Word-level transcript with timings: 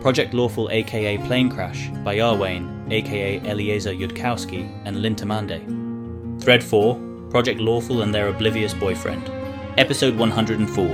Project 0.00 0.32
Lawful 0.32 0.70
aka 0.70 1.18
Planecrash 1.18 2.02
by 2.02 2.16
Iarwain 2.16 2.90
aka 2.90 3.38
Eliezer 3.40 3.92
Yudkowsky 3.92 4.66
and 4.86 4.96
Lintamande. 4.96 5.60
Thread 6.42 6.64
4 6.64 7.28
Project 7.28 7.60
Lawful 7.60 8.00
and 8.00 8.14
Their 8.14 8.28
Oblivious 8.28 8.72
Boyfriend. 8.72 9.30
Episode 9.78 10.16
104. 10.16 10.86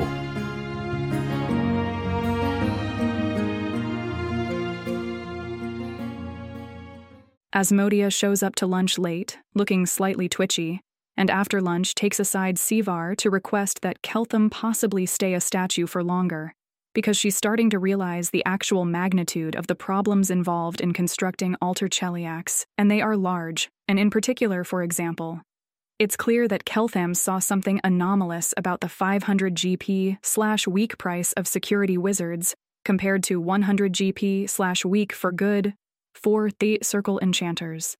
Asmodia 7.55 8.13
shows 8.13 8.43
up 8.43 8.57
to 8.57 8.67
lunch 8.67 8.99
late, 8.99 9.39
looking 9.55 9.87
slightly 9.87 10.29
twitchy, 10.29 10.81
and 11.17 11.31
after 11.31 11.63
lunch 11.63 11.95
takes 11.95 12.19
aside 12.19 12.57
Sevar 12.57 13.17
to 13.17 13.31
request 13.31 13.83
that 13.83 14.03
Keltham 14.03 14.51
possibly 14.51 15.07
stay 15.07 15.33
a 15.33 15.41
statue 15.41 15.87
for 15.87 16.03
longer, 16.03 16.53
because 16.97 17.19
she's 17.19 17.37
starting 17.37 17.69
to 17.69 17.79
realize 17.79 18.31
the 18.31 18.43
actual 18.47 18.87
magnitude 18.87 19.55
of 19.55 19.67
the 19.67 19.75
problems 19.75 20.31
involved 20.31 20.81
in 20.81 20.95
constructing 20.95 21.55
alter 21.61 21.89
Cheliax, 21.89 22.65
and 22.79 22.91
they 22.91 23.03
are 23.03 23.19
large, 23.19 23.69
and 23.87 23.99
in 23.99 24.09
particular, 24.09 24.65
for 24.65 24.83
example, 24.83 25.43
it's 25.99 26.17
clear 26.17 26.49
that 26.49 26.65
Keltham 26.65 27.15
saw 27.15 27.39
something 27.39 27.83
anomalous 27.85 28.55
about 28.57 28.81
the 28.81 28.89
500 28.89 29.55
GP 29.55 30.17
slash 30.23 30.67
week 30.67 30.97
price 30.97 31.35
of 31.35 31.47
security 31.47 31.99
wizards 31.99 32.55
compared 32.87 33.23
to 33.25 33.43
100 33.43 33.93
GP 33.93 34.49
slash 34.49 34.83
week 34.83 35.13
for 35.13 35.33
good 35.33 35.75
for 36.15 36.49
Thate 36.49 36.87
Circle 36.87 37.19
enchanters. 37.21 37.95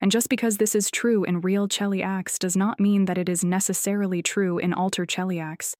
And 0.00 0.10
just 0.10 0.30
because 0.30 0.56
this 0.56 0.74
is 0.74 0.90
true 0.90 1.22
in 1.24 1.42
real 1.42 1.68
Cheliax 1.68 2.38
does 2.38 2.56
not 2.56 2.80
mean 2.80 3.04
that 3.04 3.18
it 3.18 3.28
is 3.28 3.44
necessarily 3.44 4.22
true 4.22 4.56
in 4.56 4.72
alter 4.72 5.04
Cheliax. 5.04 5.74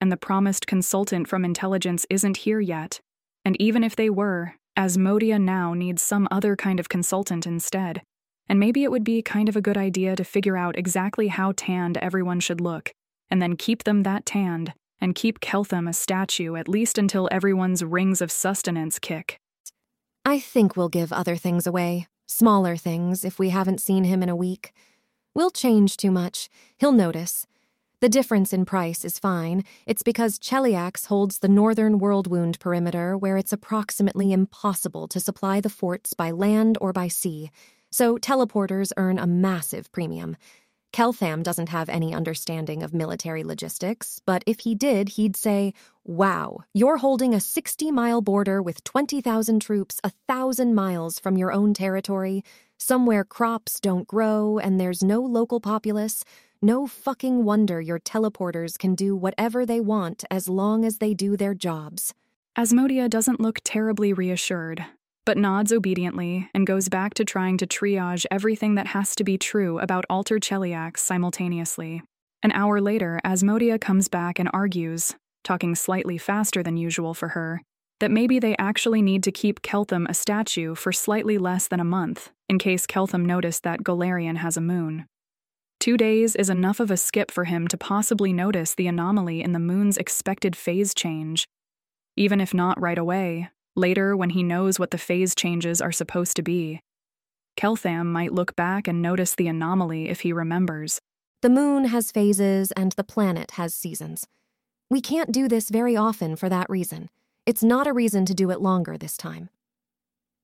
And 0.00 0.12
the 0.12 0.16
promised 0.16 0.66
consultant 0.66 1.28
from 1.28 1.44
intelligence 1.44 2.06
isn't 2.10 2.38
here 2.38 2.60
yet. 2.60 3.00
And 3.44 3.60
even 3.60 3.82
if 3.82 3.96
they 3.96 4.10
were, 4.10 4.54
Asmodia 4.76 5.40
now 5.40 5.72
needs 5.72 6.02
some 6.02 6.28
other 6.30 6.54
kind 6.54 6.78
of 6.78 6.88
consultant 6.88 7.46
instead. 7.46 8.02
And 8.48 8.60
maybe 8.60 8.84
it 8.84 8.90
would 8.90 9.04
be 9.04 9.22
kind 9.22 9.48
of 9.48 9.56
a 9.56 9.62
good 9.62 9.76
idea 9.76 10.14
to 10.16 10.24
figure 10.24 10.56
out 10.56 10.78
exactly 10.78 11.28
how 11.28 11.52
tanned 11.56 11.96
everyone 11.98 12.40
should 12.40 12.60
look, 12.60 12.92
and 13.30 13.40
then 13.40 13.56
keep 13.56 13.84
them 13.84 14.02
that 14.02 14.26
tanned, 14.26 14.72
and 15.00 15.14
keep 15.14 15.40
Keltham 15.40 15.88
a 15.88 15.92
statue 15.92 16.56
at 16.56 16.68
least 16.68 16.98
until 16.98 17.28
everyone's 17.32 17.82
rings 17.82 18.20
of 18.20 18.30
sustenance 18.30 18.98
kick. 18.98 19.38
I 20.24 20.38
think 20.38 20.76
we'll 20.76 20.88
give 20.88 21.12
other 21.12 21.36
things 21.36 21.66
away. 21.66 22.06
Smaller 22.26 22.76
things, 22.76 23.24
if 23.24 23.38
we 23.38 23.50
haven't 23.50 23.80
seen 23.80 24.04
him 24.04 24.22
in 24.22 24.28
a 24.28 24.36
week. 24.36 24.72
We'll 25.34 25.50
change 25.50 25.96
too 25.96 26.10
much. 26.10 26.48
He'll 26.78 26.92
notice. 26.92 27.46
The 28.02 28.10
difference 28.10 28.52
in 28.52 28.66
price 28.66 29.06
is 29.06 29.18
fine. 29.18 29.64
It's 29.86 30.02
because 30.02 30.38
Cheliax 30.38 31.06
holds 31.06 31.38
the 31.38 31.48
northern 31.48 31.98
world 31.98 32.26
wound 32.26 32.60
perimeter 32.60 33.16
where 33.16 33.38
it's 33.38 33.54
approximately 33.54 34.32
impossible 34.32 35.08
to 35.08 35.18
supply 35.18 35.62
the 35.62 35.70
forts 35.70 36.12
by 36.12 36.30
land 36.30 36.76
or 36.78 36.92
by 36.92 37.08
sea, 37.08 37.50
so 37.90 38.18
teleporters 38.18 38.92
earn 38.98 39.18
a 39.18 39.26
massive 39.26 39.90
premium. 39.92 40.36
Keltham 40.92 41.42
doesn't 41.42 41.70
have 41.70 41.88
any 41.88 42.14
understanding 42.14 42.82
of 42.82 42.92
military 42.92 43.42
logistics, 43.42 44.20
but 44.26 44.44
if 44.46 44.60
he 44.60 44.74
did, 44.74 45.10
he'd 45.10 45.34
say, 45.34 45.72
Wow, 46.04 46.64
you're 46.74 46.98
holding 46.98 47.32
a 47.32 47.40
60 47.40 47.90
mile 47.92 48.20
border 48.20 48.62
with 48.62 48.84
20,000 48.84 49.60
troops 49.60 50.00
a 50.04 50.12
thousand 50.28 50.74
miles 50.74 51.18
from 51.18 51.38
your 51.38 51.50
own 51.50 51.72
territory, 51.72 52.44
somewhere 52.76 53.24
crops 53.24 53.80
don't 53.80 54.06
grow 54.06 54.58
and 54.58 54.78
there's 54.78 55.02
no 55.02 55.20
local 55.20 55.60
populace. 55.60 56.24
No 56.62 56.86
fucking 56.86 57.44
wonder 57.44 57.80
your 57.80 57.98
teleporters 57.98 58.78
can 58.78 58.94
do 58.94 59.14
whatever 59.14 59.66
they 59.66 59.78
want 59.78 60.24
as 60.30 60.48
long 60.48 60.84
as 60.84 60.98
they 60.98 61.12
do 61.12 61.36
their 61.36 61.52
jobs. 61.54 62.14
Asmodia 62.56 63.10
doesn't 63.10 63.40
look 63.40 63.60
terribly 63.62 64.14
reassured, 64.14 64.84
but 65.26 65.36
nods 65.36 65.70
obediently 65.70 66.48
and 66.54 66.66
goes 66.66 66.88
back 66.88 67.12
to 67.14 67.24
trying 67.26 67.58
to 67.58 67.66
triage 67.66 68.24
everything 68.30 68.74
that 68.76 68.86
has 68.88 69.14
to 69.16 69.24
be 69.24 69.36
true 69.36 69.78
about 69.78 70.06
Alter 70.08 70.38
Cheliax 70.38 70.98
simultaneously. 70.98 72.02
An 72.42 72.52
hour 72.52 72.80
later, 72.80 73.20
Asmodia 73.24 73.78
comes 73.78 74.08
back 74.08 74.38
and 74.38 74.48
argues, 74.54 75.14
talking 75.44 75.74
slightly 75.74 76.16
faster 76.16 76.62
than 76.62 76.78
usual 76.78 77.12
for 77.12 77.28
her, 77.28 77.60
that 78.00 78.10
maybe 78.10 78.38
they 78.38 78.56
actually 78.56 79.02
need 79.02 79.22
to 79.24 79.32
keep 79.32 79.60
Keltham 79.60 80.08
a 80.08 80.14
statue 80.14 80.74
for 80.74 80.92
slightly 80.92 81.36
less 81.36 81.68
than 81.68 81.80
a 81.80 81.84
month, 81.84 82.30
in 82.48 82.58
case 82.58 82.86
Keltham 82.86 83.26
noticed 83.26 83.62
that 83.64 83.82
Golarion 83.82 84.38
has 84.38 84.56
a 84.56 84.62
moon. 84.62 85.06
Two 85.80 85.96
days 85.96 86.34
is 86.34 86.50
enough 86.50 86.80
of 86.80 86.90
a 86.90 86.96
skip 86.96 87.30
for 87.30 87.44
him 87.44 87.68
to 87.68 87.76
possibly 87.76 88.32
notice 88.32 88.74
the 88.74 88.86
anomaly 88.86 89.42
in 89.42 89.52
the 89.52 89.58
moon's 89.58 89.96
expected 89.96 90.56
phase 90.56 90.94
change. 90.94 91.46
Even 92.16 92.40
if 92.40 92.54
not 92.54 92.80
right 92.80 92.98
away, 92.98 93.50
later 93.76 94.16
when 94.16 94.30
he 94.30 94.42
knows 94.42 94.78
what 94.78 94.90
the 94.90 94.98
phase 94.98 95.34
changes 95.34 95.80
are 95.80 95.92
supposed 95.92 96.36
to 96.36 96.42
be. 96.42 96.80
Keltham 97.56 98.06
might 98.06 98.32
look 98.32 98.56
back 98.56 98.88
and 98.88 99.00
notice 99.00 99.34
the 99.34 99.48
anomaly 99.48 100.08
if 100.08 100.20
he 100.20 100.32
remembers. 100.32 101.00
The 101.42 101.50
moon 101.50 101.86
has 101.86 102.10
phases 102.10 102.72
and 102.72 102.92
the 102.92 103.04
planet 103.04 103.52
has 103.52 103.74
seasons. 103.74 104.26
We 104.90 105.00
can't 105.00 105.32
do 105.32 105.48
this 105.48 105.68
very 105.68 105.96
often 105.96 106.36
for 106.36 106.48
that 106.48 106.70
reason. 106.70 107.08
It's 107.44 107.62
not 107.62 107.86
a 107.86 107.92
reason 107.92 108.24
to 108.26 108.34
do 108.34 108.50
it 108.50 108.60
longer 108.60 108.96
this 108.96 109.16
time. 109.16 109.50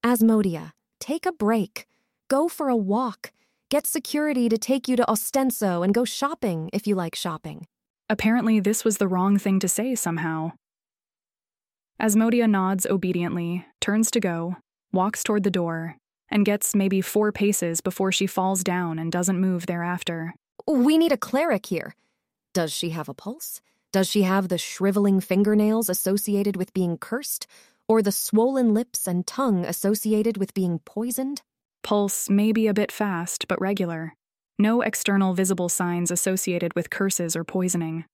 Asmodia, 0.04 0.72
take 1.00 1.26
a 1.26 1.32
break. 1.32 1.86
Go 2.28 2.48
for 2.48 2.68
a 2.68 2.76
walk. 2.76 3.32
Get 3.72 3.86
security 3.86 4.50
to 4.50 4.58
take 4.58 4.86
you 4.86 4.96
to 4.96 5.04
Ostenso 5.08 5.82
and 5.82 5.94
go 5.94 6.04
shopping 6.04 6.68
if 6.74 6.86
you 6.86 6.94
like 6.94 7.14
shopping. 7.14 7.66
Apparently, 8.10 8.60
this 8.60 8.84
was 8.84 8.98
the 8.98 9.08
wrong 9.08 9.38
thing 9.38 9.58
to 9.60 9.66
say 9.66 9.94
somehow. 9.94 10.52
Asmodia 11.98 12.46
nods 12.46 12.84
obediently, 12.84 13.64
turns 13.80 14.10
to 14.10 14.20
go, 14.20 14.56
walks 14.92 15.24
toward 15.24 15.42
the 15.42 15.50
door, 15.50 15.96
and 16.28 16.44
gets 16.44 16.74
maybe 16.74 17.00
four 17.00 17.32
paces 17.32 17.80
before 17.80 18.12
she 18.12 18.26
falls 18.26 18.62
down 18.62 18.98
and 18.98 19.10
doesn't 19.10 19.40
move 19.40 19.64
thereafter. 19.64 20.34
We 20.66 20.98
need 20.98 21.12
a 21.12 21.16
cleric 21.16 21.64
here. 21.64 21.94
Does 22.52 22.74
she 22.74 22.90
have 22.90 23.08
a 23.08 23.14
pulse? 23.14 23.62
Does 23.90 24.06
she 24.06 24.24
have 24.24 24.48
the 24.48 24.58
shriveling 24.58 25.18
fingernails 25.18 25.88
associated 25.88 26.58
with 26.58 26.74
being 26.74 26.98
cursed? 26.98 27.46
Or 27.88 28.02
the 28.02 28.12
swollen 28.12 28.74
lips 28.74 29.06
and 29.06 29.26
tongue 29.26 29.64
associated 29.64 30.36
with 30.36 30.52
being 30.52 30.78
poisoned? 30.80 31.40
Pulse 31.82 32.30
may 32.30 32.52
be 32.52 32.66
a 32.66 32.74
bit 32.74 32.92
fast, 32.92 33.48
but 33.48 33.60
regular. 33.60 34.14
No 34.58 34.82
external 34.82 35.34
visible 35.34 35.68
signs 35.68 36.10
associated 36.10 36.74
with 36.74 36.90
curses 36.90 37.34
or 37.34 37.44
poisoning. 37.44 38.04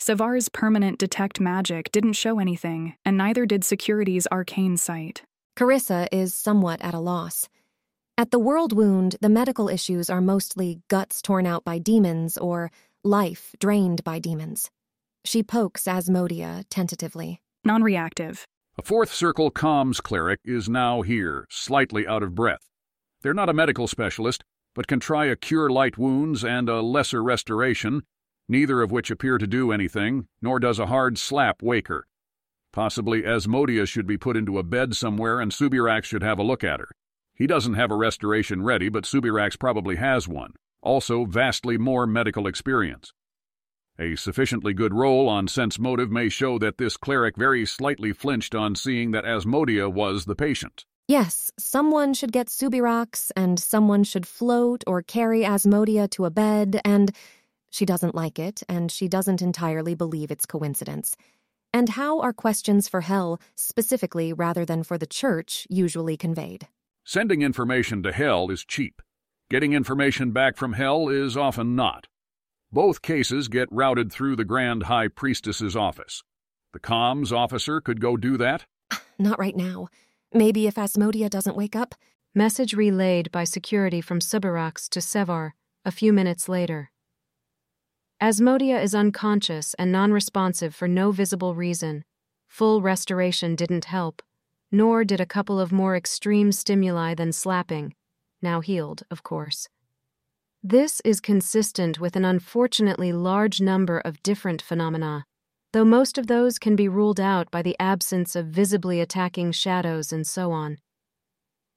Sevar's 0.00 0.48
permanent 0.48 0.98
detect 0.98 1.40
magic 1.40 1.90
didn't 1.92 2.12
show 2.12 2.38
anything, 2.38 2.94
and 3.04 3.18
neither 3.18 3.44
did 3.44 3.64
Security's 3.64 4.26
arcane 4.28 4.76
sight. 4.76 5.22
Carissa 5.58 6.06
is 6.12 6.34
somewhat 6.34 6.80
at 6.80 6.94
a 6.94 7.00
loss. 7.00 7.48
At 8.16 8.30
the 8.30 8.38
World 8.38 8.72
Wound, 8.72 9.16
the 9.20 9.28
medical 9.28 9.68
issues 9.68 10.08
are 10.08 10.20
mostly 10.20 10.80
guts 10.88 11.20
torn 11.20 11.46
out 11.46 11.64
by 11.64 11.78
demons 11.78 12.38
or 12.38 12.70
life 13.04 13.54
drained 13.58 14.02
by 14.04 14.18
demons. 14.18 14.70
She 15.24 15.42
pokes 15.42 15.84
Asmodia 15.84 16.64
tentatively. 16.70 17.40
Non 17.64 17.82
reactive. 17.82 18.46
A 18.78 18.82
fourth 18.82 19.12
circle 19.12 19.50
comms 19.50 20.00
cleric 20.00 20.38
is 20.44 20.68
now 20.68 21.02
here, 21.02 21.44
slightly 21.50 22.06
out 22.06 22.22
of 22.22 22.34
breath. 22.34 22.67
They're 23.22 23.34
not 23.34 23.48
a 23.48 23.54
medical 23.54 23.88
specialist, 23.88 24.44
but 24.74 24.86
can 24.86 25.00
try 25.00 25.26
a 25.26 25.36
cure 25.36 25.68
light 25.68 25.98
wounds 25.98 26.44
and 26.44 26.68
a 26.68 26.80
lesser 26.80 27.22
restoration, 27.22 28.02
neither 28.48 28.80
of 28.80 28.90
which 28.90 29.10
appear 29.10 29.38
to 29.38 29.46
do 29.46 29.72
anything, 29.72 30.28
nor 30.40 30.60
does 30.60 30.78
a 30.78 30.86
hard 30.86 31.18
slap 31.18 31.62
wake 31.62 31.88
her. 31.88 32.06
Possibly 32.72 33.22
Asmodia 33.22 33.86
should 33.86 34.06
be 34.06 34.18
put 34.18 34.36
into 34.36 34.58
a 34.58 34.62
bed 34.62 34.94
somewhere 34.94 35.40
and 35.40 35.50
Subirachs 35.50 36.04
should 36.04 36.22
have 36.22 36.38
a 36.38 36.44
look 36.44 36.62
at 36.62 36.80
her. 36.80 36.90
He 37.34 37.46
doesn't 37.46 37.74
have 37.74 37.90
a 37.90 37.96
restoration 37.96 38.62
ready, 38.62 38.88
but 38.88 39.04
Subirachs 39.04 39.58
probably 39.58 39.96
has 39.96 40.28
one. 40.28 40.52
Also, 40.82 41.24
vastly 41.24 41.76
more 41.76 42.06
medical 42.06 42.46
experience. 42.46 43.12
A 43.98 44.14
sufficiently 44.14 44.74
good 44.74 44.94
roll 44.94 45.28
on 45.28 45.48
sense 45.48 45.78
motive 45.78 46.10
may 46.10 46.28
show 46.28 46.56
that 46.58 46.78
this 46.78 46.96
cleric 46.96 47.36
very 47.36 47.66
slightly 47.66 48.12
flinched 48.12 48.54
on 48.54 48.76
seeing 48.76 49.10
that 49.10 49.24
Asmodia 49.24 49.92
was 49.92 50.24
the 50.24 50.36
patient. 50.36 50.84
Yes, 51.08 51.50
someone 51.58 52.12
should 52.12 52.32
get 52.32 52.48
Subirachs, 52.48 53.30
and 53.34 53.58
someone 53.58 54.04
should 54.04 54.26
float 54.26 54.84
or 54.86 55.00
carry 55.00 55.40
Asmodia 55.40 56.08
to 56.10 56.26
a 56.26 56.30
bed, 56.30 56.82
and 56.84 57.12
she 57.70 57.86
doesn't 57.86 58.14
like 58.14 58.38
it, 58.38 58.62
and 58.68 58.92
she 58.92 59.08
doesn't 59.08 59.40
entirely 59.40 59.94
believe 59.94 60.30
it's 60.30 60.44
coincidence. 60.44 61.16
And 61.72 61.88
how 61.88 62.20
are 62.20 62.34
questions 62.34 62.90
for 62.90 63.00
hell, 63.00 63.40
specifically 63.54 64.34
rather 64.34 64.66
than 64.66 64.82
for 64.82 64.98
the 64.98 65.06
church, 65.06 65.66
usually 65.70 66.18
conveyed? 66.18 66.68
Sending 67.04 67.40
information 67.40 68.02
to 68.02 68.12
hell 68.12 68.50
is 68.50 68.62
cheap. 68.62 69.00
Getting 69.48 69.72
information 69.72 70.32
back 70.32 70.58
from 70.58 70.74
hell 70.74 71.08
is 71.08 71.38
often 71.38 71.74
not. 71.74 72.06
Both 72.70 73.00
cases 73.00 73.48
get 73.48 73.72
routed 73.72 74.12
through 74.12 74.36
the 74.36 74.44
Grand 74.44 74.82
High 74.82 75.08
Priestess's 75.08 75.74
office. 75.74 76.22
The 76.74 76.80
comms 76.80 77.32
officer 77.32 77.80
could 77.80 77.98
go 77.98 78.18
do 78.18 78.36
that? 78.36 78.66
Not 79.18 79.38
right 79.38 79.56
now. 79.56 79.88
Maybe 80.32 80.66
if 80.66 80.74
Asmodia 80.74 81.30
doesn't 81.30 81.56
wake 81.56 81.74
up. 81.74 81.94
Message 82.34 82.74
relayed 82.74 83.32
by 83.32 83.44
security 83.44 84.00
from 84.00 84.20
Subirachs 84.20 84.88
to 84.90 85.00
Sevar 85.00 85.52
a 85.84 85.90
few 85.90 86.12
minutes 86.12 86.48
later. 86.48 86.90
Asmodia 88.20 88.82
is 88.82 88.94
unconscious 88.94 89.74
and 89.74 89.90
non 89.90 90.12
responsive 90.12 90.74
for 90.74 90.86
no 90.86 91.12
visible 91.12 91.54
reason. 91.54 92.04
Full 92.48 92.82
restoration 92.82 93.54
didn't 93.54 93.86
help. 93.86 94.22
nor 94.70 95.04
did 95.04 95.20
a 95.20 95.26
couple 95.26 95.58
of 95.58 95.72
more 95.72 95.96
extreme 95.96 96.52
stimuli 96.52 97.14
than 97.14 97.32
slapping, 97.32 97.94
now 98.42 98.60
healed, 98.60 99.02
of 99.10 99.22
course. 99.22 99.68
This 100.62 101.00
is 101.04 101.20
consistent 101.20 101.98
with 101.98 102.16
an 102.16 102.24
unfortunately 102.24 103.12
large 103.12 103.60
number 103.60 103.98
of 104.00 104.22
different 104.22 104.60
phenomena, 104.60 105.24
though 105.72 105.84
most 105.84 106.18
of 106.18 106.26
those 106.26 106.58
can 106.58 106.76
be 106.76 106.88
ruled 106.88 107.20
out 107.20 107.50
by 107.50 107.62
the 107.62 107.76
absence 107.78 108.34
of 108.34 108.46
visibly 108.46 109.00
attacking 109.00 109.52
shadows 109.52 110.12
and 110.12 110.26
so 110.26 110.52
on. 110.52 110.78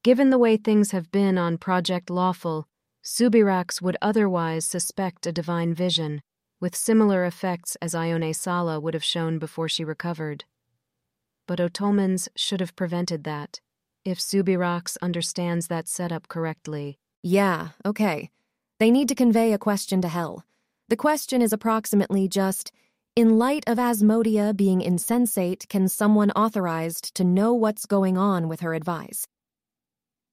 Given 0.03 0.29
the 0.29 0.39
way 0.39 0.57
things 0.57 0.91
have 0.91 1.11
been 1.11 1.37
on 1.37 1.57
Project 1.57 2.09
Lawful, 2.09 2.67
Subirachs 3.03 3.81
would 3.81 3.97
otherwise 4.01 4.65
suspect 4.65 5.27
a 5.27 5.31
divine 5.31 5.73
vision, 5.73 6.21
with 6.59 6.75
similar 6.75 7.25
effects 7.25 7.75
as 7.81 7.95
Ione 7.95 8.33
Sala 8.33 8.79
would 8.79 8.93
have 8.93 9.03
shown 9.03 9.39
before 9.39 9.67
she 9.67 9.83
recovered. 9.83 10.45
But 11.47 11.59
Otolmens 11.59 12.29
should 12.35 12.59
have 12.59 12.75
prevented 12.75 13.23
that, 13.25 13.59
if 14.05 14.19
Subirachs 14.19 14.97
understands 15.01 15.67
that 15.67 15.87
setup 15.87 16.27
correctly. 16.27 16.99
Yeah, 17.23 17.69
okay. 17.85 18.29
They 18.79 18.89
need 18.89 19.07
to 19.09 19.15
convey 19.15 19.53
a 19.53 19.59
question 19.59 20.01
to 20.01 20.07
Hell. 20.07 20.45
The 20.89 20.95
question 20.95 21.41
is 21.41 21.53
approximately 21.53 22.27
just 22.27 22.71
In 23.13 23.37
light 23.37 23.65
of 23.67 23.77
Asmodia 23.77 24.55
being 24.55 24.79
insensate, 24.79 25.67
can 25.67 25.89
someone 25.89 26.31
authorized 26.31 27.13
to 27.15 27.25
know 27.25 27.53
what's 27.53 27.85
going 27.85 28.17
on 28.17 28.47
with 28.47 28.61
her 28.61 28.73
advise? 28.73 29.27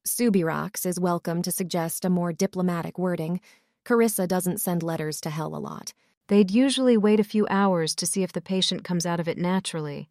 Subirachs 0.06 0.86
is 0.86 1.00
welcome 1.00 1.42
to 1.42 1.50
suggest 1.50 2.04
a 2.04 2.08
more 2.08 2.32
diplomatic 2.32 2.96
wording. 2.96 3.40
Carissa 3.84 4.28
doesn't 4.28 4.60
send 4.60 4.84
letters 4.84 5.20
to 5.22 5.30
hell 5.30 5.56
a 5.56 5.58
lot. 5.58 5.92
They'd 6.28 6.52
usually 6.52 6.96
wait 6.96 7.18
a 7.18 7.24
few 7.24 7.48
hours 7.50 7.96
to 7.96 8.06
see 8.06 8.22
if 8.22 8.32
the 8.32 8.40
patient 8.40 8.84
comes 8.84 9.04
out 9.04 9.18
of 9.18 9.26
it 9.26 9.38
naturally. 9.38 10.08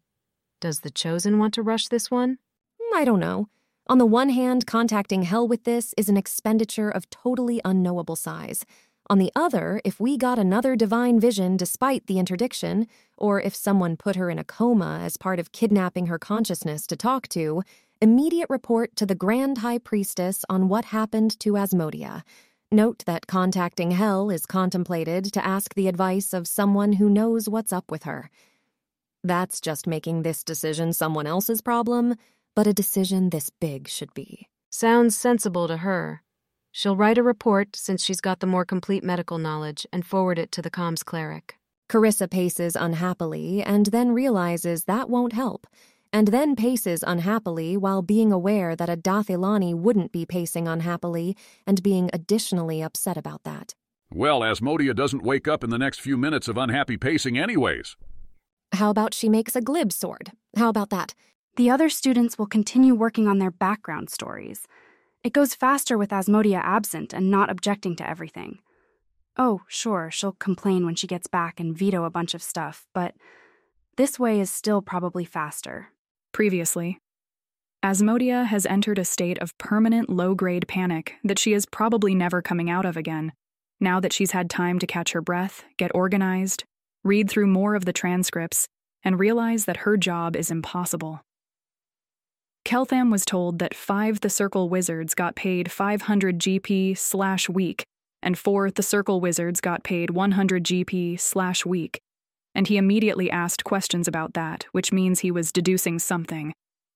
Does 0.60 0.80
the 0.80 0.90
Chosen 0.90 1.38
want 1.38 1.54
to 1.54 1.62
rush 1.62 1.88
this 1.88 2.10
one? 2.10 2.36
Hmm, 2.78 2.98
I 2.98 3.06
don't 3.06 3.20
know. 3.20 3.48
On 3.86 3.96
the 3.96 4.04
one 4.04 4.28
hand, 4.28 4.66
contacting 4.66 5.22
hell 5.22 5.48
with 5.48 5.64
this 5.64 5.94
is 5.96 6.10
an 6.10 6.18
expenditure 6.18 6.90
of 6.90 7.08
totally 7.08 7.62
unknowable 7.64 8.16
size. 8.16 8.66
On 9.10 9.18
the 9.18 9.32
other, 9.34 9.80
if 9.86 9.98
we 9.98 10.18
got 10.18 10.38
another 10.38 10.76
divine 10.76 11.18
vision 11.18 11.56
despite 11.56 12.06
the 12.06 12.18
interdiction, 12.18 12.86
or 13.16 13.40
if 13.40 13.54
someone 13.54 13.96
put 13.96 14.16
her 14.16 14.28
in 14.28 14.38
a 14.38 14.44
coma 14.44 15.00
as 15.02 15.16
part 15.16 15.40
of 15.40 15.50
kidnapping 15.50 16.06
her 16.06 16.18
consciousness 16.18 16.86
to 16.88 16.96
talk 16.96 17.26
to, 17.28 17.62
immediate 18.02 18.50
report 18.50 18.94
to 18.96 19.06
the 19.06 19.14
Grand 19.14 19.58
High 19.58 19.78
Priestess 19.78 20.44
on 20.50 20.68
what 20.68 20.86
happened 20.86 21.40
to 21.40 21.52
Asmodia. 21.52 22.22
Note 22.70 23.02
that 23.06 23.26
contacting 23.26 23.92
Hell 23.92 24.28
is 24.28 24.44
contemplated 24.44 25.32
to 25.32 25.44
ask 25.44 25.72
the 25.72 25.88
advice 25.88 26.34
of 26.34 26.46
someone 26.46 26.92
who 26.94 27.08
knows 27.08 27.48
what's 27.48 27.72
up 27.72 27.90
with 27.90 28.02
her. 28.02 28.28
That's 29.24 29.58
just 29.58 29.86
making 29.86 30.22
this 30.22 30.44
decision 30.44 30.92
someone 30.92 31.26
else's 31.26 31.62
problem, 31.62 32.14
but 32.54 32.66
a 32.66 32.74
decision 32.74 33.30
this 33.30 33.48
big 33.48 33.88
should 33.88 34.12
be. 34.12 34.48
Sounds 34.68 35.16
sensible 35.16 35.66
to 35.66 35.78
her. 35.78 36.22
She'll 36.72 36.96
write 36.96 37.18
a 37.18 37.22
report 37.22 37.76
since 37.76 38.04
she's 38.04 38.20
got 38.20 38.40
the 38.40 38.46
more 38.46 38.64
complete 38.64 39.02
medical 39.02 39.38
knowledge 39.38 39.86
and 39.92 40.06
forward 40.06 40.38
it 40.38 40.52
to 40.52 40.62
the 40.62 40.70
comms 40.70 41.04
cleric. 41.04 41.56
Carissa 41.88 42.30
paces 42.30 42.76
unhappily 42.76 43.62
and 43.62 43.86
then 43.86 44.12
realizes 44.12 44.84
that 44.84 45.08
won't 45.08 45.32
help 45.32 45.66
and 46.12 46.28
then 46.28 46.56
paces 46.56 47.04
unhappily 47.06 47.76
while 47.76 48.02
being 48.02 48.32
aware 48.32 48.74
that 48.74 48.88
a 48.88 48.96
Dath 48.96 49.28
ilani 49.28 49.74
wouldn't 49.74 50.12
be 50.12 50.24
pacing 50.24 50.66
unhappily 50.66 51.36
and 51.66 51.82
being 51.82 52.10
additionally 52.12 52.82
upset 52.82 53.16
about 53.16 53.42
that. 53.44 53.74
Well, 54.10 54.40
Asmodia 54.40 54.94
doesn't 54.94 55.22
wake 55.22 55.46
up 55.46 55.62
in 55.62 55.70
the 55.70 55.78
next 55.78 56.00
few 56.00 56.16
minutes 56.16 56.48
of 56.48 56.56
unhappy 56.56 56.96
pacing, 56.96 57.38
anyways. 57.38 57.96
How 58.72 58.90
about 58.90 59.12
she 59.12 59.28
makes 59.28 59.54
a 59.54 59.60
glib 59.60 59.92
sword? 59.92 60.32
How 60.56 60.68
about 60.68 60.90
that? 60.90 61.14
The 61.56 61.70
other 61.70 61.88
students 61.88 62.38
will 62.38 62.46
continue 62.46 62.94
working 62.94 63.28
on 63.28 63.38
their 63.38 63.50
background 63.50 64.08
stories. 64.08 64.66
It 65.24 65.32
goes 65.32 65.54
faster 65.54 65.98
with 65.98 66.10
Asmodia 66.10 66.60
absent 66.62 67.12
and 67.12 67.30
not 67.30 67.50
objecting 67.50 67.96
to 67.96 68.08
everything. 68.08 68.58
Oh, 69.36 69.62
sure, 69.68 70.10
she'll 70.10 70.32
complain 70.32 70.84
when 70.84 70.94
she 70.94 71.06
gets 71.06 71.26
back 71.26 71.60
and 71.60 71.76
veto 71.76 72.04
a 72.04 72.10
bunch 72.10 72.34
of 72.34 72.42
stuff, 72.42 72.86
but 72.92 73.14
this 73.96 74.18
way 74.18 74.40
is 74.40 74.50
still 74.50 74.82
probably 74.82 75.24
faster. 75.24 75.88
Previously, 76.32 76.98
Asmodia 77.84 78.46
has 78.46 78.66
entered 78.66 78.98
a 78.98 79.04
state 79.04 79.38
of 79.38 79.56
permanent 79.58 80.10
low 80.10 80.34
grade 80.34 80.66
panic 80.66 81.14
that 81.22 81.38
she 81.38 81.52
is 81.52 81.66
probably 81.66 82.14
never 82.14 82.42
coming 82.42 82.68
out 82.68 82.84
of 82.84 82.96
again, 82.96 83.32
now 83.80 84.00
that 84.00 84.12
she's 84.12 84.32
had 84.32 84.50
time 84.50 84.78
to 84.80 84.86
catch 84.86 85.12
her 85.12 85.20
breath, 85.20 85.64
get 85.76 85.94
organized, 85.94 86.64
read 87.04 87.30
through 87.30 87.46
more 87.46 87.76
of 87.76 87.84
the 87.84 87.92
transcripts, 87.92 88.66
and 89.04 89.20
realize 89.20 89.64
that 89.66 89.78
her 89.78 89.96
job 89.96 90.34
is 90.34 90.50
impossible. 90.50 91.20
Keltham 92.64 93.10
was 93.10 93.24
told 93.24 93.58
that 93.60 93.74
five 93.74 94.20
The 94.20 94.28
Circle 94.28 94.68
Wizards 94.68 95.14
got 95.14 95.34
paid 95.34 95.70
500 95.72 96.38
GP 96.38 96.98
slash 96.98 97.48
week, 97.48 97.84
and 98.22 98.36
four 98.36 98.70
The 98.70 98.82
Circle 98.82 99.20
Wizards 99.20 99.60
got 99.60 99.84
paid 99.84 100.10
100 100.10 100.64
GP 100.64 101.18
slash 101.18 101.64
week, 101.64 101.98
and 102.54 102.66
he 102.66 102.76
immediately 102.76 103.30
asked 103.30 103.64
questions 103.64 104.06
about 104.06 104.34
that, 104.34 104.66
which 104.72 104.92
means 104.92 105.20
he 105.20 105.30
was 105.30 105.50
deducing 105.50 105.98
something. 105.98 106.52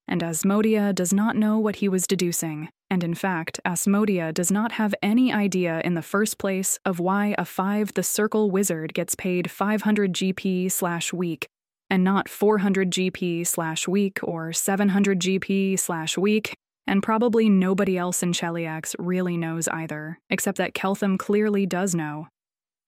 And 0.08 0.20
Asmodia 0.20 0.94
does 0.94 1.12
not 1.12 1.36
know 1.36 1.58
what 1.58 1.76
he 1.76 1.88
was 1.88 2.06
deducing, 2.06 2.68
and 2.90 3.02
in 3.02 3.14
fact, 3.14 3.60
Asmodia 3.64 4.34
does 4.34 4.50
not 4.50 4.72
have 4.72 4.94
any 5.02 5.32
idea 5.32 5.80
in 5.84 5.94
the 5.94 6.02
first 6.02 6.36
place 6.36 6.78
of 6.84 6.98
why 6.98 7.34
a 7.38 7.46
5 7.46 7.94
the 7.94 8.02
circle 8.02 8.50
wizard 8.50 8.92
gets 8.92 9.14
paid 9.14 9.50
500 9.50 10.12
GP 10.12 10.70
slash 10.70 11.12
week, 11.12 11.46
and 11.92 12.02
not 12.02 12.26
400 12.26 12.90
GP 12.90 13.46
slash 13.46 13.86
week 13.86 14.18
or 14.22 14.50
700 14.50 15.20
GP 15.20 15.78
slash 15.78 16.16
week, 16.16 16.54
and 16.86 17.02
probably 17.02 17.50
nobody 17.50 17.98
else 17.98 18.22
in 18.22 18.32
Cheliax 18.32 18.96
really 18.98 19.36
knows 19.36 19.68
either, 19.68 20.18
except 20.30 20.56
that 20.56 20.72
Keltham 20.72 21.18
clearly 21.18 21.66
does 21.66 21.94
know, 21.94 22.28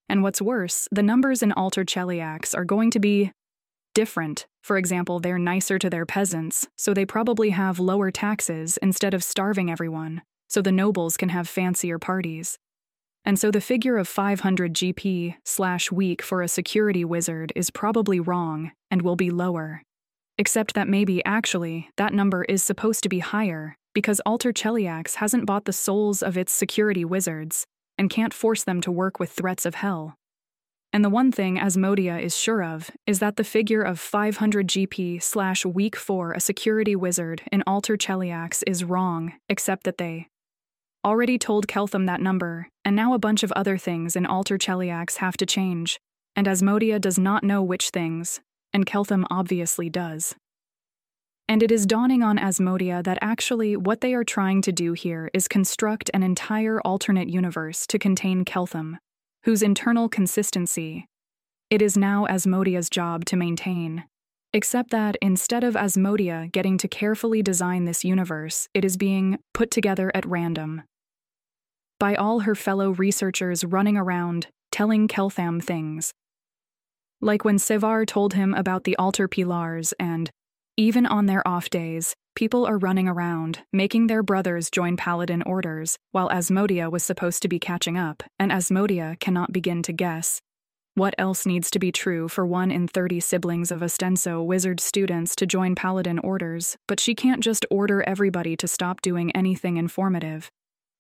and 0.09 0.23
what's 0.23 0.41
worse, 0.41 0.89
the 0.91 1.03
numbers 1.03 1.43
in 1.43 1.53
Alter 1.53 1.85
Cheliax 1.85 2.57
are 2.57 2.65
going 2.65 2.91
to 2.93 2.99
be 2.99 3.31
different. 3.95 4.47
For 4.63 4.79
example, 4.79 5.21
they're 5.21 5.39
nicer 5.39 5.79
to 5.79 5.91
their 5.91 6.07
peasants, 6.07 6.67
so 6.79 6.95
they 6.95 7.05
probably 7.05 7.51
have 7.51 7.79
lower 7.79 8.11
taxes 8.11 8.79
instead 8.79 9.13
of 9.13 9.23
starving 9.23 9.71
everyone, 9.71 10.23
so 10.49 10.63
the 10.63 10.73
nobles 10.73 11.19
can 11.19 11.29
have 11.29 11.47
fancier 11.47 11.99
parties. 11.99 12.57
And 13.25 13.39
so 13.39 13.51
the 13.51 13.61
figure 13.61 13.97
of 13.97 14.07
500 14.07 14.75
GP 14.75 15.37
slash 15.45 15.91
week 15.91 16.21
for 16.23 16.43
a 16.43 16.49
security 16.49 17.05
wizard 17.05 17.53
is 17.57 17.71
probably 17.71 18.21
wrong 18.21 18.73
and 18.91 19.03
will 19.03 19.17
be 19.17 19.31
lower. 19.31 19.83
Except 20.37 20.75
that 20.75 20.89
maybe 20.89 21.25
actually 21.25 21.89
that 21.97 22.13
number 22.13 22.45
is 22.45 22.63
supposed 22.63 23.03
to 23.05 23.09
be 23.09 23.21
higher 23.21 23.77
because 23.95 24.21
Alter 24.27 24.53
Cheliax 24.53 25.15
hasn't 25.15 25.47
bought 25.47 25.65
the 25.65 25.73
souls 25.73 26.23
of 26.23 26.37
its 26.37 26.53
security 26.53 27.05
wizards, 27.05 27.65
and 27.97 28.11
can't 28.11 28.35
force 28.35 28.65
them 28.65 28.81
to 28.81 28.91
work 28.91 29.21
with 29.21 29.31
threats 29.31 29.65
of 29.65 29.77
hell. 29.77 30.17
And 30.93 31.05
the 31.05 31.11
one 31.11 31.33
thing 31.33 31.57
Asmodia 31.57 32.21
is 32.21 32.37
sure 32.37 32.63
of 32.63 32.91
is 33.07 33.21
that 33.21 33.37
the 33.37 33.45
figure 33.45 33.83
of 33.83 33.99
500 33.99 34.69
GP 34.69 35.23
slash 35.23 35.65
week 35.65 35.97
4 35.97 36.33
a 36.33 36.41
security 36.41 36.95
wizard 36.95 37.43
in 37.51 37.63
Alter 37.67 37.97
Cheliax 37.97 38.63
is 38.67 38.85
wrong, 38.85 39.33
except 39.49 39.85
that 39.85 39.99
they 39.99 40.29
already 41.05 41.39
told 41.39 41.67
Keltham 41.67 42.07
that 42.07 42.21
number, 42.21 42.69
and 42.85 42.97
now 42.97 43.15
a 43.15 43.19
bunch 43.19 43.43
of 43.43 43.53
other 43.53 43.77
things 43.77 44.17
in 44.17 44.27
Alter 44.27 44.59
Cheliax 44.59 45.17
have 45.17 45.37
to 45.37 45.47
change, 45.47 46.01
and 46.35 46.47
Asmodia 46.47 47.01
does 47.01 47.19
not 47.19 47.45
know 47.45 47.63
which 47.63 47.91
things, 47.91 48.41
and 48.73 48.87
Keltham 48.87 49.25
obviously 49.31 49.91
does. 49.91 50.35
And 51.49 51.63
it 51.63 51.71
is 51.71 51.87
dawning 51.87 52.23
on 52.23 52.39
Asmodia 52.39 53.05
that 53.05 53.19
actually 53.21 53.77
what 53.77 54.01
they 54.01 54.15
are 54.15 54.25
trying 54.25 54.63
to 54.63 54.73
do 54.73 54.95
here 54.95 55.31
is 55.35 55.47
construct 55.47 56.11
an 56.15 56.23
entire 56.23 56.81
alternate 56.81 57.29
universe 57.29 57.87
to 57.89 57.99
contain 57.99 58.45
Keltham, 58.45 58.97
whose 59.45 59.63
internal 59.63 60.09
consistency 60.09 61.07
it 61.71 61.83
is 61.83 61.97
now 61.97 62.27
Asmodia's 62.27 62.91
job 62.91 63.25
to 63.25 63.37
maintain. 63.37 64.05
Except 64.53 64.91
that 64.91 65.17
instead 65.21 65.65
of 65.65 65.75
Asmodia 65.75 66.53
getting 66.53 66.79
to 66.79 66.87
carefully 66.87 67.43
design 67.43 67.85
this 67.85 68.05
universe, 68.05 68.69
it 68.75 68.85
is 68.85 68.97
being 68.97 69.39
put 69.55 69.71
together 69.71 70.13
at 70.15 70.25
random. 70.27 70.83
By 71.99 72.15
all 72.15 72.41
her 72.41 72.55
fellow 72.55 72.91
researchers 72.91 73.65
running 73.65 73.97
around, 73.97 74.49
telling 74.71 75.09
Keltham 75.09 75.63
things. 75.63 76.13
Like 77.21 77.45
when 77.45 77.57
Sevar 77.57 78.07
told 78.07 78.35
him 78.35 78.53
about 78.55 78.85
the 78.85 78.97
altar 78.97 79.29
pillars 79.29 79.95
and 79.99 80.31
even 80.77 81.07
on 81.07 81.27
their 81.27 81.47
off 81.47 81.71
days, 81.71 82.15
people 82.35 82.67
are 82.67 82.79
running 82.79 83.09
around, 83.09 83.61
making 83.73 84.09
their 84.09 84.25
brothers 84.25 84.71
join 84.71 84.97
paladin 84.97 85.43
orders, 85.43 85.97
while 86.11 86.29
Asmodia 86.31 86.91
was 86.91 87.05
supposed 87.05 87.43
to 87.43 87.49
be 87.49 87.61
catching 87.61 87.97
up, 87.97 88.25
and 88.41 88.51
Asmodia 88.51 89.19
cannot 89.21 89.53
begin 89.53 89.83
to 89.85 89.93
guess. 89.93 90.41
What 90.97 91.15
else 91.17 91.47
needs 91.47 91.71
to 91.71 91.79
be 91.79 91.93
true 91.93 92.29
for 92.29 92.45
one 92.45 92.71
in 92.71 92.89
30 92.89 93.21
siblings 93.21 93.71
of 93.71 93.81
Ostenso 93.81 94.45
wizard 94.45 94.81
students 94.81 95.35
to 95.37 95.47
join 95.47 95.75
paladin 95.75 96.19
orders, 96.19 96.77
but 96.89 97.01
she 97.01 97.15
can't 97.15 97.43
just 97.43 97.65
order 97.71 98.03
everybody 98.03 98.57
to 98.57 98.69
stop 98.69 99.01
doing 99.01 99.31
anything 99.33 99.77
informative? 99.77 100.51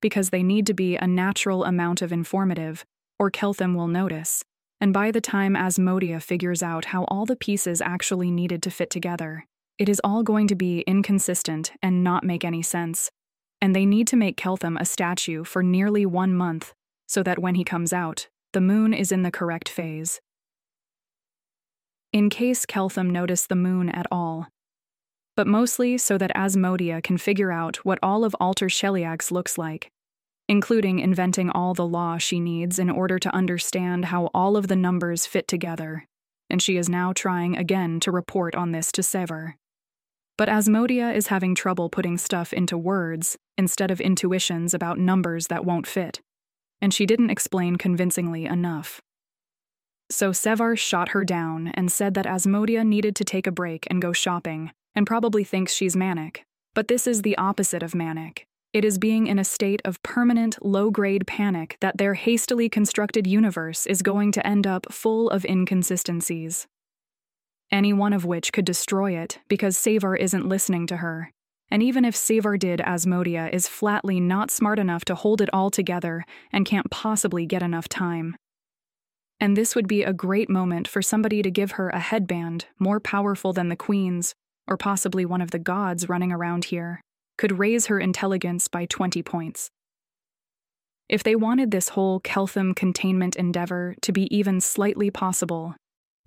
Because 0.04 0.28
they 0.28 0.42
need 0.42 0.66
to 0.66 0.74
be 0.74 0.96
a 0.96 1.06
natural 1.06 1.64
amount 1.64 2.02
of 2.02 2.12
informative, 2.12 2.84
or 3.18 3.30
Keltham 3.30 3.74
will 3.74 3.88
notice. 3.88 4.44
And 4.78 4.92
by 4.92 5.10
the 5.10 5.22
time 5.22 5.54
Asmodia 5.54 6.20
figures 6.22 6.62
out 6.62 6.84
how 6.84 7.04
all 7.04 7.24
the 7.24 7.36
pieces 7.36 7.80
actually 7.80 8.30
needed 8.30 8.62
to 8.64 8.70
fit 8.70 8.90
together, 8.90 9.46
It 9.76 9.88
is 9.88 10.00
all 10.04 10.22
going 10.22 10.46
to 10.48 10.54
be 10.54 10.84
inconsistent 10.86 11.72
and 11.82 12.04
not 12.04 12.22
make 12.22 12.44
any 12.44 12.62
sense. 12.62 13.10
And 13.60 13.74
they 13.74 13.84
need 13.84 14.06
to 14.08 14.16
make 14.16 14.36
Keltham 14.36 14.80
a 14.80 14.84
statue 14.84 15.42
for 15.42 15.62
nearly 15.64 16.06
one 16.06 16.32
month 16.32 16.72
so 17.08 17.22
that 17.24 17.40
when 17.40 17.56
he 17.56 17.64
comes 17.64 17.92
out, 17.92 18.28
the 18.52 18.60
moon 18.60 18.94
is 18.94 19.10
in 19.10 19.22
the 19.22 19.32
correct 19.32 19.68
phase. 19.68 20.20
In 22.12 22.30
case 22.30 22.64
Keltham 22.66 23.10
noticed 23.10 23.48
the 23.48 23.56
moon 23.56 23.88
at 23.88 24.06
all, 24.12 24.46
but 25.36 25.48
mostly 25.48 25.98
so 25.98 26.16
that 26.18 26.34
Asmodia 26.36 27.02
can 27.02 27.18
figure 27.18 27.50
out 27.50 27.78
what 27.78 27.98
all 28.00 28.24
of 28.24 28.36
Alter 28.38 28.66
Cheliax 28.66 29.32
looks 29.32 29.58
like, 29.58 29.90
including 30.48 30.98
inventing 30.98 31.50
all 31.50 31.74
the 31.74 31.86
law 31.86 32.18
she 32.18 32.40
needs 32.40 32.78
in 32.78 32.90
order 32.90 33.18
to 33.18 33.34
understand 33.34 34.06
how 34.06 34.30
all 34.34 34.56
of 34.56 34.68
the 34.68 34.76
numbers 34.76 35.26
fit 35.26 35.48
together, 35.48 36.06
and 36.50 36.60
she 36.60 36.76
is 36.76 36.88
now 36.88 37.12
trying 37.12 37.56
again 37.56 37.98
to 38.00 38.12
report 38.12 38.54
on 38.54 38.72
this 38.72 38.92
to 38.92 39.02
Sevar. 39.02 39.54
But 40.36 40.48
Asmodia 40.48 41.14
is 41.14 41.28
having 41.28 41.54
trouble 41.54 41.88
putting 41.88 42.18
stuff 42.18 42.52
into 42.52 42.76
words 42.76 43.38
instead 43.56 43.90
of 43.90 44.00
intuitions 44.00 44.74
about 44.74 44.98
numbers 44.98 45.46
that 45.46 45.64
won't 45.64 45.86
fit, 45.86 46.20
and 46.80 46.92
she 46.92 47.06
didn't 47.06 47.30
explain 47.30 47.76
convincingly 47.76 48.44
enough. 48.44 49.00
So 50.10 50.32
Sevar 50.32 50.76
shot 50.76 51.10
her 51.10 51.24
down 51.24 51.68
and 51.68 51.90
said 51.90 52.14
that 52.14 52.26
Asmodia 52.26 52.84
needed 52.86 53.16
to 53.16 53.24
take 53.24 53.46
a 53.46 53.52
break 53.52 53.86
and 53.88 54.02
go 54.02 54.12
shopping, 54.12 54.72
and 54.94 55.06
probably 55.06 55.44
thinks 55.44 55.72
she's 55.72 55.96
manic. 55.96 56.44
But 56.74 56.88
this 56.88 57.06
is 57.06 57.22
the 57.22 57.38
opposite 57.38 57.82
of 57.82 57.94
manic. 57.94 58.46
It 58.74 58.84
is 58.84 58.98
being 58.98 59.28
in 59.28 59.38
a 59.38 59.44
state 59.44 59.80
of 59.84 60.02
permanent 60.02 60.58
low 60.60 60.90
grade 60.90 61.28
panic 61.28 61.76
that 61.80 61.96
their 61.96 62.14
hastily 62.14 62.68
constructed 62.68 63.24
universe 63.24 63.86
is 63.86 64.02
going 64.02 64.32
to 64.32 64.44
end 64.44 64.66
up 64.66 64.92
full 64.92 65.30
of 65.30 65.44
inconsistencies. 65.44 66.66
Any 67.70 67.92
one 67.92 68.12
of 68.12 68.24
which 68.24 68.52
could 68.52 68.64
destroy 68.64 69.16
it 69.16 69.38
because 69.46 69.76
Sevar 69.76 70.18
isn't 70.18 70.48
listening 70.48 70.88
to 70.88 70.96
her. 70.96 71.30
And 71.70 71.84
even 71.84 72.04
if 72.04 72.16
Sevar 72.16 72.58
did, 72.58 72.80
Asmodia 72.80 73.48
is 73.52 73.68
flatly 73.68 74.18
not 74.18 74.50
smart 74.50 74.80
enough 74.80 75.04
to 75.04 75.14
hold 75.14 75.40
it 75.40 75.50
all 75.52 75.70
together 75.70 76.24
and 76.52 76.66
can't 76.66 76.90
possibly 76.90 77.46
get 77.46 77.62
enough 77.62 77.88
time. 77.88 78.34
And 79.38 79.56
this 79.56 79.76
would 79.76 79.86
be 79.86 80.02
a 80.02 80.12
great 80.12 80.50
moment 80.50 80.88
for 80.88 81.00
somebody 81.00 81.42
to 81.42 81.50
give 81.50 81.72
her 81.72 81.90
a 81.90 82.00
headband 82.00 82.66
more 82.80 82.98
powerful 82.98 83.52
than 83.52 83.68
the 83.68 83.76
Queen's, 83.76 84.34
or 84.66 84.76
possibly 84.76 85.24
one 85.24 85.40
of 85.40 85.52
the 85.52 85.60
gods 85.60 86.08
running 86.08 86.32
around 86.32 86.66
here, 86.66 87.00
could 87.36 87.58
raise 87.58 87.86
her 87.86 87.98
intelligence 87.98 88.68
by 88.68 88.86
20 88.86 89.22
points. 89.22 89.70
If 91.08 91.22
they 91.22 91.36
wanted 91.36 91.70
this 91.70 91.90
whole 91.90 92.20
Keltham 92.20 92.74
containment 92.74 93.36
endeavor 93.36 93.94
to 94.02 94.12
be 94.12 94.34
even 94.34 94.60
slightly 94.60 95.10
possible, 95.10 95.76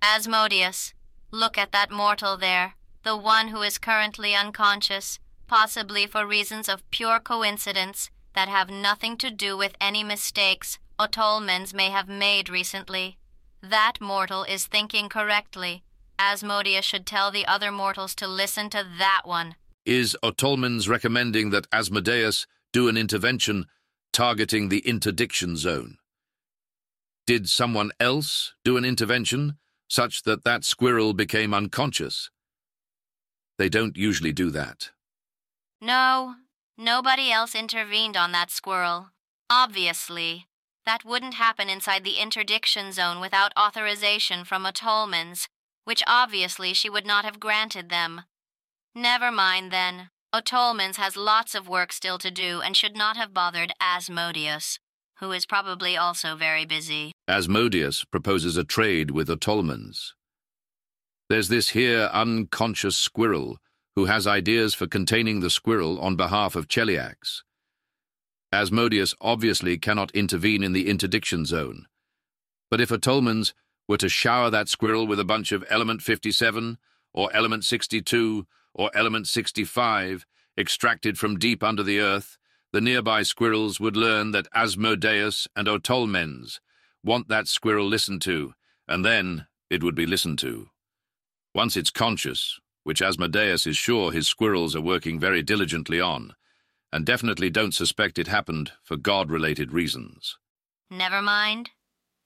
Asmodeus, 0.02 0.94
look 1.30 1.58
at 1.58 1.72
that 1.72 1.90
mortal 1.90 2.36
there, 2.36 2.74
the 3.02 3.16
one 3.16 3.48
who 3.48 3.62
is 3.62 3.78
currently 3.78 4.34
unconscious, 4.34 5.18
possibly 5.46 6.06
for 6.06 6.26
reasons 6.26 6.68
of 6.68 6.88
pure 6.90 7.18
coincidence 7.18 8.10
that 8.34 8.48
have 8.48 8.70
nothing 8.70 9.16
to 9.16 9.30
do 9.30 9.56
with 9.56 9.74
any 9.80 10.04
mistakes 10.04 10.78
Otolmens 10.98 11.72
may 11.72 11.90
have 11.90 12.08
made 12.08 12.48
recently. 12.48 13.18
That 13.62 14.00
mortal 14.00 14.42
is 14.42 14.66
thinking 14.66 15.08
correctly. 15.08 15.84
Asmodeus 16.18 16.84
should 16.84 17.06
tell 17.06 17.30
the 17.30 17.46
other 17.46 17.70
mortals 17.70 18.14
to 18.16 18.26
listen 18.26 18.68
to 18.70 18.84
that 18.98 19.22
one. 19.24 19.54
Is 19.88 20.14
Otolmens 20.22 20.86
recommending 20.86 21.48
that 21.48 21.66
Asmodeus 21.72 22.46
do 22.74 22.88
an 22.88 22.98
intervention 22.98 23.64
targeting 24.12 24.68
the 24.68 24.80
interdiction 24.80 25.56
zone? 25.56 25.96
Did 27.26 27.48
someone 27.48 27.92
else 27.98 28.52
do 28.66 28.76
an 28.76 28.84
intervention 28.84 29.56
such 29.88 30.24
that 30.24 30.44
that 30.44 30.64
squirrel 30.64 31.14
became 31.14 31.54
unconscious? 31.54 32.28
They 33.56 33.70
don't 33.70 33.96
usually 33.96 34.34
do 34.34 34.50
that. 34.50 34.90
No, 35.80 36.34
nobody 36.76 37.32
else 37.32 37.54
intervened 37.54 38.14
on 38.14 38.30
that 38.32 38.50
squirrel. 38.50 39.12
Obviously. 39.48 40.48
That 40.84 41.06
wouldn't 41.06 41.34
happen 41.34 41.70
inside 41.70 42.04
the 42.04 42.18
interdiction 42.20 42.92
zone 42.92 43.20
without 43.22 43.56
authorization 43.58 44.44
from 44.44 44.66
Otolmens, 44.66 45.48
which 45.84 46.02
obviously 46.06 46.74
she 46.74 46.90
would 46.90 47.06
not 47.06 47.24
have 47.24 47.40
granted 47.40 47.88
them. 47.88 48.24
Never 48.94 49.30
mind 49.30 49.70
then. 49.70 50.10
Otolmens 50.34 50.96
has 50.96 51.16
lots 51.16 51.54
of 51.54 51.68
work 51.68 51.92
still 51.92 52.18
to 52.18 52.30
do 52.30 52.60
and 52.60 52.76
should 52.76 52.96
not 52.96 53.16
have 53.16 53.32
bothered 53.32 53.72
Asmodeus, 53.80 54.78
who 55.20 55.32
is 55.32 55.46
probably 55.46 55.96
also 55.96 56.36
very 56.36 56.64
busy. 56.64 57.12
Asmodeus 57.26 58.04
proposes 58.04 58.56
a 58.56 58.64
trade 58.64 59.10
with 59.10 59.28
Otolmens. 59.28 60.12
There's 61.28 61.48
this 61.48 61.70
here 61.70 62.10
unconscious 62.12 62.96
squirrel 62.96 63.58
who 63.96 64.06
has 64.06 64.26
ideas 64.26 64.74
for 64.74 64.86
containing 64.86 65.40
the 65.40 65.50
squirrel 65.50 65.98
on 66.00 66.16
behalf 66.16 66.54
of 66.54 66.68
Cheliax. 66.68 67.42
Asmodeus 68.52 69.14
obviously 69.20 69.76
cannot 69.76 70.10
intervene 70.12 70.62
in 70.62 70.72
the 70.72 70.88
interdiction 70.88 71.44
zone. 71.44 71.86
But 72.70 72.80
if 72.80 72.90
Otolmens 72.90 73.52
were 73.88 73.98
to 73.98 74.08
shower 74.08 74.50
that 74.50 74.68
squirrel 74.68 75.06
with 75.06 75.18
a 75.18 75.24
bunch 75.24 75.52
of 75.52 75.64
element 75.68 76.02
57, 76.02 76.78
or 77.12 77.30
element 77.34 77.64
62, 77.64 78.46
or 78.78 78.90
element 78.94 79.28
65, 79.28 80.24
extracted 80.56 81.18
from 81.18 81.38
deep 81.38 81.62
under 81.62 81.82
the 81.82 81.98
earth, 82.00 82.38
the 82.72 82.80
nearby 82.80 83.22
squirrels 83.22 83.80
would 83.80 83.96
learn 83.96 84.30
that 84.30 84.48
Asmodeus 84.54 85.48
and 85.56 85.68
Otolmens 85.68 86.60
want 87.04 87.28
that 87.28 87.48
squirrel 87.48 87.86
listened 87.86 88.22
to, 88.22 88.54
and 88.86 89.04
then 89.04 89.46
it 89.68 89.82
would 89.82 89.94
be 89.94 90.06
listened 90.06 90.38
to. 90.38 90.68
Once 91.54 91.76
it's 91.76 91.90
conscious, 91.90 92.60
which 92.84 93.02
Asmodeus 93.02 93.66
is 93.66 93.76
sure 93.76 94.12
his 94.12 94.28
squirrels 94.28 94.76
are 94.76 94.80
working 94.80 95.18
very 95.18 95.42
diligently 95.42 96.00
on, 96.00 96.34
and 96.92 97.04
definitely 97.04 97.50
don't 97.50 97.74
suspect 97.74 98.18
it 98.18 98.28
happened 98.28 98.72
for 98.82 98.96
God-related 98.96 99.72
reasons. 99.72 100.38
Never 100.90 101.20
mind. 101.20 101.70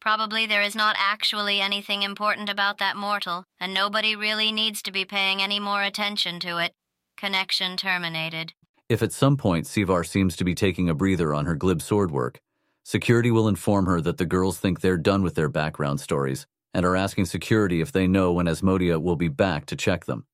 Probably 0.03 0.47
there 0.47 0.63
is 0.63 0.75
not 0.75 0.97
actually 0.99 1.61
anything 1.61 2.03
important 2.03 2.49
about 2.49 2.79
that 2.79 2.97
mortal, 2.97 3.45
and 3.61 3.73
nobody 3.73 4.17
really 4.17 4.51
needs 4.51 4.83
to 4.83 4.91
be 4.91 5.05
paying 5.05 5.41
any 5.41 5.61
more 5.61 5.85
attention 5.85 6.41
to 6.41 6.59
it. 6.59 6.73
Connection 7.17 7.77
terminated. 7.77 8.53
If 8.89 9.01
at 9.01 9.13
some 9.13 9.37
point 9.37 9.67
Sevar 9.67 10.05
seems 10.05 10.35
to 10.35 10.45
be 10.45 10.57
taking 10.57 10.91
a 10.91 10.95
breather 10.95 11.33
on 11.33 11.47
her 11.47 11.55
glib 11.55 11.81
sword 11.81 12.11
work, 12.11 12.41
security 12.83 13.31
will 13.31 13.47
inform 13.47 13.87
her 13.87 14.01
that 14.01 14.19
the 14.19 14.27
girls 14.27 14.59
think 14.59 14.81
they're 14.81 14.97
done 14.97 15.23
with 15.23 15.37
their 15.37 15.49
background 15.49 16.01
stories 16.01 16.49
and 16.75 16.85
are 16.85 16.97
asking 16.97 17.27
security 17.27 17.81
if 17.81 17.93
they 17.93 18.09
know 18.09 18.33
when 18.33 18.47
Asmodia 18.47 19.01
will 19.01 19.15
be 19.15 19.29
back 19.29 19.67
to 19.67 19.77
check 19.77 20.07
them. 20.07 20.27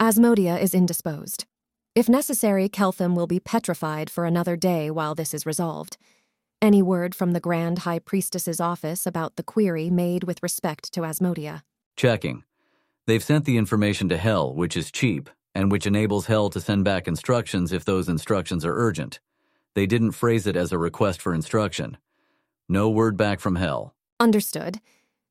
Asmodia 0.00 0.60
is 0.60 0.74
indisposed. 0.74 1.44
If 1.94 2.08
necessary, 2.08 2.68
Keltham 2.68 3.14
will 3.14 3.28
be 3.28 3.38
petrified 3.38 4.10
for 4.10 4.24
another 4.24 4.56
day 4.56 4.90
while 4.90 5.14
this 5.14 5.32
is 5.32 5.46
resolved. 5.46 5.98
Any 6.62 6.80
word 6.80 7.12
from 7.12 7.32
the 7.32 7.40
Grand 7.40 7.80
High 7.80 7.98
Priestess's 7.98 8.60
office 8.60 9.04
about 9.04 9.34
the 9.34 9.42
query 9.42 9.90
made 9.90 10.22
with 10.22 10.40
respect 10.44 10.92
to 10.92 11.00
Asmodia? 11.00 11.62
Checking. 11.96 12.44
They've 13.08 13.20
sent 13.20 13.46
the 13.46 13.56
information 13.56 14.08
to 14.10 14.16
Hell, 14.16 14.54
which 14.54 14.76
is 14.76 14.92
cheap, 14.92 15.28
and 15.56 15.72
which 15.72 15.88
enables 15.88 16.26
Hell 16.26 16.50
to 16.50 16.60
send 16.60 16.84
back 16.84 17.08
instructions 17.08 17.72
if 17.72 17.84
those 17.84 18.08
instructions 18.08 18.64
are 18.64 18.76
urgent. 18.76 19.18
They 19.74 19.86
didn't 19.86 20.12
phrase 20.12 20.46
it 20.46 20.54
as 20.54 20.70
a 20.70 20.78
request 20.78 21.20
for 21.20 21.34
instruction. 21.34 21.96
No 22.68 22.88
word 22.88 23.16
back 23.16 23.40
from 23.40 23.56
Hell. 23.56 23.96
Understood. 24.20 24.80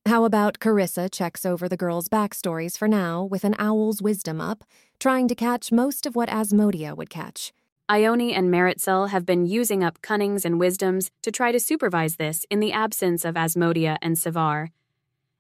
How 0.05 0.25
about 0.25 0.59
Carissa 0.59 1.09
checks 1.09 1.45
over 1.45 1.69
the 1.69 1.77
girls' 1.77 2.09
backstories 2.09 2.77
for 2.77 2.89
now 2.89 3.23
with 3.23 3.45
an 3.45 3.55
owl's 3.57 4.01
wisdom 4.01 4.41
up, 4.41 4.65
trying 4.99 5.29
to 5.29 5.35
catch 5.35 5.71
most 5.71 6.05
of 6.05 6.13
what 6.13 6.27
Asmodia 6.27 6.93
would 6.93 7.09
catch? 7.09 7.53
Ione 7.91 8.33
and 8.33 8.49
Meritxell 8.49 9.09
have 9.09 9.25
been 9.25 9.45
using 9.45 9.83
up 9.83 10.01
cunnings 10.01 10.45
and 10.45 10.57
wisdoms 10.57 11.11
to 11.23 11.29
try 11.29 11.51
to 11.51 11.59
supervise 11.59 12.15
this 12.15 12.45
in 12.49 12.61
the 12.61 12.71
absence 12.71 13.25
of 13.25 13.35
Asmodia 13.35 13.97
and 14.01 14.15
Sevar. 14.15 14.69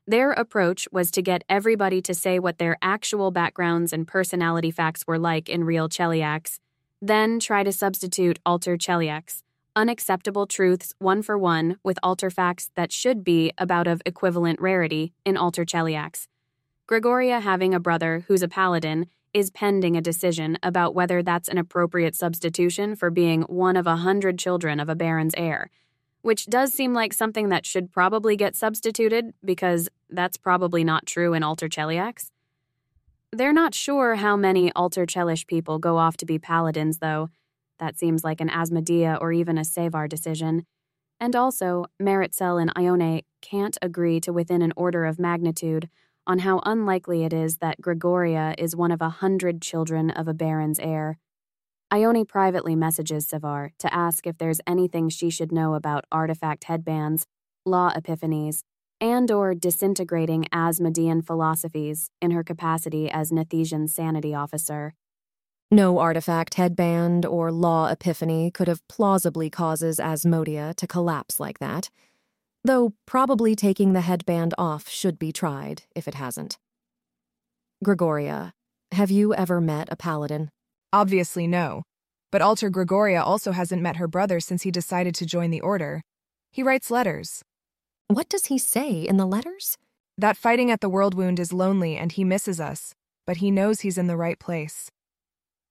Their 0.05 0.33
approach 0.33 0.85
was 0.91 1.11
to 1.11 1.21
get 1.21 1.45
everybody 1.47 2.01
to 2.01 2.13
say 2.13 2.39
what 2.39 2.57
their 2.57 2.75
actual 2.81 3.31
backgrounds 3.31 3.93
and 3.93 4.05
personality 4.05 4.69
facts 4.69 5.07
were 5.07 5.17
like 5.17 5.47
in 5.47 5.63
real 5.63 5.87
Cheliax, 5.87 6.59
then 7.01 7.39
try 7.39 7.63
to 7.63 7.71
substitute 7.71 8.37
alter 8.45 8.75
Cheliax, 8.75 9.43
unacceptable 9.73 10.45
truths 10.45 10.93
one 10.99 11.21
for 11.21 11.37
one 11.37 11.77
with 11.85 11.97
alter 12.03 12.29
facts 12.29 12.69
that 12.75 12.91
should 12.91 13.23
be 13.23 13.53
about 13.57 13.87
of 13.87 14.01
equivalent 14.05 14.59
rarity 14.59 15.13
in 15.23 15.37
alter 15.37 15.63
Cheliax. 15.63 16.27
Gregoria 16.85 17.39
having 17.39 17.73
a 17.73 17.79
brother 17.79 18.25
who's 18.27 18.43
a 18.43 18.49
paladin 18.49 19.07
is 19.33 19.49
pending 19.49 19.95
a 19.95 20.01
decision 20.01 20.57
about 20.61 20.93
whether 20.93 21.23
that's 21.23 21.47
an 21.47 21.57
appropriate 21.57 22.15
substitution 22.15 22.95
for 22.95 23.09
being 23.09 23.41
one 23.43 23.77
of 23.77 23.87
a 23.87 23.97
hundred 23.97 24.37
children 24.37 24.79
of 24.79 24.89
a 24.89 24.95
baron's 24.95 25.33
heir, 25.37 25.69
which 26.21 26.47
does 26.47 26.73
seem 26.73 26.93
like 26.93 27.13
something 27.13 27.49
that 27.49 27.65
should 27.65 27.91
probably 27.91 28.35
get 28.35 28.55
substituted 28.55 29.33
because 29.43 29.89
that's 30.09 30.37
probably 30.37 30.83
not 30.83 31.05
true 31.05 31.33
in 31.33 31.43
Alter 31.43 31.69
Cheliax. 31.69 32.29
They're 33.31 33.53
not 33.53 33.73
sure 33.73 34.15
how 34.15 34.35
many 34.35 34.71
Alter 34.73 35.05
Chelish 35.05 35.47
people 35.47 35.79
go 35.79 35.97
off 35.97 36.17
to 36.17 36.25
be 36.25 36.37
paladins, 36.37 36.97
though. 36.97 37.29
That 37.79 37.97
seems 37.97 38.23
like 38.23 38.41
an 38.41 38.49
Asmodia 38.49 39.17
or 39.21 39.31
even 39.31 39.57
a 39.57 39.61
Sevar 39.61 40.09
decision. 40.09 40.65
And 41.19 41.35
also, 41.35 41.85
Meritxell 42.01 42.61
and 42.61 42.71
Ione 42.75 43.23
can't 43.41 43.77
agree 43.81 44.19
to 44.21 44.33
within 44.33 44.61
an 44.61 44.73
order 44.75 45.05
of 45.05 45.17
magnitude 45.17 45.87
on 46.27 46.39
how 46.39 46.61
unlikely 46.65 47.23
it 47.23 47.33
is 47.33 47.57
that 47.57 47.81
Gregoria 47.81 48.55
is 48.57 48.75
one 48.75 48.91
of 48.91 49.01
a 49.01 49.09
hundred 49.09 49.61
children 49.61 50.09
of 50.09 50.27
a 50.27 50.33
baron's 50.33 50.79
heir. 50.79 51.17
Ione 51.91 52.25
privately 52.25 52.75
messages 52.75 53.27
Sevar 53.27 53.71
to 53.79 53.93
ask 53.93 54.25
if 54.25 54.37
there's 54.37 54.61
anything 54.65 55.09
she 55.09 55.29
should 55.29 55.51
know 55.51 55.73
about 55.73 56.05
artifact 56.11 56.65
headbands, 56.65 57.27
law 57.65 57.91
epiphanies, 57.91 58.61
and 59.01 59.31
or 59.31 59.53
disintegrating 59.53 60.45
Asmodean 60.53 61.21
philosophies 61.21 62.11
in 62.21 62.31
her 62.31 62.43
capacity 62.43 63.09
as 63.09 63.31
Nethysian's 63.31 63.93
sanity 63.93 64.33
officer. 64.33 64.93
No 65.69 65.99
artifact 65.99 66.55
headband 66.55 67.25
or 67.25 67.51
law 67.51 67.89
epiphany 67.89 68.51
could 68.51 68.67
have 68.67 68.87
plausibly 68.87 69.49
causes 69.49 69.99
Asmodia 69.99 70.75
to 70.75 70.85
collapse 70.85 71.39
like 71.39 71.59
that, 71.59 71.89
though 72.63 72.93
probably 73.05 73.55
taking 73.55 73.93
the 73.93 74.01
headband 74.01 74.53
off 74.57 74.87
should 74.87 75.17
be 75.17 75.31
tried 75.31 75.83
if 75.95 76.07
it 76.07 76.15
hasn't. 76.15 76.57
Gregoria, 77.83 78.53
have 78.91 79.09
you 79.09 79.33
ever 79.33 79.59
met 79.59 79.87
a 79.91 79.95
paladin? 79.95 80.49
Obviously, 80.93 81.47
no. 81.47 81.83
But 82.31 82.41
Alter 82.41 82.69
Gregoria 82.69 83.21
also 83.21 83.51
hasn't 83.51 83.81
met 83.81 83.97
her 83.97 84.07
brother 84.07 84.39
since 84.39 84.63
he 84.63 84.71
decided 84.71 85.15
to 85.15 85.25
join 85.25 85.49
the 85.49 85.61
Order. 85.61 86.01
He 86.51 86.63
writes 86.63 86.91
letters. 86.91 87.43
What 88.07 88.29
does 88.29 88.45
he 88.45 88.57
say 88.57 89.01
in 89.01 89.17
the 89.17 89.25
letters? 89.25 89.77
That 90.17 90.37
fighting 90.37 90.69
at 90.69 90.81
the 90.81 90.89
World 90.89 91.15
Wound 91.15 91.39
is 91.39 91.53
lonely 91.53 91.97
and 91.97 92.11
he 92.11 92.23
misses 92.23 92.59
us, 92.59 92.93
but 93.25 93.37
he 93.37 93.49
knows 93.49 93.81
he's 93.81 93.97
in 93.97 94.07
the 94.07 94.17
right 94.17 94.37
place. 94.39 94.91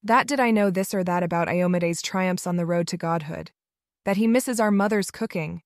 That 0.02 0.26
did 0.26 0.40
I 0.40 0.50
know 0.50 0.70
this 0.70 0.94
or 0.94 1.04
that 1.04 1.22
about 1.22 1.48
Iomedae's 1.48 2.00
triumphs 2.00 2.46
on 2.46 2.56
the 2.56 2.66
road 2.66 2.88
to 2.88 2.96
godhood. 2.96 3.50
That 4.06 4.16
he 4.16 4.26
misses 4.26 4.58
our 4.58 4.70
mother's 4.70 5.10
cooking. 5.10 5.60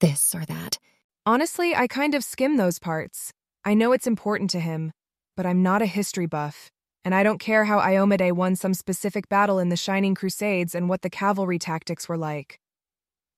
This 0.00 0.34
or 0.34 0.44
that. 0.44 0.78
Honestly, 1.26 1.74
I 1.74 1.86
kind 1.86 2.14
of 2.14 2.24
skim 2.24 2.56
those 2.56 2.78
parts. 2.78 3.32
I 3.64 3.74
know 3.74 3.92
it's 3.92 4.06
important 4.06 4.50
to 4.50 4.60
him, 4.60 4.92
but 5.36 5.44
I'm 5.44 5.62
not 5.62 5.82
a 5.82 5.86
history 5.86 6.26
buff, 6.26 6.70
and 7.04 7.14
I 7.14 7.22
don't 7.22 7.40
care 7.40 7.64
how 7.64 7.80
Iomedae 7.80 8.32
won 8.32 8.56
some 8.56 8.74
specific 8.74 9.28
battle 9.28 9.58
in 9.58 9.68
the 9.68 9.76
Shining 9.76 10.14
Crusades 10.14 10.74
and 10.74 10.88
what 10.88 11.02
the 11.02 11.10
cavalry 11.10 11.58
tactics 11.58 12.08
were 12.08 12.16
like. 12.16 12.60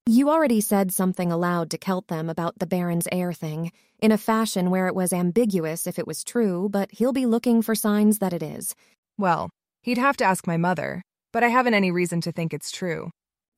You 0.07 0.29
already 0.29 0.61
said 0.61 0.93
something 0.93 1.31
aloud 1.31 1.71
to 1.71 1.79
Keltham 1.79 2.31
about 2.31 2.59
the 2.59 2.67
Baron's 2.67 3.09
heir 3.13 3.33
thing, 3.33 3.73
in 3.99 4.13
a 4.13 4.19
fashion 4.19 4.71
where 4.71 4.87
it 4.87 4.95
was 4.95 5.13
ambiguous 5.13 5.87
if 5.87 5.99
it 5.99 6.07
was 6.07 6.25
true, 6.25 6.69
but 6.71 6.91
he'll 6.93 7.13
be 7.13 7.27
looking 7.27 7.63
for 7.63 7.75
signs 7.75 8.19
that 8.19 8.33
it 8.33 8.43
is. 8.43 8.75
Well, 9.19 9.51
he'd 9.83 9.99
have 9.99 10.17
to 10.19 10.25
ask 10.25 10.47
my 10.47 10.57
mother, 10.57 11.03
but 11.33 11.43
I 11.43 11.49
haven't 11.49 11.75
any 11.75 11.91
reason 11.91 12.21
to 12.23 12.33
think 12.33 12.53
it's 12.53 12.71
true. 12.71 13.11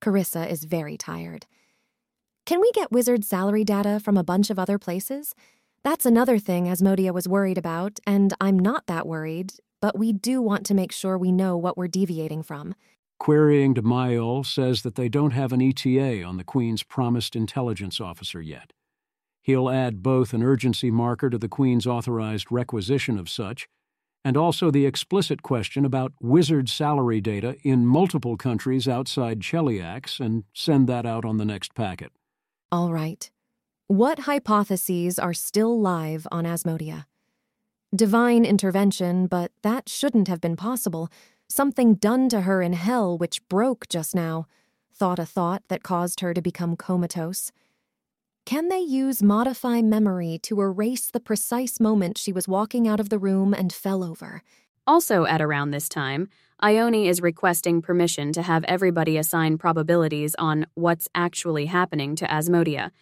Carissa 0.02 0.48
is 0.50 0.64
very 0.64 0.96
tired. 0.96 1.46
Can 2.44 2.60
we 2.60 2.72
get 2.72 2.90
wizard 2.90 3.24
salary 3.24 3.62
data 3.62 4.00
from 4.00 4.16
a 4.16 4.24
bunch 4.24 4.50
of 4.50 4.58
other 4.58 4.76
places? 4.76 5.32
That's 5.84 6.04
another 6.04 6.40
thing 6.40 6.66
Asmodia 6.66 7.12
was 7.14 7.28
worried 7.28 7.56
about, 7.56 8.00
and 8.04 8.34
I'm 8.40 8.58
not 8.58 8.88
that 8.88 9.06
worried, 9.06 9.54
but 9.80 9.96
we 9.96 10.12
do 10.12 10.42
want 10.42 10.66
to 10.66 10.74
make 10.74 10.90
sure 10.90 11.16
we 11.16 11.30
know 11.30 11.56
what 11.56 11.76
we're 11.76 11.86
deviating 11.86 12.42
from. 12.42 12.74
Querying 13.20 13.74
to 13.76 13.82
Mayol 13.82 14.44
says 14.44 14.82
that 14.82 14.96
they 14.96 15.08
don't 15.08 15.30
have 15.30 15.52
an 15.52 15.62
ETA 15.62 16.24
on 16.24 16.36
the 16.36 16.42
Queen's 16.42 16.82
promised 16.82 17.36
intelligence 17.36 18.00
officer 18.00 18.42
yet. 18.42 18.72
He'll 19.42 19.70
add 19.70 20.02
both 20.02 20.32
an 20.32 20.42
urgency 20.42 20.90
marker 20.90 21.30
to 21.30 21.38
the 21.38 21.48
Queen's 21.48 21.86
authorized 21.86 22.50
requisition 22.50 23.20
of 23.20 23.28
such, 23.28 23.68
and 24.24 24.36
also 24.36 24.72
the 24.72 24.86
explicit 24.86 25.42
question 25.42 25.84
about 25.84 26.12
wizard 26.20 26.68
salary 26.68 27.20
data 27.20 27.56
in 27.62 27.86
multiple 27.86 28.36
countries 28.36 28.88
outside 28.88 29.38
Cheliax 29.38 30.18
and 30.18 30.42
send 30.52 30.88
that 30.88 31.06
out 31.06 31.24
on 31.24 31.36
the 31.36 31.44
next 31.44 31.76
packet. 31.76 32.10
All 32.72 32.90
right. 32.90 33.30
What 33.86 34.20
hypotheses 34.20 35.18
are 35.18 35.34
still 35.34 35.78
live 35.78 36.26
on 36.32 36.46
Asmodia? 36.46 37.04
Divine 37.94 38.46
intervention, 38.46 39.26
but 39.26 39.52
that 39.62 39.90
shouldn't 39.90 40.26
have 40.28 40.40
been 40.40 40.56
possible 40.56 41.10
something 41.50 41.96
done 41.96 42.30
to 42.30 42.40
her 42.40 42.62
in 42.62 42.72
hell 42.72 43.18
which 43.18 43.46
broke 43.50 43.90
just 43.90 44.14
now, 44.14 44.46
thought 44.90 45.18
a 45.18 45.26
thought 45.26 45.62
that 45.68 45.82
caused 45.82 46.20
her 46.20 46.32
to 46.32 46.40
become 46.40 46.74
comatose. 46.74 47.52
Can 48.46 48.70
they 48.70 48.80
use 48.80 49.22
modify 49.22 49.82
memory 49.82 50.38
to 50.44 50.62
erase 50.62 51.10
the 51.10 51.20
precise 51.20 51.78
moment 51.78 52.16
she 52.16 52.32
was 52.32 52.48
walking 52.48 52.88
out 52.88 53.00
of 53.00 53.10
the 53.10 53.18
room 53.18 53.52
and 53.52 53.70
fell 53.70 54.02
over? 54.02 54.42
Also, 54.86 55.26
at 55.26 55.42
around 55.42 55.72
this 55.72 55.90
time, 55.90 56.30
Ione 56.64 57.08
is 57.08 57.20
requesting 57.20 57.82
permission 57.82 58.32
to 58.34 58.42
have 58.42 58.62
everybody 58.68 59.16
assign 59.16 59.58
probabilities 59.58 60.36
on 60.36 60.66
what's 60.74 61.08
actually 61.12 61.66
happening 61.66 62.14
to 62.14 62.24
Asmodia, 62.26 62.92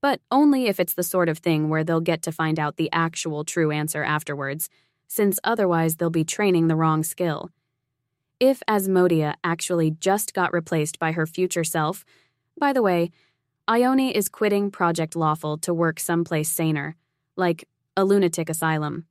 but 0.00 0.20
only 0.30 0.68
if 0.68 0.78
it's 0.78 0.94
the 0.94 1.02
sort 1.02 1.28
of 1.28 1.38
thing 1.38 1.68
where 1.68 1.82
they'll 1.82 2.00
get 2.00 2.22
to 2.22 2.30
find 2.30 2.60
out 2.60 2.76
the 2.76 2.88
actual 2.92 3.42
true 3.42 3.72
answer 3.72 4.04
afterwards, 4.04 4.70
since 5.08 5.40
otherwise 5.42 5.96
they'll 5.96 6.10
be 6.10 6.22
training 6.22 6.68
the 6.68 6.76
wrong 6.76 7.02
skill. 7.02 7.50
If 8.38 8.62
Asmodia 8.68 9.34
actually 9.42 9.90
just 9.90 10.32
got 10.32 10.52
replaced 10.52 11.00
by 11.00 11.10
her 11.10 11.26
future 11.26 11.64
self, 11.64 12.04
by 12.56 12.72
the 12.72 12.82
way, 12.82 13.10
Ione 13.66 14.14
is 14.14 14.28
quitting 14.28 14.70
Project 14.70 15.16
Lawful 15.16 15.58
to 15.58 15.74
work 15.74 15.98
someplace 15.98 16.50
saner, 16.50 16.94
like 17.34 17.64
a 17.96 18.04
lunatic 18.04 18.48
asylum. 18.48 19.06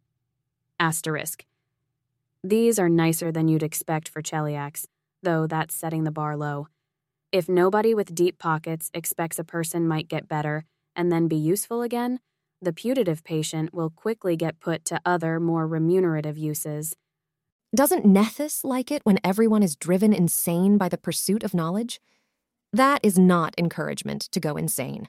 Asterisk. 0.80 1.43
These 2.43 2.80
are 2.80 2.89
nicer 2.89 3.32
than 3.32 3.47
you'd 3.47 3.62
expect 3.62 4.10
for 4.10 4.23
Cheliax, 4.23 4.86
though 5.21 5.45
that's 5.45 5.75
setting 5.75 6.06
the 6.06 6.12
bar 6.12 6.36
low. 6.36 6.67
If 7.32 7.47
nobody 7.47 7.93
with 7.93 8.15
deep 8.15 8.39
pockets 8.39 8.89
expects 8.95 9.38
a 9.38 9.43
person 9.43 9.88
might 9.88 10.08
get 10.08 10.27
better 10.27 10.65
and 10.95 11.12
then 11.12 11.27
be 11.27 11.36
useful 11.36 11.84
again, 11.84 12.19
the 12.60 12.73
putative 12.73 13.23
patient 13.23 13.73
will 13.73 13.91
quickly 13.91 14.36
get 14.36 14.60
put 14.60 14.86
to 14.86 14.99
other, 15.06 15.39
more 15.39 15.67
remunerative 15.67 16.38
uses. 16.38 16.95
Doesn't 17.75 18.06
Nethys 18.06 18.63
like 18.63 18.91
it 18.91 19.01
when 19.04 19.19
everyone 19.23 19.63
is 19.63 19.75
driven 19.75 20.12
insane 20.12 20.77
by 20.77 20.89
the 20.89 20.97
pursuit 20.97 21.43
of 21.43 21.54
knowledge? 21.54 22.01
That 22.73 22.99
is 23.04 23.19
not 23.19 23.54
encouragement 23.58 24.23
to 24.32 24.39
go 24.39 24.58
insane. 24.58 25.08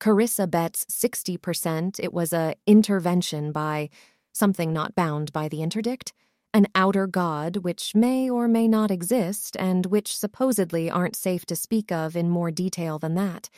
Carissa 0.00 0.50
bets 0.50 0.84
60% 0.84 1.98
it 1.98 2.12
was 2.12 2.32
a 2.32 2.54
intervention 2.66 3.52
by 3.52 3.88
something 4.32 4.72
not 4.72 4.94
bound 4.94 5.32
by 5.32 5.48
the 5.48 5.62
interdict, 5.62 6.12
an 6.52 6.66
outer 6.74 7.06
god 7.06 7.58
which 7.58 7.94
may 7.94 8.28
or 8.28 8.48
may 8.48 8.66
not 8.66 8.90
exist 8.90 9.56
and 9.58 9.86
which 9.86 10.16
supposedly 10.16 10.90
aren't 10.90 11.16
safe 11.16 11.46
to 11.46 11.56
speak 11.56 11.92
of 11.92 12.16
in 12.16 12.28
more 12.28 12.50
detail 12.50 12.98
than 12.98 13.14
that. 13.14 13.48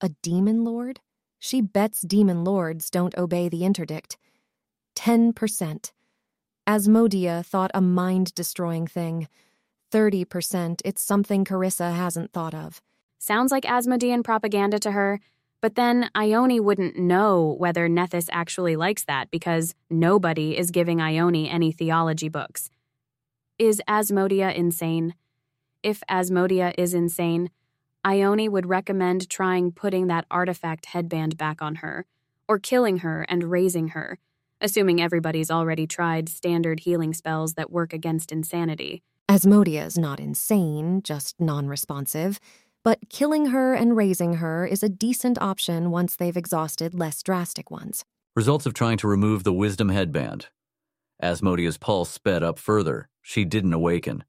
A 0.00 0.10
demon 0.22 0.64
lord? 0.64 1.00
She 1.38 1.60
bets 1.60 2.00
demon 2.02 2.44
lords 2.44 2.90
don't 2.90 3.16
obey 3.16 3.48
the 3.48 3.64
interdict. 3.64 4.16
10%. 4.96 5.92
Asmodia 6.66 7.46
thought 7.46 7.70
a 7.72 7.80
mind 7.80 8.34
destroying 8.34 8.86
thing. 8.86 9.28
30% 9.92 10.82
it's 10.84 11.02
something 11.02 11.44
Carissa 11.44 11.94
hasn't 11.94 12.32
thought 12.32 12.54
of. 12.54 12.82
Sounds 13.18 13.50
like 13.50 13.64
Asmodean 13.64 14.22
propaganda 14.22 14.78
to 14.80 14.90
her, 14.92 15.20
but 15.60 15.74
then 15.74 16.10
Ione 16.14 16.60
wouldn't 16.60 16.98
know 16.98 17.54
whether 17.58 17.88
Nethys 17.88 18.28
actually 18.32 18.76
likes 18.76 19.04
that 19.04 19.30
because 19.30 19.74
nobody 19.90 20.56
is 20.56 20.70
giving 20.70 21.00
Ione 21.00 21.48
any 21.48 21.72
theology 21.72 22.28
books. 22.28 22.70
Is 23.58 23.82
Asmodia 23.88 24.54
insane? 24.54 25.14
If 25.82 26.02
Asmodia 26.10 26.74
is 26.78 26.94
insane, 26.94 27.50
Ione 28.04 28.48
would 28.48 28.66
recommend 28.66 29.28
trying 29.28 29.72
putting 29.72 30.06
that 30.06 30.26
artifact 30.30 30.86
headband 30.86 31.36
back 31.36 31.60
on 31.60 31.76
her, 31.76 32.06
or 32.46 32.58
killing 32.58 32.98
her 32.98 33.26
and 33.28 33.50
raising 33.50 33.88
her 33.88 34.18
assuming 34.60 35.00
everybody's 35.00 35.50
already 35.50 35.86
tried 35.86 36.28
standard 36.28 36.80
healing 36.80 37.14
spells 37.14 37.54
that 37.54 37.70
work 37.70 37.92
against 37.92 38.32
insanity. 38.32 39.02
Asmodia's 39.28 39.98
not 39.98 40.20
insane, 40.20 41.02
just 41.02 41.40
non 41.40 41.68
responsive, 41.68 42.40
but 42.84 42.98
killing 43.08 43.46
her 43.46 43.74
and 43.74 43.96
raising 43.96 44.34
her 44.34 44.66
is 44.66 44.82
a 44.82 44.88
decent 44.88 45.40
option 45.40 45.90
once 45.90 46.16
they've 46.16 46.36
exhausted 46.36 46.94
less 46.94 47.22
drastic 47.22 47.70
ones. 47.70 48.04
Results 48.36 48.66
of 48.66 48.74
trying 48.74 48.98
to 48.98 49.08
remove 49.08 49.44
the 49.44 49.52
wisdom 49.52 49.88
headband. 49.88 50.48
Asmodia's 51.22 51.78
pulse 51.78 52.10
sped 52.10 52.42
up 52.42 52.58
further. 52.58 53.08
She 53.20 53.44
didn't 53.44 53.72
awaken. 53.72 54.24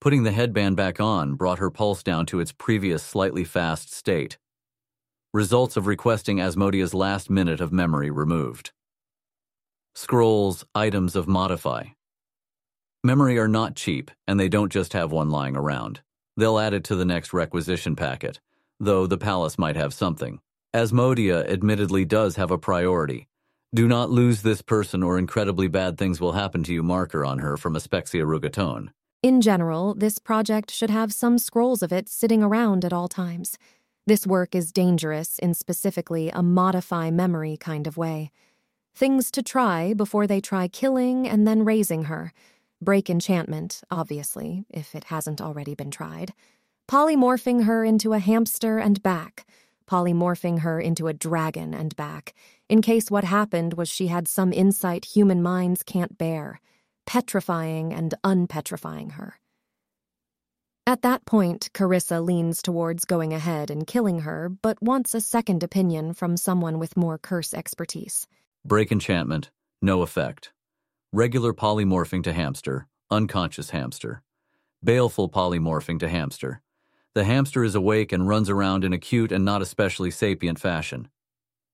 Putting 0.00 0.22
the 0.22 0.32
headband 0.32 0.76
back 0.76 1.00
on 1.00 1.34
brought 1.34 1.58
her 1.58 1.70
pulse 1.70 2.02
down 2.02 2.26
to 2.26 2.40
its 2.40 2.52
previous 2.52 3.02
slightly 3.02 3.44
fast 3.44 3.92
state. 3.92 4.38
Results 5.32 5.76
of 5.76 5.86
requesting 5.86 6.38
Asmodia's 6.38 6.92
last 6.92 7.30
minute 7.30 7.60
of 7.60 7.72
memory 7.72 8.10
removed. 8.10 8.72
Scrolls, 9.94 10.64
items 10.74 11.14
of 11.14 11.28
modify. 11.28 11.84
Memory 13.04 13.38
are 13.38 13.48
not 13.48 13.76
cheap, 13.76 14.10
and 14.26 14.40
they 14.40 14.48
don't 14.48 14.72
just 14.72 14.92
have 14.92 15.12
one 15.12 15.28
lying 15.28 15.56
around. 15.56 16.00
They'll 16.36 16.58
add 16.58 16.74
it 16.74 16.84
to 16.84 16.96
the 16.96 17.04
next 17.04 17.32
requisition 17.32 17.96
packet, 17.96 18.40
though 18.80 19.06
the 19.06 19.18
palace 19.18 19.58
might 19.58 19.76
have 19.76 19.92
something. 19.92 20.40
Asmodia 20.74 21.46
admittedly 21.48 22.04
does 22.04 22.36
have 22.36 22.50
a 22.50 22.58
priority. 22.58 23.28
Do 23.74 23.88
not 23.88 24.10
lose 24.10 24.42
this 24.42 24.62
person 24.62 25.02
or 25.02 25.18
incredibly 25.18 25.68
bad 25.68 25.96
things 25.96 26.20
will 26.20 26.32
happen 26.32 26.62
to 26.64 26.72
you 26.72 26.82
marker 26.82 27.24
on 27.24 27.38
her 27.38 27.56
from 27.56 27.74
Aspexia 27.74 28.24
Rugatonn. 28.24 28.88
In 29.22 29.40
general, 29.40 29.94
this 29.94 30.18
project 30.18 30.70
should 30.70 30.90
have 30.90 31.12
some 31.12 31.38
scrolls 31.38 31.82
of 31.82 31.92
it 31.92 32.08
sitting 32.08 32.42
around 32.42 32.84
at 32.84 32.92
all 32.92 33.08
times. 33.08 33.56
This 34.06 34.26
work 34.26 34.54
is 34.54 34.72
dangerous 34.72 35.38
in 35.38 35.54
specifically 35.54 36.28
a 36.30 36.42
modify 36.42 37.10
memory 37.10 37.56
kind 37.56 37.86
of 37.86 37.96
way. 37.96 38.32
Things 38.94 39.30
to 39.30 39.42
try 39.42 39.94
before 39.94 40.26
they 40.26 40.40
try 40.40 40.68
killing 40.68 41.28
and 41.28 41.46
then 41.46 41.64
raising 41.64 42.04
her. 42.04 42.32
Break 42.82 43.08
enchantment, 43.08 43.80
obviously, 43.92 44.64
if 44.68 44.96
it 44.96 45.04
hasn't 45.04 45.40
already 45.40 45.76
been 45.76 45.92
tried. 45.92 46.34
Polymorphing 46.90 47.62
her 47.62 47.84
into 47.84 48.12
a 48.12 48.18
hamster 48.18 48.78
and 48.78 49.00
back. 49.04 49.46
Polymorphing 49.86 50.60
her 50.60 50.80
into 50.80 51.06
a 51.06 51.12
dragon 51.12 51.74
and 51.74 51.94
back, 51.94 52.34
in 52.68 52.82
case 52.82 53.08
what 53.08 53.22
happened 53.22 53.74
was 53.74 53.88
she 53.88 54.08
had 54.08 54.26
some 54.26 54.52
insight 54.52 55.04
human 55.04 55.40
minds 55.40 55.84
can't 55.84 56.18
bear, 56.18 56.60
petrifying 57.06 57.92
and 57.92 58.14
unpetrifying 58.24 59.12
her. 59.12 59.38
At 60.84 61.02
that 61.02 61.24
point, 61.24 61.70
Carissa 61.72 62.24
leans 62.24 62.62
towards 62.62 63.04
going 63.04 63.32
ahead 63.32 63.70
and 63.70 63.86
killing 63.86 64.20
her, 64.20 64.48
but 64.48 64.82
wants 64.82 65.14
a 65.14 65.20
second 65.20 65.62
opinion 65.62 66.14
from 66.14 66.36
someone 66.36 66.80
with 66.80 66.96
more 66.96 67.16
curse 67.16 67.54
expertise. 67.54 68.26
Break 68.64 68.90
enchantment, 68.90 69.50
no 69.80 70.02
effect. 70.02 70.50
Regular 71.12 71.52
polymorphing 71.52 72.24
to 72.24 72.32
hamster, 72.32 72.86
unconscious 73.10 73.70
hamster. 73.70 74.22
Baleful 74.82 75.28
polymorphing 75.28 76.00
to 76.00 76.08
hamster. 76.08 76.62
The 77.14 77.24
hamster 77.24 77.62
is 77.64 77.74
awake 77.74 78.12
and 78.12 78.26
runs 78.26 78.48
around 78.48 78.84
in 78.84 78.92
a 78.92 78.98
cute 78.98 79.30
and 79.30 79.44
not 79.44 79.62
especially 79.62 80.10
sapient 80.10 80.58
fashion. 80.58 81.08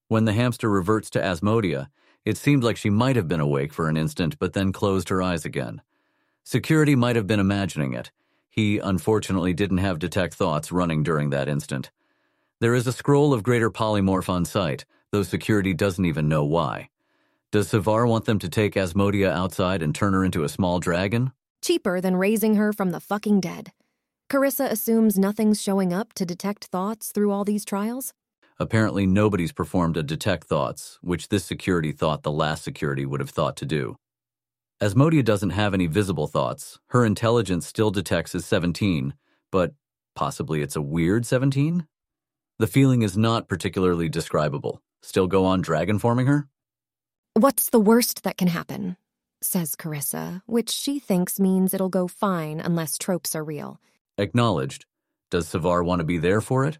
When 0.07 0.25
the 0.25 0.33
hamster 0.33 0.69
reverts 0.69 1.09
to 1.11 1.21
Asmodia, 1.21 1.87
it 2.25 2.37
seemed 2.37 2.63
like 2.63 2.77
she 2.77 2.89
might 2.89 3.15
have 3.15 3.27
been 3.27 3.39
awake 3.39 3.73
for 3.73 3.87
an 3.87 3.97
instant 3.97 4.37
but 4.39 4.53
then 4.53 4.73
closed 4.73 5.09
her 5.09 5.21
eyes 5.21 5.45
again. 5.45 5.81
Security 6.43 6.95
might 6.95 7.15
have 7.15 7.27
been 7.27 7.39
imagining 7.39 7.93
it 7.93 8.11
he, 8.49 8.79
unfortunately, 8.79 9.53
didn't 9.53 9.77
have 9.77 9.99
detect 9.99 10.33
thoughts 10.33 10.71
running 10.71 11.03
during 11.03 11.29
that 11.29 11.47
instant. 11.47 11.91
There 12.59 12.75
is 12.75 12.87
a 12.87 12.91
scroll 12.91 13.33
of 13.33 13.43
greater 13.43 13.71
polymorph 13.71 14.27
on 14.27 14.43
site, 14.43 14.83
though 15.11 15.23
security 15.23 15.73
doesn't 15.73 16.03
even 16.03 16.27
know 16.27 16.43
why. 16.43 16.89
Does 17.51 17.71
Sevar 17.71 18.07
want 18.07 18.25
them 18.25 18.37
to 18.39 18.47
take 18.47 18.75
Asmodia 18.75 19.31
outside 19.31 19.81
and 19.81 19.95
turn 19.95 20.13
her 20.13 20.23
into 20.23 20.43
a 20.43 20.49
small 20.49 20.79
dragon? 20.79 21.31
Cheaper 21.63 21.99
than 21.99 22.15
raising 22.15 22.55
her 22.55 22.71
from 22.71 22.91
the 22.91 22.99
fucking 22.99 23.39
dead. 23.39 23.71
Carissa 24.31 24.69
assumes 24.69 25.17
nothing's 25.17 25.59
showing 25.59 25.91
up 25.91 26.13
to 26.13 26.27
detect 26.27 26.65
thoughts 26.65 27.11
through 27.11 27.31
all 27.31 27.43
these 27.43 27.65
trials? 27.65 28.13
Apparently, 28.59 29.07
nobody's 29.07 29.51
performed 29.51 29.97
a 29.97 30.03
detect 30.03 30.47
thoughts, 30.47 30.99
which 31.01 31.29
this 31.29 31.43
security 31.43 31.91
thought 31.91 32.21
the 32.21 32.31
last 32.31 32.63
security 32.63 33.03
would 33.03 33.19
have 33.19 33.31
thought 33.31 33.57
to 33.57 33.65
do. 33.65 33.95
Asmodia 34.79 35.25
doesn't 35.25 35.49
have 35.49 35.73
any 35.73 35.87
visible 35.87 36.27
thoughts. 36.27 36.77
Her 36.89 37.03
intelligence 37.03 37.65
still 37.65 37.89
detects 37.89 38.35
as 38.35 38.45
17, 38.45 39.15
but 39.51 39.73
possibly 40.13 40.61
it's 40.61 40.75
a 40.75 40.83
weird 40.83 41.25
17? 41.25 41.87
The 42.59 42.67
feeling 42.67 43.01
is 43.01 43.17
not 43.17 43.47
particularly 43.47 44.07
describable. 44.07 44.83
Still 45.01 45.25
go 45.25 45.45
on 45.45 45.61
dragon 45.61 45.97
forming 45.97 46.27
her? 46.27 46.47
What's 47.39 47.69
the 47.69 47.79
worst 47.79 48.23
that 48.23 48.35
can 48.35 48.49
happen? 48.49 48.97
says 49.41 49.77
Carissa, 49.77 50.41
which 50.45 50.69
she 50.69 50.99
thinks 50.99 51.39
means 51.39 51.73
it'll 51.73 51.87
go 51.87 52.05
fine 52.05 52.59
unless 52.59 52.97
tropes 52.97 53.33
are 53.33 53.45
real. 53.45 53.79
Acknowledged. 54.17 54.85
Does 55.31 55.47
Sevar 55.47 55.85
want 55.85 56.01
to 56.01 56.03
be 56.03 56.17
there 56.17 56.41
for 56.41 56.65
it? 56.65 56.79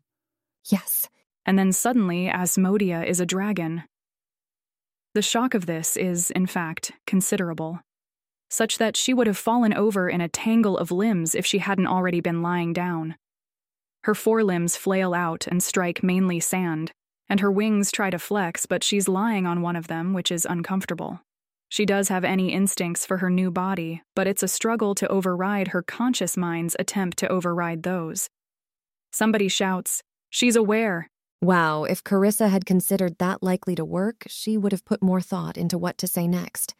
Yes. 0.65 1.07
And 1.45 1.57
then 1.57 1.71
suddenly, 1.71 2.27
Asmodia 2.27 3.07
is 3.07 3.21
a 3.21 3.25
dragon. 3.25 3.83
The 5.13 5.21
shock 5.21 5.53
of 5.53 5.65
this 5.65 5.95
is, 5.95 6.29
in 6.31 6.45
fact, 6.45 6.91
considerable 7.07 7.79
such 8.49 8.79
that 8.79 8.97
she 8.97 9.13
would 9.13 9.27
have 9.27 9.37
fallen 9.37 9.73
over 9.73 10.09
in 10.09 10.19
a 10.19 10.27
tangle 10.27 10.77
of 10.77 10.91
limbs 10.91 11.35
if 11.35 11.45
she 11.45 11.59
hadn't 11.59 11.87
already 11.87 12.19
been 12.19 12.41
lying 12.41 12.73
down. 12.73 13.15
Her 14.03 14.15
forelimbs 14.15 14.75
flail 14.75 15.13
out 15.13 15.47
and 15.47 15.63
strike 15.63 16.03
mainly 16.03 16.41
sand, 16.41 16.91
and 17.29 17.39
her 17.39 17.51
wings 17.51 17.91
try 17.91 18.09
to 18.09 18.19
flex, 18.19 18.65
but 18.65 18.83
she's 18.83 19.07
lying 19.07 19.45
on 19.45 19.61
one 19.61 19.75
of 19.75 19.87
them, 19.87 20.13
which 20.13 20.31
is 20.31 20.45
uncomfortable. 20.49 21.21
She 21.69 21.85
does 21.85 22.09
have 22.09 22.23
any 22.23 22.51
instincts 22.51 23.05
for 23.05 23.17
her 23.17 23.29
new 23.29 23.51
body, 23.51 24.01
but 24.15 24.25
it's 24.25 24.41
a 24.41 24.47
struggle 24.47 24.95
to 24.95 25.07
override 25.07 25.69
her 25.69 25.83
conscious 25.83 26.35
mind's 26.35 26.75
attempt 26.79 27.17
to 27.19 27.27
override 27.27 27.83
those. 27.83 28.29
Somebody 29.11 29.47
shouts, 29.47 30.01
She's 30.29 30.55
aware. 30.55 31.09
Wow, 31.41 31.85
if 31.85 32.03
Carissa 32.03 32.49
had 32.49 32.65
considered 32.65 33.17
that 33.17 33.41
likely 33.41 33.73
to 33.75 33.85
work, 33.85 34.25
she 34.27 34.57
would 34.57 34.71
have 34.71 34.85
put 34.85 35.01
more 35.01 35.21
thought 35.21 35.57
into 35.57 35.77
what 35.77 35.97
to 35.99 36.07
say 36.07 36.27
next. 36.27 36.75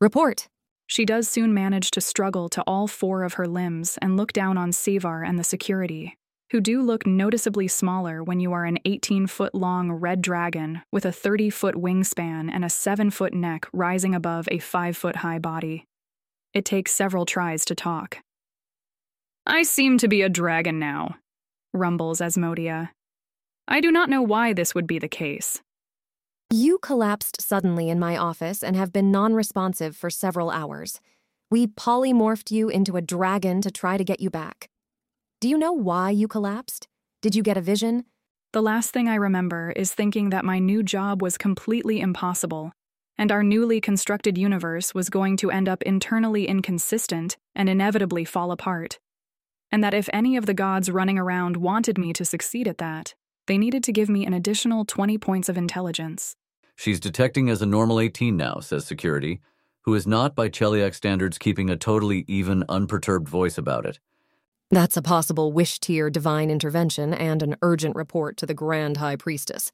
Report, 0.00 0.48
she 0.86 1.04
does 1.04 1.28
soon 1.28 1.54
manage 1.54 1.90
to 1.92 2.00
struggle 2.00 2.48
to 2.50 2.62
all 2.66 2.86
four 2.86 3.22
of 3.22 3.34
her 3.34 3.46
limbs 3.46 3.98
and 4.02 4.16
look 4.16 4.32
down 4.32 4.58
on 4.58 4.72
Sevar 4.72 5.26
and 5.26 5.38
the 5.38 5.44
security, 5.44 6.18
who 6.50 6.60
do 6.60 6.82
look 6.82 7.06
noticeably 7.06 7.68
smaller 7.68 8.22
when 8.24 8.40
you 8.40 8.52
are 8.52 8.64
an 8.64 8.78
18 8.84 9.26
foot 9.28 9.54
long 9.54 9.92
red 9.92 10.20
dragon 10.20 10.82
with 10.90 11.04
a 11.04 11.12
30 11.12 11.48
foot 11.50 11.76
wingspan 11.76 12.50
and 12.52 12.64
a 12.64 12.70
7 12.70 13.10
foot 13.10 13.32
neck 13.32 13.66
rising 13.72 14.14
above 14.14 14.48
a 14.50 14.58
5 14.58 14.96
foot 14.96 15.16
high 15.16 15.38
body. 15.38 15.84
It 16.52 16.64
takes 16.64 16.92
several 16.92 17.24
tries 17.24 17.64
to 17.66 17.74
talk. 17.74 18.18
I 19.46 19.62
seem 19.62 19.98
to 19.98 20.08
be 20.08 20.22
a 20.22 20.28
dragon 20.28 20.78
now, 20.78 21.16
rumbles 21.72 22.20
Asmodia. 22.20 22.90
I 23.68 23.80
do 23.80 23.92
not 23.92 24.10
know 24.10 24.22
why 24.22 24.52
this 24.52 24.74
would 24.74 24.86
be 24.86 24.98
the 24.98 25.08
case. 25.08 25.62
You 26.52 26.78
collapsed 26.78 27.40
suddenly 27.40 27.88
in 27.88 28.00
my 28.00 28.16
office 28.16 28.64
and 28.64 28.74
have 28.74 28.92
been 28.92 29.12
non 29.12 29.34
responsive 29.34 29.94
for 29.94 30.10
several 30.10 30.50
hours. 30.50 31.00
We 31.48 31.68
polymorphed 31.68 32.50
you 32.50 32.68
into 32.68 32.96
a 32.96 33.00
dragon 33.00 33.60
to 33.62 33.70
try 33.70 33.96
to 33.96 34.04
get 34.04 34.18
you 34.18 34.30
back. 34.30 34.68
Do 35.40 35.48
you 35.48 35.56
know 35.56 35.72
why 35.72 36.10
you 36.10 36.28
collapsed? 36.28 36.86
Did 37.22 37.34
you 37.34 37.42
get 37.42 37.56
a 37.56 37.62
vision? 37.62 38.04
The 38.52 38.60
last 38.60 38.90
thing 38.90 39.08
I 39.08 39.14
remember 39.14 39.72
is 39.74 39.94
thinking 39.94 40.28
that 40.28 40.44
my 40.44 40.58
new 40.58 40.82
job 40.82 41.22
was 41.22 41.38
completely 41.38 41.98
impossible, 42.02 42.72
and 43.16 43.32
our 43.32 43.42
newly 43.42 43.80
constructed 43.80 44.36
universe 44.36 44.92
was 44.92 45.08
going 45.08 45.38
to 45.38 45.50
end 45.50 45.66
up 45.66 45.82
internally 45.84 46.46
inconsistent 46.46 47.38
and 47.54 47.70
inevitably 47.70 48.26
fall 48.26 48.52
apart. 48.52 48.98
And 49.72 49.82
that 49.82 49.94
if 49.94 50.10
any 50.12 50.36
of 50.36 50.44
the 50.44 50.52
gods 50.52 50.90
running 50.90 51.18
around 51.18 51.56
wanted 51.56 51.96
me 51.96 52.12
to 52.12 52.24
succeed 52.26 52.68
at 52.68 52.76
that, 52.76 53.14
they 53.46 53.56
needed 53.56 53.82
to 53.84 53.92
give 53.92 54.10
me 54.10 54.26
an 54.26 54.34
additional 54.34 54.84
20 54.84 55.16
points 55.16 55.48
of 55.48 55.56
intelligence. 55.56 56.36
She's 56.76 57.00
detecting 57.00 57.48
as 57.48 57.62
a 57.62 57.66
normal 57.66 57.98
18 57.98 58.36
now, 58.36 58.60
says 58.60 58.84
security, 58.84 59.40
who 59.84 59.94
is 59.94 60.06
not, 60.06 60.34
by 60.34 60.50
Cheliax 60.50 60.96
standards, 60.96 61.38
keeping 61.38 61.70
a 61.70 61.78
totally 61.78 62.26
even, 62.28 62.62
unperturbed 62.68 63.26
voice 63.26 63.56
about 63.56 63.86
it. 63.86 64.00
That's 64.70 64.96
a 64.96 65.02
possible 65.02 65.52
wish 65.52 65.80
tier 65.80 66.10
divine 66.10 66.50
intervention 66.50 67.12
and 67.12 67.42
an 67.42 67.56
urgent 67.60 67.96
report 67.96 68.36
to 68.38 68.46
the 68.46 68.54
Grand 68.54 68.98
High 68.98 69.16
Priestess, 69.16 69.72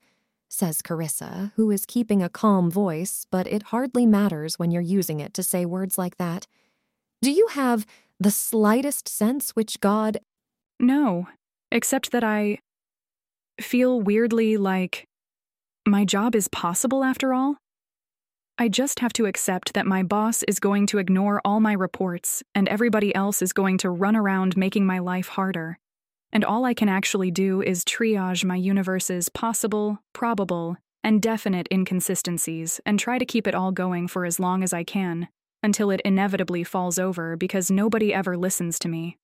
says 0.48 0.80
Carissa, 0.80 1.52
who 1.56 1.70
is 1.70 1.84
keeping 1.86 2.22
a 2.22 2.30
calm 2.30 2.70
voice, 2.70 3.26
but 3.30 3.46
it 3.46 3.64
hardly 3.64 4.06
matters 4.06 4.58
when 4.58 4.70
you're 4.70 4.80
using 4.80 5.20
it 5.20 5.34
to 5.34 5.42
say 5.42 5.66
words 5.66 5.98
like 5.98 6.16
that. 6.16 6.46
Do 7.20 7.30
you 7.30 7.48
have 7.48 7.86
the 8.18 8.30
slightest 8.30 9.08
sense 9.08 9.50
which 9.50 9.80
God. 9.80 10.18
No, 10.80 11.28
except 11.70 12.12
that 12.12 12.24
I 12.24 12.58
feel 13.60 14.00
weirdly 14.00 14.56
like 14.56 15.06
my 15.86 16.04
job 16.04 16.34
is 16.34 16.48
possible 16.48 17.04
after 17.04 17.34
all? 17.34 17.56
I 18.58 18.68
just 18.68 19.00
have 19.00 19.12
to 19.14 19.26
accept 19.26 19.74
that 19.74 19.86
my 19.86 20.02
boss 20.02 20.42
is 20.44 20.58
going 20.60 20.86
to 20.86 20.96
ignore 20.96 21.42
all 21.44 21.60
my 21.60 21.74
reports 21.74 22.42
and 22.54 22.66
everybody 22.68 23.14
else 23.14 23.42
is 23.42 23.52
going 23.52 23.76
to 23.78 23.90
run 23.90 24.16
around 24.16 24.56
making 24.56 24.86
my 24.86 24.98
life 24.98 25.28
harder. 25.28 25.78
And 26.32 26.42
all 26.42 26.64
I 26.64 26.72
can 26.72 26.88
actually 26.88 27.30
do 27.30 27.60
is 27.60 27.84
triage 27.84 28.46
my 28.46 28.56
universe's 28.56 29.28
possible, 29.28 29.98
probable, 30.14 30.78
and 31.04 31.20
definite 31.20 31.68
inconsistencies 31.70 32.80
and 32.86 32.98
try 32.98 33.18
to 33.18 33.26
keep 33.26 33.46
it 33.46 33.54
all 33.54 33.72
going 33.72 34.08
for 34.08 34.24
as 34.24 34.40
long 34.40 34.62
as 34.62 34.72
I 34.72 34.84
can, 34.84 35.28
until 35.62 35.90
it 35.90 36.00
inevitably 36.02 36.64
falls 36.64 36.98
over 36.98 37.36
because 37.36 37.70
nobody 37.70 38.14
ever 38.14 38.38
listens 38.38 38.78
to 38.78 38.88
me. 38.88 39.18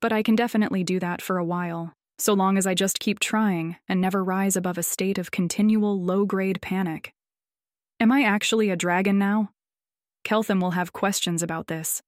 But 0.00 0.12
I 0.12 0.22
can 0.22 0.36
definitely 0.36 0.84
do 0.84 1.00
that 1.00 1.20
for 1.20 1.36
a 1.36 1.44
while, 1.44 1.94
so 2.16 2.32
long 2.32 2.56
as 2.56 2.68
I 2.68 2.74
just 2.74 3.00
keep 3.00 3.18
trying 3.18 3.76
and 3.88 4.00
never 4.00 4.22
rise 4.22 4.54
above 4.54 4.78
a 4.78 4.84
state 4.84 5.18
of 5.18 5.32
continual 5.32 6.00
low 6.00 6.24
grade 6.24 6.62
panic. 6.62 7.12
Am 8.02 8.10
I 8.10 8.24
actually 8.24 8.68
a 8.68 8.74
dragon 8.74 9.16
now? 9.16 9.50
Keltham 10.24 10.60
will 10.60 10.72
have 10.72 10.92
questions 10.92 11.40
about 11.40 11.68
this. 11.68 12.02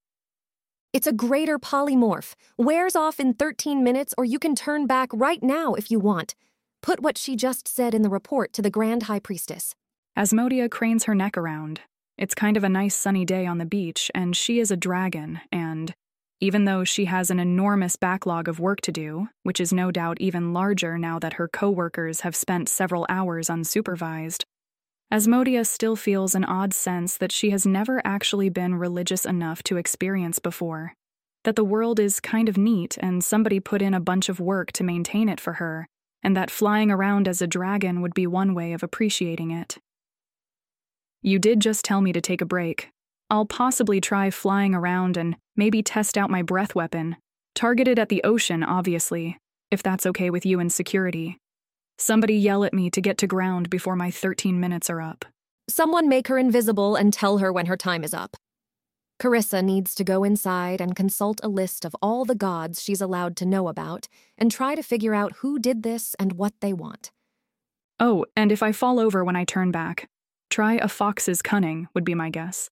It's 0.93 1.07
a 1.07 1.13
greater 1.13 1.57
polymorph. 1.57 2.35
Wears 2.59 2.97
off 2.97 3.21
in 3.21 3.33
13 3.33 3.85
minutes, 3.85 4.13
or 4.19 4.25
you 4.25 4.41
can 4.41 4.57
turn 4.57 4.89
back 4.89 5.11
right 5.13 5.41
now 5.41 5.75
if 5.75 5.93
you 5.93 6.01
want. 6.01 6.35
Put 6.83 6.99
what 6.99 7.17
she 7.17 7.37
just 7.37 7.69
said 7.69 7.95
in 7.95 8.03
the 8.03 8.09
report 8.09 8.53
to 8.55 8.61
the 8.61 8.71
Grand 8.71 9.05
High 9.05 9.21
Priestess. 9.21 9.77
Asmodia 10.19 10.69
cranes 10.69 11.05
her 11.05 11.15
neck 11.15 11.37
around. 11.37 11.83
It's 12.19 12.35
kind 12.35 12.57
of 12.57 12.65
a 12.65 12.69
nice 12.69 12.97
sunny 12.97 13.25
day 13.25 13.47
on 13.47 13.59
the 13.59 13.65
beach, 13.65 14.11
and 14.17 14.35
she 14.35 14.59
is 14.59 14.73
a 14.73 14.77
dragon, 14.77 15.43
and 15.53 15.95
even 16.41 16.65
though 16.65 16.83
she 16.83 17.05
has 17.05 17.31
an 17.31 17.39
enormous 17.39 17.95
backlog 17.95 18.49
of 18.49 18.59
work 18.59 18.81
to 18.81 18.91
do, 18.91 19.29
which 19.45 19.61
is 19.61 19.73
no 19.73 19.93
doubt 19.93 20.21
even 20.21 20.53
larger 20.53 20.99
now 20.99 21.21
that 21.21 21.35
her 21.35 21.47
coworkers 21.47 22.23
have 22.23 22.35
spent 22.35 22.69
several 22.69 23.07
hours 23.09 23.47
unsupervised. 23.47 24.43
Asmodia 25.13 25.65
still 25.67 25.97
feels 25.97 26.35
an 26.35 26.45
odd 26.45 26.75
sense 26.75 27.17
that 27.19 27.33
she 27.33 27.51
has 27.51 27.67
never 27.67 28.01
actually 28.05 28.49
been 28.49 28.75
religious 28.75 29.25
enough 29.25 29.63
to 29.65 29.77
experience 29.77 30.39
before. 30.39 30.95
That 31.45 31.57
the 31.57 31.65
world 31.65 32.01
is 32.01 32.21
kind 32.21 32.49
of 32.49 32.57
neat 32.57 32.97
and 33.01 33.23
somebody 33.23 33.61
put 33.61 33.83
in 33.83 33.95
a 33.95 34.01
bunch 34.01 34.29
of 34.29 34.41
work 34.41 34.73
to 34.73 34.85
maintain 34.85 35.29
it 35.29 35.41
for 35.41 35.55
her, 35.55 35.87
and 36.23 36.37
that 36.37 36.51
flying 36.51 36.91
around 36.91 37.29
as 37.29 37.43
a 37.43 37.47
dragon 37.47 38.01
would 38.01 38.15
be 38.15 38.27
one 38.27 38.55
way 38.55 38.73
of 38.73 38.83
appreciating 38.83 39.51
it. 39.51 39.79
You 41.23 41.39
did 41.39 41.61
just 41.61 41.85
tell 41.85 42.01
me 42.01 42.13
to 42.13 42.21
take 42.21 42.41
a 42.41 42.47
break. 42.47 42.91
I'll 43.31 43.47
possibly 43.47 44.01
try 44.01 44.31
flying 44.31 44.75
around 44.75 45.17
and 45.17 45.37
maybe 45.57 45.83
test 45.83 46.19
out 46.19 46.31
my 46.31 46.43
breath 46.43 46.75
weapon. 46.75 47.17
Targeted 47.55 47.99
at 47.99 48.09
the 48.09 48.23
ocean, 48.25 48.63
obviously, 48.63 49.39
if 49.71 49.83
that's 49.83 50.07
okay 50.07 50.31
with 50.31 50.45
you 50.45 50.61
and 50.61 50.73
security. 50.73 51.39
Somebody 51.99 52.35
yell 52.35 52.65
at 52.65 52.75
me 52.75 52.91
to 52.91 53.01
get 53.01 53.19
to 53.19 53.27
ground 53.27 53.71
before 53.71 53.97
my 53.97 54.11
13 54.11 54.59
minutes 54.59 54.91
are 54.91 55.01
up. 55.01 55.25
Someone 55.69 56.09
make 56.09 56.29
her 56.29 56.39
invisible 56.39 56.97
and 56.97 57.13
tell 57.13 57.39
her 57.39 57.53
when 57.53 57.67
her 57.67 57.77
time 57.77 58.05
is 58.05 58.13
up. 58.13 58.37
Carissa 59.21 59.63
needs 59.63 59.95
to 59.95 60.05
go 60.05 60.25
inside 60.25 60.81
and 60.81 60.97
consult 60.97 61.41
a 61.43 61.49
list 61.49 61.85
of 61.85 61.95
all 62.03 62.25
the 62.25 62.35
gods 62.35 62.83
she's 62.83 63.01
allowed 63.01 63.37
to 63.37 63.47
know 63.47 63.69
about 63.69 64.09
and 64.37 64.51
try 64.51 64.75
to 64.75 64.83
figure 64.83 65.15
out 65.15 65.37
who 65.37 65.59
did 65.59 65.83
this 65.83 66.15
and 66.19 66.33
what 66.33 66.53
they 66.61 66.73
want. 66.73 67.11
Oh, 68.01 68.27
and 68.37 68.51
if 68.51 68.63
I 68.63 68.73
fall 68.73 68.99
over 68.99 69.25
when 69.25 69.37
I 69.37 69.45
turn 69.45 69.71
back, 69.71 70.09
try 70.51 70.75
a 70.75 70.89
fox's 70.89 71.43
cunning, 71.43 71.87
would 71.95 72.05
be 72.05 72.15
my 72.15 72.29
guess. 72.29 72.71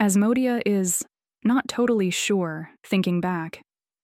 Asmodia 0.00 0.62
is 0.64 1.04
not 1.44 1.68
totally 1.68 2.10
sure, 2.10 2.70
thinking 2.84 3.20
back, 3.20 3.60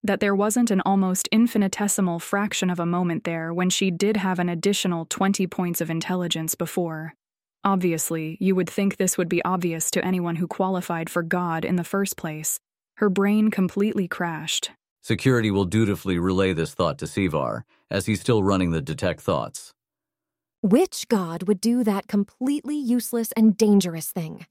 that 0.06 0.20
there 0.20 0.34
wasn't 0.34 0.70
an 0.70 0.80
almost 0.82 1.28
infinitesimal 1.32 2.18
fraction 2.18 2.70
of 2.70 2.78
a 2.78 2.86
moment 2.86 3.24
there 3.24 3.52
when 3.52 3.70
she 3.70 3.90
did 3.90 4.16
have 4.16 4.38
an 4.38 4.48
additional 4.48 5.04
20 5.04 5.46
points 5.46 5.80
of 5.80 5.90
intelligence 5.90 6.54
before. 6.54 7.14
Obviously, 7.64 8.36
you 8.40 8.54
would 8.54 8.70
think 8.70 8.96
this 8.96 9.18
would 9.18 9.28
be 9.28 9.44
obvious 9.44 9.90
to 9.90 10.04
anyone 10.04 10.36
who 10.36 10.46
qualified 10.46 11.10
for 11.10 11.22
God 11.22 11.64
in 11.64 11.76
the 11.76 11.84
first 11.84 12.16
place. 12.16 12.60
Her 12.98 13.10
brain 13.10 13.50
completely 13.50 14.06
crashed. 14.06 14.70
Security 15.02 15.50
will 15.50 15.64
dutifully 15.64 16.18
relay 16.18 16.52
this 16.52 16.74
thought 16.74 16.98
to 16.98 17.04
Sevar, 17.04 17.62
as 17.90 18.06
he's 18.06 18.20
still 18.20 18.42
running 18.42 18.70
the 18.70 18.80
detect 18.80 19.20
thoughts. 19.20 19.72
Which 20.62 21.06
god 21.08 21.44
would 21.44 21.60
do 21.60 21.84
that 21.84 22.08
completely 22.08 22.76
useless 22.76 23.32
and 23.36 23.56
dangerous 23.56 24.10
thing? 24.10 24.46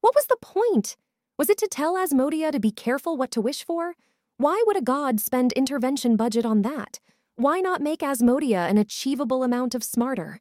What 0.00 0.14
was 0.14 0.26
the 0.26 0.36
point? 0.40 0.96
Was 1.38 1.50
it 1.50 1.58
to 1.58 1.68
tell 1.68 1.94
Asmodia 1.94 2.52
to 2.52 2.60
be 2.60 2.70
careful 2.70 3.16
what 3.16 3.30
to 3.32 3.40
wish 3.40 3.64
for? 3.64 3.94
Why 4.38 4.62
would 4.66 4.76
a 4.76 4.82
god 4.82 5.18
spend 5.18 5.52
intervention 5.52 6.14
budget 6.14 6.44
on 6.44 6.60
that? 6.60 7.00
Why 7.36 7.60
not 7.60 7.80
make 7.80 8.00
Asmodia 8.00 8.68
an 8.68 8.76
achievable 8.76 9.42
amount 9.42 9.74
of 9.74 9.82
smarter? 9.82 10.40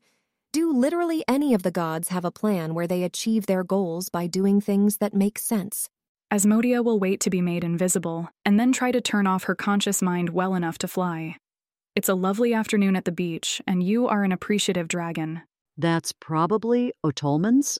Do 0.51 0.69
literally 0.73 1.23
any 1.29 1.53
of 1.53 1.63
the 1.63 1.71
gods 1.71 2.09
have 2.09 2.25
a 2.25 2.31
plan 2.31 2.73
where 2.73 2.87
they 2.87 3.03
achieve 3.03 3.45
their 3.45 3.63
goals 3.63 4.09
by 4.09 4.27
doing 4.27 4.59
things 4.59 4.97
that 4.97 5.13
make 5.13 5.39
sense? 5.39 5.89
Asmodia 6.29 6.83
will 6.83 6.99
wait 6.99 7.21
to 7.21 7.29
be 7.29 7.39
made 7.39 7.63
invisible 7.63 8.27
and 8.43 8.59
then 8.59 8.73
try 8.73 8.91
to 8.91 8.99
turn 8.99 9.27
off 9.27 9.45
her 9.45 9.55
conscious 9.55 10.01
mind 10.01 10.29
well 10.29 10.55
enough 10.55 10.77
to 10.79 10.89
fly. 10.89 11.37
It's 11.95 12.09
a 12.09 12.15
lovely 12.15 12.53
afternoon 12.53 12.97
at 12.97 13.05
the 13.05 13.13
beach, 13.13 13.61
and 13.65 13.81
you 13.81 14.09
are 14.09 14.25
an 14.25 14.33
appreciative 14.33 14.89
dragon. 14.89 15.43
That's 15.77 16.11
probably 16.11 16.91
Otolmens? 17.05 17.77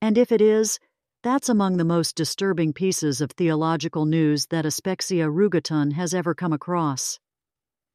And 0.00 0.16
if 0.16 0.30
it 0.30 0.40
is, 0.40 0.78
that's 1.26 1.48
among 1.48 1.76
the 1.76 1.84
most 1.84 2.14
disturbing 2.14 2.72
pieces 2.72 3.20
of 3.20 3.32
theological 3.32 4.06
news 4.06 4.46
that 4.46 4.64
Aspexia 4.64 5.28
Rugatonn 5.28 5.92
has 5.92 6.14
ever 6.14 6.36
come 6.36 6.52
across. 6.52 7.18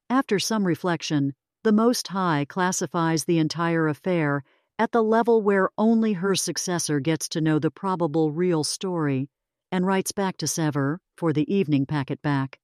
After 0.10 0.38
some 0.38 0.68
reflection, 0.68 1.34
the 1.64 1.72
Most 1.72 2.10
High 2.10 2.46
classifies 2.50 3.24
the 3.24 3.40
entire 3.40 3.88
affair 3.88 4.44
at 4.78 4.92
the 4.92 5.02
level 5.02 5.42
where 5.42 5.70
only 5.78 6.12
her 6.12 6.36
successor 6.36 7.00
gets 7.00 7.30
to 7.30 7.40
know 7.40 7.58
the 7.58 7.72
probable 7.72 8.34
real 8.34 8.66
story, 8.66 9.30
and 9.72 9.86
writes 9.86 10.12
back 10.12 10.36
to 10.36 10.46
Sevar, 10.46 10.98
for 11.16 11.32
the 11.32 11.50
evening 11.50 11.86
packet 11.86 12.22
back, 12.22 12.60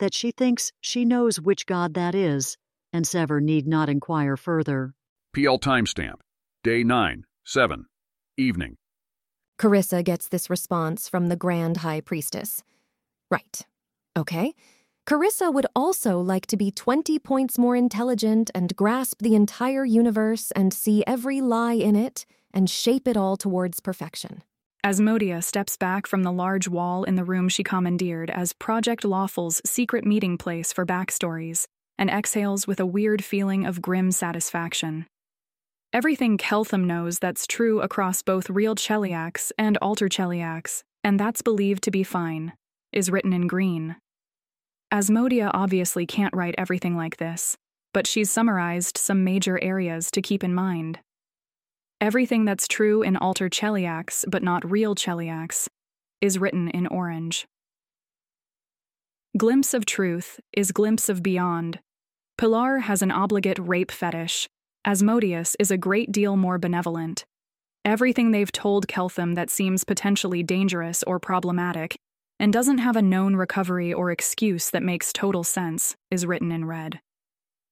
that 0.00 0.12
she 0.12 0.32
thinks 0.32 0.70
she 0.82 1.06
knows 1.06 1.40
which 1.40 1.64
god 1.64 1.94
that 1.94 2.14
is, 2.14 2.58
and 2.92 3.06
Sevar 3.06 3.40
need 3.40 3.66
not 3.66 3.88
inquire 3.88 4.36
further. 4.36 4.92
PL 5.34 5.60
timestamp. 5.60 6.20
Day 6.62 6.84
9, 6.84 7.24
7. 7.46 7.86
Evening. 8.36 8.76
Carissa 9.60 10.02
gets 10.02 10.26
this 10.26 10.48
response 10.48 11.06
from 11.06 11.28
the 11.28 11.36
Grand 11.36 11.78
High 11.78 12.00
Priestess. 12.00 12.62
Right. 13.30 13.60
Okay. 14.16 14.54
Carissa 15.06 15.52
would 15.52 15.66
also 15.76 16.18
like 16.18 16.46
to 16.46 16.56
be 16.56 16.70
20 16.70 17.18
points 17.18 17.58
more 17.58 17.76
intelligent 17.76 18.50
and 18.54 18.74
grasp 18.74 19.20
the 19.20 19.34
entire 19.34 19.84
universe 19.84 20.50
and 20.52 20.72
see 20.72 21.04
every 21.06 21.42
lie 21.42 21.74
in 21.74 21.94
it 21.94 22.24
and 22.54 22.70
shape 22.70 23.06
it 23.06 23.18
all 23.18 23.36
towards 23.36 23.80
perfection. 23.80 24.42
Asmodia 24.82 25.44
steps 25.44 25.76
back 25.76 26.06
from 26.06 26.22
the 26.22 26.32
large 26.32 26.66
wall 26.66 27.04
in 27.04 27.16
the 27.16 27.24
room 27.24 27.50
she 27.50 27.62
commandeered 27.62 28.30
as 28.30 28.54
Project 28.54 29.04
Lawful's 29.04 29.60
secret 29.66 30.06
meeting 30.06 30.38
place 30.38 30.72
for 30.72 30.86
backstories 30.86 31.66
and 31.98 32.08
exhales 32.08 32.66
with 32.66 32.80
a 32.80 32.86
weird 32.86 33.22
feeling 33.22 33.66
of 33.66 33.82
grim 33.82 34.10
satisfaction. 34.10 35.04
Everything 35.92 36.38
Keltham 36.38 36.84
knows 36.84 37.18
that's 37.18 37.48
true 37.48 37.80
across 37.80 38.22
both 38.22 38.48
real 38.48 38.76
Cheliax 38.76 39.50
and 39.58 39.76
alter 39.82 40.08
Cheliax, 40.08 40.84
and 41.02 41.18
that's 41.18 41.42
believed 41.42 41.82
to 41.82 41.90
be 41.90 42.04
fine, 42.04 42.52
is 42.92 43.10
written 43.10 43.32
in 43.32 43.48
green. 43.48 43.96
Asmodia 44.92 45.50
obviously 45.52 46.06
can't 46.06 46.34
write 46.34 46.54
everything 46.56 46.96
like 46.96 47.16
this, 47.16 47.56
but 47.92 48.06
she's 48.06 48.30
summarized 48.30 48.98
some 48.98 49.24
major 49.24 49.58
areas 49.60 50.12
to 50.12 50.22
keep 50.22 50.44
in 50.44 50.54
mind. 50.54 51.00
Everything 52.00 52.44
that's 52.44 52.68
true 52.68 53.02
in 53.02 53.16
alter 53.16 53.48
Cheliax, 53.48 54.24
but 54.28 54.44
not 54.44 54.70
real 54.70 54.94
Cheliax, 54.94 55.66
is 56.20 56.38
written 56.38 56.68
in 56.68 56.86
orange. 56.86 57.48
Glimpse 59.36 59.74
of 59.74 59.86
truth 59.86 60.38
is 60.52 60.70
glimpse 60.70 61.08
of 61.08 61.20
beyond. 61.20 61.80
Pilar 62.38 62.78
has 62.78 63.02
an 63.02 63.10
obligate 63.10 63.58
rape 63.58 63.90
fetish, 63.90 64.48
Asmodeus 64.84 65.56
is 65.58 65.70
a 65.70 65.76
great 65.76 66.10
deal 66.10 66.36
more 66.36 66.58
benevolent. 66.58 67.24
Everything 67.84 68.30
they've 68.30 68.50
told 68.50 68.88
Keltham 68.88 69.34
that 69.34 69.50
seems 69.50 69.84
potentially 69.84 70.42
dangerous 70.42 71.02
or 71.02 71.18
problematic, 71.18 71.98
and 72.38 72.50
doesn't 72.50 72.78
have 72.78 72.96
a 72.96 73.02
known 73.02 73.36
recovery 73.36 73.92
or 73.92 74.10
excuse 74.10 74.70
that 74.70 74.82
makes 74.82 75.12
total 75.12 75.44
sense, 75.44 75.96
is 76.10 76.24
written 76.24 76.50
in 76.50 76.64
red. 76.64 76.98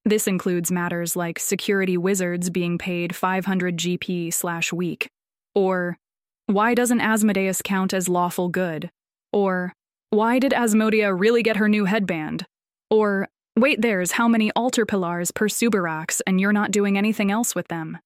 This 0.04 0.26
includes 0.26 0.70
matters 0.70 1.16
like 1.16 1.38
security 1.38 1.96
wizards 1.96 2.50
being 2.50 2.76
paid 2.76 3.16
500 3.16 3.78
GP 3.78 4.32
slash 4.32 4.70
week, 4.70 5.08
or 5.54 5.96
why 6.44 6.74
doesn't 6.74 7.00
Asmodeus 7.00 7.62
count 7.62 7.94
as 7.94 8.10
lawful 8.10 8.50
good, 8.50 8.90
or 9.32 9.72
why 10.10 10.38
did 10.38 10.52
Asmodia 10.52 11.18
really 11.18 11.42
get 11.42 11.56
her 11.56 11.70
new 11.70 11.86
headband, 11.86 12.44
or 12.90 13.28
Wait, 13.58 13.82
there's 13.82 14.12
how 14.12 14.28
many 14.28 14.52
altar 14.52 14.86
pillars 14.86 15.32
per 15.32 15.48
Subirachs, 15.48 16.20
and 16.28 16.40
you're 16.40 16.52
not 16.52 16.70
doing 16.70 16.96
anything 16.96 17.32
else 17.32 17.56
with 17.56 17.66
them. 17.66 17.98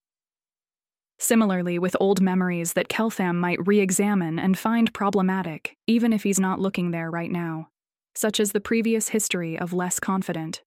Similarly, 1.18 1.78
with 1.78 1.94
old 2.00 2.22
memories 2.22 2.72
that 2.72 2.88
Keltham 2.88 3.36
might 3.36 3.66
re 3.66 3.78
examine 3.78 4.38
and 4.38 4.58
find 4.58 4.94
problematic, 4.94 5.76
even 5.86 6.10
if 6.14 6.22
he's 6.22 6.40
not 6.40 6.58
looking 6.58 6.90
there 6.90 7.10
right 7.10 7.30
now, 7.30 7.68
such 8.14 8.40
as 8.40 8.52
the 8.52 8.62
previous 8.62 9.08
history 9.08 9.58
of 9.58 9.74
Less 9.74 10.00
Confident. 10.00 10.62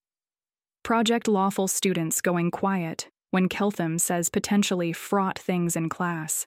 Project 0.84 1.28
Lawful 1.28 1.67
students 1.67 2.21
going 2.21 2.52
quiet 2.52 3.08
when 3.32 3.50
Keltham 3.50 4.00
says 4.00 4.30
potentially 4.30 4.93
fraught 4.93 5.39
things 5.39 5.76
in 5.76 5.89
class. 5.89 6.45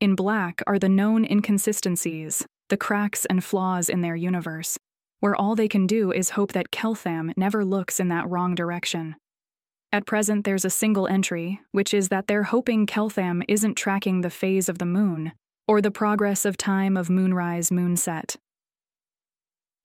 In 0.00 0.14
black 0.14 0.62
are 0.68 0.78
the 0.78 0.88
known 0.88 1.24
inconsistencies, 1.24 2.46
the 2.68 2.76
cracks 2.76 3.24
and 3.24 3.42
flaws 3.42 3.88
in 3.88 4.00
their 4.00 4.14
universe, 4.14 4.78
where 5.22 5.36
all 5.36 5.54
they 5.54 5.68
can 5.68 5.86
do 5.86 6.10
is 6.10 6.30
hope 6.30 6.50
that 6.52 6.72
Keltham 6.72 7.32
never 7.36 7.64
looks 7.64 8.00
in 8.00 8.08
that 8.08 8.28
wrong 8.28 8.56
direction. 8.56 9.14
At 9.92 10.04
present, 10.04 10.44
there's 10.44 10.64
a 10.64 10.70
single 10.70 11.06
entry, 11.06 11.60
which 11.70 11.94
is 11.94 12.08
that 12.08 12.26
they're 12.26 12.42
hoping 12.42 12.86
Keltham 12.86 13.44
isn't 13.46 13.76
tracking 13.76 14.22
the 14.22 14.30
phase 14.30 14.68
of 14.68 14.78
the 14.78 14.84
moon, 14.84 15.30
or 15.68 15.80
the 15.80 15.92
progress 15.92 16.44
of 16.44 16.56
time 16.56 16.96
of 16.96 17.08
moonrise 17.08 17.70
moonset. 17.70 18.34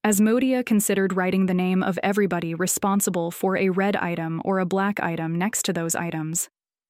Asmodia 0.04 0.66
considered 0.66 1.16
writing 1.16 1.46
the 1.46 1.54
name 1.54 1.84
of 1.84 2.00
everybody 2.02 2.56
responsible 2.56 3.30
for 3.30 3.58
a 3.58 3.70
red 3.70 3.96
item 3.98 4.42
or 4.44 4.58
a 4.58 4.66
black 4.66 5.00
item 5.02 5.36
next 5.36 5.66
to 5.66 5.74
those 5.74 5.96
items, 5.96 6.50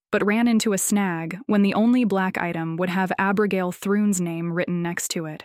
but 0.10 0.26
ran 0.26 0.48
into 0.48 0.72
a 0.72 0.78
snag 0.78 1.38
when 1.48 1.64
the 1.64 1.74
only 1.74 2.06
black 2.06 2.38
item 2.38 2.78
would 2.78 2.90
have 2.90 3.12
Abrogail 3.20 3.76
Thrune's 3.76 4.22
name 4.22 4.54
written 4.54 4.82
next 4.82 5.10
to 5.10 5.26
it. 5.26 5.44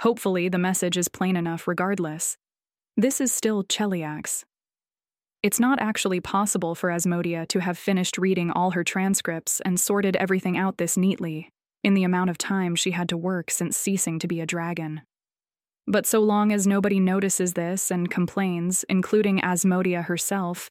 Hopefully, 0.00 0.48
the 0.48 0.58
message 0.58 0.96
is 0.96 1.08
plain 1.08 1.36
enough 1.36 1.66
regardless. 1.66 2.36
This 2.96 3.20
is 3.20 3.32
still 3.32 3.64
Cheliax. 3.64 4.44
It's 5.42 5.60
not 5.60 5.80
actually 5.80 6.20
possible 6.20 6.74
for 6.74 6.90
Asmodia 6.90 7.46
to 7.48 7.60
have 7.60 7.78
finished 7.78 8.18
reading 8.18 8.50
all 8.50 8.72
her 8.72 8.84
transcripts 8.84 9.60
and 9.60 9.78
sorted 9.78 10.16
everything 10.16 10.56
out 10.56 10.78
this 10.78 10.96
neatly, 10.96 11.48
in 11.84 11.94
the 11.94 12.04
amount 12.04 12.30
of 12.30 12.38
time 12.38 12.74
she 12.74 12.92
had 12.92 13.08
to 13.08 13.16
work 13.16 13.50
since 13.50 13.76
ceasing 13.76 14.18
to 14.18 14.28
be 14.28 14.40
a 14.40 14.46
dragon. 14.46 15.02
But 15.86 16.06
so 16.06 16.20
long 16.20 16.52
as 16.52 16.66
nobody 16.66 17.00
notices 17.00 17.54
this 17.54 17.90
and 17.90 18.10
complains, 18.10 18.84
including 18.88 19.40
Asmodia 19.40 20.04
herself, 20.04 20.68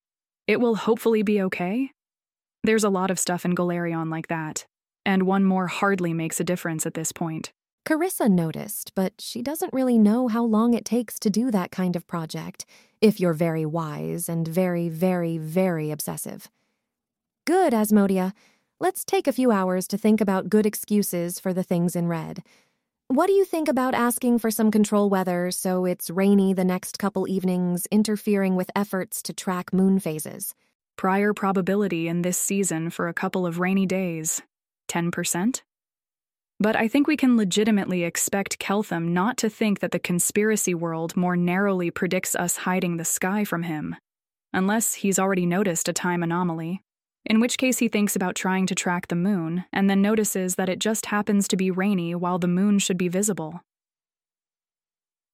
it 0.47 0.59
will 0.59 0.75
hopefully 0.75 1.23
be 1.23 1.41
okay. 1.41 1.91
There's 2.63 2.83
a 2.83 2.89
lot 2.89 3.09
of 3.09 3.19
stuff 3.19 3.45
in 3.45 3.55
Golarion 3.55 4.11
like 4.11 4.27
that, 4.27 4.65
and 5.05 5.23
one 5.23 5.43
more 5.43 5.67
hardly 5.67 6.13
makes 6.13 6.39
a 6.39 6.43
difference 6.43 6.85
at 6.85 6.93
this 6.93 7.11
point. 7.11 7.51
Carissa 7.87 8.29
noticed, 8.29 8.91
but 8.95 9.13
she 9.17 9.41
doesn't 9.41 9.71
really 9.71 9.97
know 9.97 10.27
how 10.27 10.43
long 10.43 10.73
it 10.73 10.83
takes 10.83 11.17
to 11.19 11.29
do 11.29 11.49
that 11.51 11.71
kind 11.71 11.95
of 11.95 12.05
project, 12.05 12.65
if 12.99 13.17
you're 13.17 13.31
very 13.31 13.65
wise 13.65 14.27
and 14.27 14.45
very, 14.45 14.89
very, 14.89 15.37
very 15.37 15.89
obsessive. 15.89 16.49
Good, 17.45 17.71
Asmodia. 17.71 18.33
let's 18.81 19.05
take 19.05 19.25
a 19.25 19.31
few 19.31 19.51
hours 19.51 19.87
to 19.87 19.97
think 19.97 20.19
about 20.19 20.49
good 20.49 20.65
excuses 20.65 21.39
for 21.39 21.53
the 21.53 21.63
things 21.63 21.95
in 21.95 22.09
red. 22.09 22.43
What 23.07 23.27
do 23.27 23.31
you 23.31 23.45
think 23.45 23.69
about 23.69 23.95
asking 23.95 24.39
for 24.39 24.51
some 24.51 24.69
control 24.69 25.09
weather 25.09 25.49
so 25.49 25.85
it's 25.85 26.09
rainy 26.09 26.53
the 26.53 26.65
next 26.65 26.99
couple 26.99 27.25
evenings, 27.25 27.87
interfering 27.89 28.57
with 28.57 28.69
efforts 28.75 29.23
to 29.23 29.31
track 29.31 29.71
moon 29.71 30.01
phases? 30.01 30.53
Prior 30.97 31.33
probability 31.33 32.09
in 32.09 32.21
this 32.21 32.37
season 32.37 32.89
for 32.89 33.07
a 33.07 33.13
couple 33.13 33.45
of 33.45 33.59
rainy 33.61 33.85
days 33.85 34.41
10%? 34.89 35.61
But 36.59 36.75
I 36.75 36.87
think 36.87 37.05
we 37.05 37.17
can 37.17 37.37
legitimately 37.37 38.03
expect 38.03 38.57
Keltham 38.57 39.09
not 39.09 39.37
to 39.37 39.49
think 39.49 39.79
that 39.79 39.91
the 39.91 39.99
conspiracy 39.99 40.73
world 40.73 41.15
more 41.15 41.35
narrowly 41.35 41.91
predicts 41.91 42.35
us 42.35 42.57
hiding 42.57 42.97
the 42.97 43.05
sky 43.05 43.43
from 43.43 43.63
him, 43.63 43.95
unless 44.53 44.95
he's 44.95 45.19
already 45.19 45.45
noticed 45.45 45.87
a 45.87 45.93
time 45.93 46.23
anomaly, 46.23 46.81
in 47.25 47.39
which 47.39 47.59
case 47.59 47.77
he 47.77 47.87
thinks 47.87 48.15
about 48.15 48.35
trying 48.35 48.65
to 48.65 48.73
track 48.73 49.07
the 49.07 49.15
moon 49.15 49.65
and 49.71 49.87
then 49.87 50.01
notices 50.01 50.55
that 50.55 50.69
it 50.69 50.79
just 50.79 51.07
happens 51.07 51.47
to 51.47 51.57
be 51.57 51.69
rainy 51.69 52.15
while 52.15 52.39
the 52.39 52.47
moon 52.47 52.79
should 52.79 52.97
be 52.97 53.07
visible. 53.07 53.61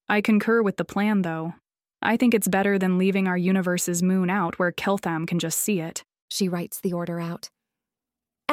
I 0.10 0.20
concur 0.20 0.62
with 0.62 0.76
the 0.76 0.86
plan, 0.86 1.22
though. 1.22 1.54
I 2.02 2.18
think 2.18 2.34
it's 2.34 2.50
better 2.50 2.78
than 2.78 2.98
leaving 2.98 3.30
our 3.30 3.38
universe's 3.38 4.04
moon 4.04 4.30
out 4.30 4.60
where 4.60 4.74
Keltham 4.74 5.26
can 5.26 5.40
just 5.40 5.60
see 5.60 5.80
it. 5.80 6.04
She 6.30 6.50
writes 6.50 6.82
the 6.82 6.92
order 6.92 7.22
out. 7.22 7.50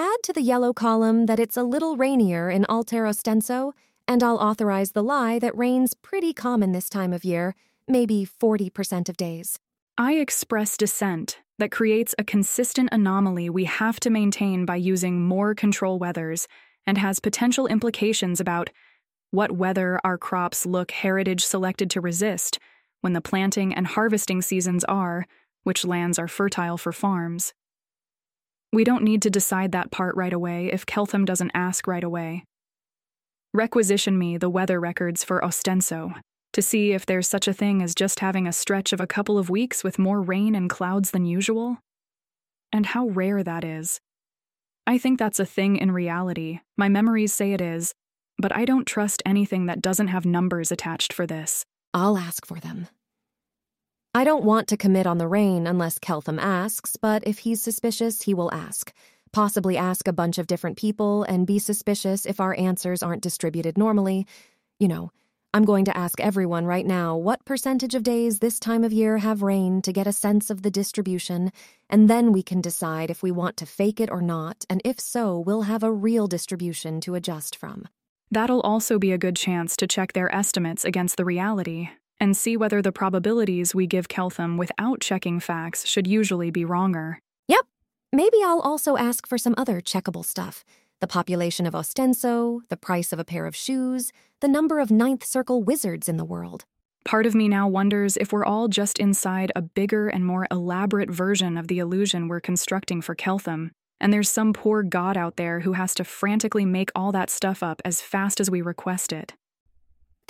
Add 0.00 0.22
to 0.22 0.32
the 0.32 0.40
yellow 0.40 0.72
column 0.72 1.26
that 1.26 1.38
it's 1.38 1.58
a 1.58 1.62
little 1.62 1.98
rainier 1.98 2.48
in 2.48 2.64
Alter 2.70 3.04
Ostenso, 3.04 3.72
and 4.08 4.22
I'll 4.22 4.38
authorize 4.38 4.92
the 4.92 5.02
lie 5.02 5.38
that 5.40 5.54
rain's 5.54 5.92
pretty 5.92 6.32
common 6.32 6.72
this 6.72 6.88
time 6.88 7.12
of 7.12 7.22
year, 7.22 7.54
maybe 7.86 8.26
40% 8.26 9.10
of 9.10 9.18
days. 9.18 9.58
I 9.98 10.14
express 10.14 10.78
dissent 10.78 11.40
that 11.58 11.70
creates 11.70 12.14
a 12.16 12.24
consistent 12.24 12.88
anomaly 12.92 13.50
we 13.50 13.66
have 13.66 14.00
to 14.00 14.08
maintain 14.08 14.64
by 14.64 14.76
using 14.76 15.20
more 15.20 15.54
control 15.54 15.98
weathers 15.98 16.48
and 16.86 16.96
has 16.96 17.20
potential 17.20 17.66
implications 17.66 18.40
about 18.40 18.70
what 19.32 19.52
weather 19.52 20.00
our 20.02 20.16
crops 20.16 20.64
look 20.64 20.92
heritage 20.92 21.44
selected 21.44 21.90
to 21.90 22.00
resist 22.00 22.58
when 23.02 23.12
the 23.12 23.20
planting 23.20 23.74
and 23.74 23.88
harvesting 23.88 24.40
seasons 24.40 24.82
are, 24.84 25.26
which 25.64 25.84
lands 25.84 26.18
are 26.18 26.26
fertile 26.26 26.78
for 26.78 26.90
farms. 26.90 27.52
We 28.72 28.84
don't 28.84 29.02
need 29.02 29.22
to 29.22 29.30
decide 29.30 29.72
that 29.72 29.90
part 29.90 30.16
right 30.16 30.32
away 30.32 30.70
if 30.72 30.86
Keltham 30.86 31.24
doesn't 31.24 31.50
ask 31.54 31.86
right 31.86 32.04
away. 32.04 32.44
Requisition 33.52 34.16
me 34.16 34.36
the 34.36 34.48
weather 34.48 34.78
records 34.78 35.24
for 35.24 35.40
Ostenso 35.40 36.14
to 36.52 36.62
see 36.62 36.92
if 36.92 37.06
there's 37.06 37.28
such 37.28 37.48
a 37.48 37.52
thing 37.52 37.82
as 37.82 37.94
just 37.94 38.20
having 38.20 38.46
a 38.46 38.52
stretch 38.52 38.92
of 38.92 39.00
a 39.00 39.06
couple 39.06 39.38
of 39.38 39.50
weeks 39.50 39.82
with 39.82 39.98
more 39.98 40.20
rain 40.20 40.54
and 40.54 40.70
clouds 40.70 41.10
than 41.10 41.24
usual. 41.24 41.78
And 42.72 42.86
how 42.86 43.08
rare 43.08 43.42
that 43.42 43.64
is. 43.64 44.00
I 44.86 44.98
think 44.98 45.18
that's 45.18 45.40
a 45.40 45.46
thing 45.46 45.76
in 45.76 45.92
reality. 45.92 46.60
My 46.76 46.88
memories 46.88 47.32
say 47.32 47.52
it 47.52 47.60
is, 47.60 47.94
but 48.38 48.54
I 48.54 48.64
don't 48.64 48.86
trust 48.86 49.22
anything 49.26 49.66
that 49.66 49.82
doesn't 49.82 50.08
have 50.08 50.24
numbers 50.24 50.72
attached 50.72 51.12
for 51.12 51.26
this. 51.26 51.64
I'll 51.92 52.16
ask 52.16 52.46
for 52.46 52.58
them. 52.58 52.88
I 54.12 54.24
don't 54.24 54.42
want 54.42 54.66
to 54.68 54.76
commit 54.76 55.06
on 55.06 55.18
the 55.18 55.28
rain 55.28 55.68
unless 55.68 56.00
Keltham 56.00 56.40
asks, 56.40 56.96
but 56.96 57.22
if 57.24 57.38
he's 57.38 57.62
suspicious, 57.62 58.22
he 58.22 58.34
will 58.34 58.52
ask. 58.52 58.92
Possibly 59.32 59.76
ask 59.76 60.08
a 60.08 60.12
bunch 60.12 60.36
of 60.36 60.48
different 60.48 60.76
people 60.76 61.22
and 61.22 61.46
be 61.46 61.60
suspicious 61.60 62.26
if 62.26 62.40
our 62.40 62.58
answers 62.58 63.04
aren't 63.04 63.22
distributed 63.22 63.78
normally. 63.78 64.26
You 64.80 64.88
know, 64.88 65.12
I'm 65.54 65.64
going 65.64 65.84
to 65.84 65.96
ask 65.96 66.18
everyone 66.18 66.66
right 66.66 66.84
now 66.84 67.16
what 67.16 67.44
percentage 67.44 67.94
of 67.94 68.02
days 68.02 68.40
this 68.40 68.58
time 68.58 68.82
of 68.82 68.92
year 68.92 69.18
have 69.18 69.42
rain 69.42 69.80
to 69.82 69.92
get 69.92 70.08
a 70.08 70.12
sense 70.12 70.50
of 70.50 70.62
the 70.62 70.72
distribution, 70.72 71.52
and 71.88 72.10
then 72.10 72.32
we 72.32 72.42
can 72.42 72.60
decide 72.60 73.10
if 73.10 73.22
we 73.22 73.30
want 73.30 73.56
to 73.58 73.66
fake 73.66 74.00
it 74.00 74.10
or 74.10 74.22
not, 74.22 74.64
and 74.68 74.82
if 74.84 74.98
so, 74.98 75.38
we'll 75.38 75.62
have 75.62 75.84
a 75.84 75.92
real 75.92 76.26
distribution 76.26 77.00
to 77.02 77.14
adjust 77.14 77.54
from. 77.54 77.86
That'll 78.28 78.62
also 78.62 78.98
be 78.98 79.12
a 79.12 79.18
good 79.18 79.36
chance 79.36 79.76
to 79.76 79.86
check 79.86 80.14
their 80.14 80.34
estimates 80.34 80.84
against 80.84 81.16
the 81.16 81.24
reality 81.24 81.90
and 82.20 82.36
see 82.36 82.56
whether 82.56 82.82
the 82.82 82.92
probabilities 82.92 83.74
we 83.74 83.86
give 83.86 84.08
Keltham 84.08 84.58
without 84.58 85.00
checking 85.00 85.40
facts 85.40 85.86
should 85.86 86.06
usually 86.06 86.50
be 86.50 86.64
wronger. 86.64 87.18
Yep. 87.48 87.66
Maybe 88.12 88.36
I'll 88.44 88.60
also 88.60 88.96
ask 88.96 89.26
for 89.26 89.38
some 89.38 89.54
other 89.56 89.80
checkable 89.80 90.24
stuff 90.24 90.64
the 91.00 91.06
population 91.06 91.64
of 91.64 91.72
Ostenso, 91.72 92.60
the 92.68 92.76
price 92.76 93.10
of 93.10 93.18
a 93.18 93.24
pair 93.24 93.46
of 93.46 93.56
shoes, 93.56 94.12
the 94.40 94.48
number 94.48 94.78
of 94.78 94.90
Ninth 94.90 95.24
Circle 95.24 95.62
wizards 95.62 96.10
in 96.10 96.18
the 96.18 96.26
world. 96.26 96.66
Part 97.06 97.24
of 97.24 97.34
me 97.34 97.48
now 97.48 97.66
wonders 97.66 98.18
if 98.18 98.32
we're 98.32 98.44
all 98.44 98.68
just 98.68 98.98
inside 98.98 99.50
a 99.56 99.62
bigger 99.62 100.08
and 100.08 100.26
more 100.26 100.46
elaborate 100.50 101.10
version 101.10 101.56
of 101.56 101.68
the 101.68 101.78
illusion 101.78 102.28
we're 102.28 102.40
constructing 102.40 103.00
for 103.00 103.16
Keltham, 103.16 103.70
and 103.98 104.12
there's 104.12 104.30
some 104.30 104.52
poor 104.52 104.82
god 104.82 105.16
out 105.16 105.36
there 105.36 105.60
who 105.60 105.72
has 105.72 105.94
to 105.94 106.04
frantically 106.04 106.66
make 106.66 106.90
all 106.94 107.12
that 107.12 107.30
stuff 107.30 107.62
up 107.62 107.80
as 107.84 108.02
fast 108.02 108.38
as 108.38 108.50
we 108.50 108.60
request 108.60 109.12
it. 109.12 109.32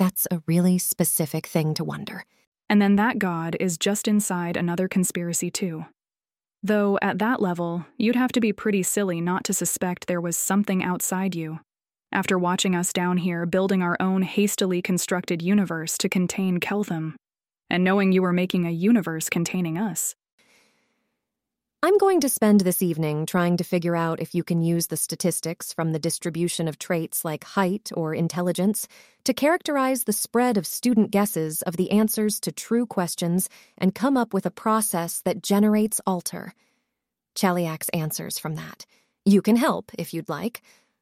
That's 0.01 0.27
a 0.31 0.41
really 0.47 0.79
specific 0.79 1.47
thing 1.47 1.75
to 1.75 1.85
wonder. 1.85 2.25
And 2.71 2.81
then 2.81 2.97
that 2.97 3.19
god 3.19 3.55
is 3.61 3.77
just 3.77 4.09
inside 4.09 4.57
another 4.57 4.89
conspiracy, 4.89 5.51
too. 5.51 5.85
Though 6.63 6.99
at 7.03 7.19
that 7.19 7.43
level, 7.43 7.85
you'd 7.99 8.17
have 8.17 8.33
to 8.33 8.41
be 8.41 8.55
pretty 8.55 8.83
silly 8.83 9.21
not 9.21 9.45
to 9.45 9.53
suspect 9.53 10.07
there 10.07 10.19
was 10.19 10.39
something 10.39 10.83
outside 10.83 11.35
you. 11.35 11.61
After 12.13 12.39
watching 12.39 12.75
us 12.75 12.95
down 12.95 13.19
here 13.19 13.45
building 13.45 13.83
our 13.83 13.99
own 14.01 14.23
hastily 14.23 14.81
constructed 14.81 15.43
universe 15.43 15.99
to 15.99 16.09
contain 16.09 16.61
Keltham, 16.61 17.17
and 17.69 17.85
knowing 17.85 18.11
you 18.11 18.23
were 18.23 18.33
making 18.33 18.65
a 18.65 18.71
universe 18.71 19.29
containing 19.29 19.77
us. 19.77 20.15
I'm 21.83 21.97
going 21.97 22.21
to 22.21 22.29
spend 22.29 22.61
this 22.61 22.83
evening 22.83 23.25
trying 23.25 23.57
to 23.57 23.65
figure 23.65 23.97
out 23.97 24.21
if 24.21 24.35
you 24.35 24.45
can 24.45 24.61
use 24.61 24.89
the 24.89 24.99
statistics 24.99 25.73
from 25.73 25.93
the 25.93 25.99
distribution 25.99 26.69
of 26.69 26.79
traits 26.79 27.25
like 27.25 27.43
height 27.43 27.91
or 27.95 28.15
intelligence 28.15 28.87
to 29.25 29.33
characterize 29.33 30.05
the 30.05 30.13
spread 30.13 30.59
of 30.59 30.67
student 30.67 31.11
guesses 31.11 31.63
of 31.63 31.79
the 31.79 31.91
answers 31.91 32.39
to 32.41 32.53
true 32.53 32.85
questions 32.85 33.49
and 33.79 33.95
come 33.95 34.19
up 34.19 34.35
with 34.35 34.45
a 34.45 34.51
process 34.51 35.23
that 35.23 35.43
generates 35.43 36.03
alter. 36.07 36.53
Cheliax 37.35 37.89
answers 37.95 38.39
from 38.39 38.57
that. 38.57 38.85
You 39.25 39.41
can 39.41 39.57
help 39.57 39.91
if 39.99 40.13
you'd 40.13 40.29
like. 40.29 40.61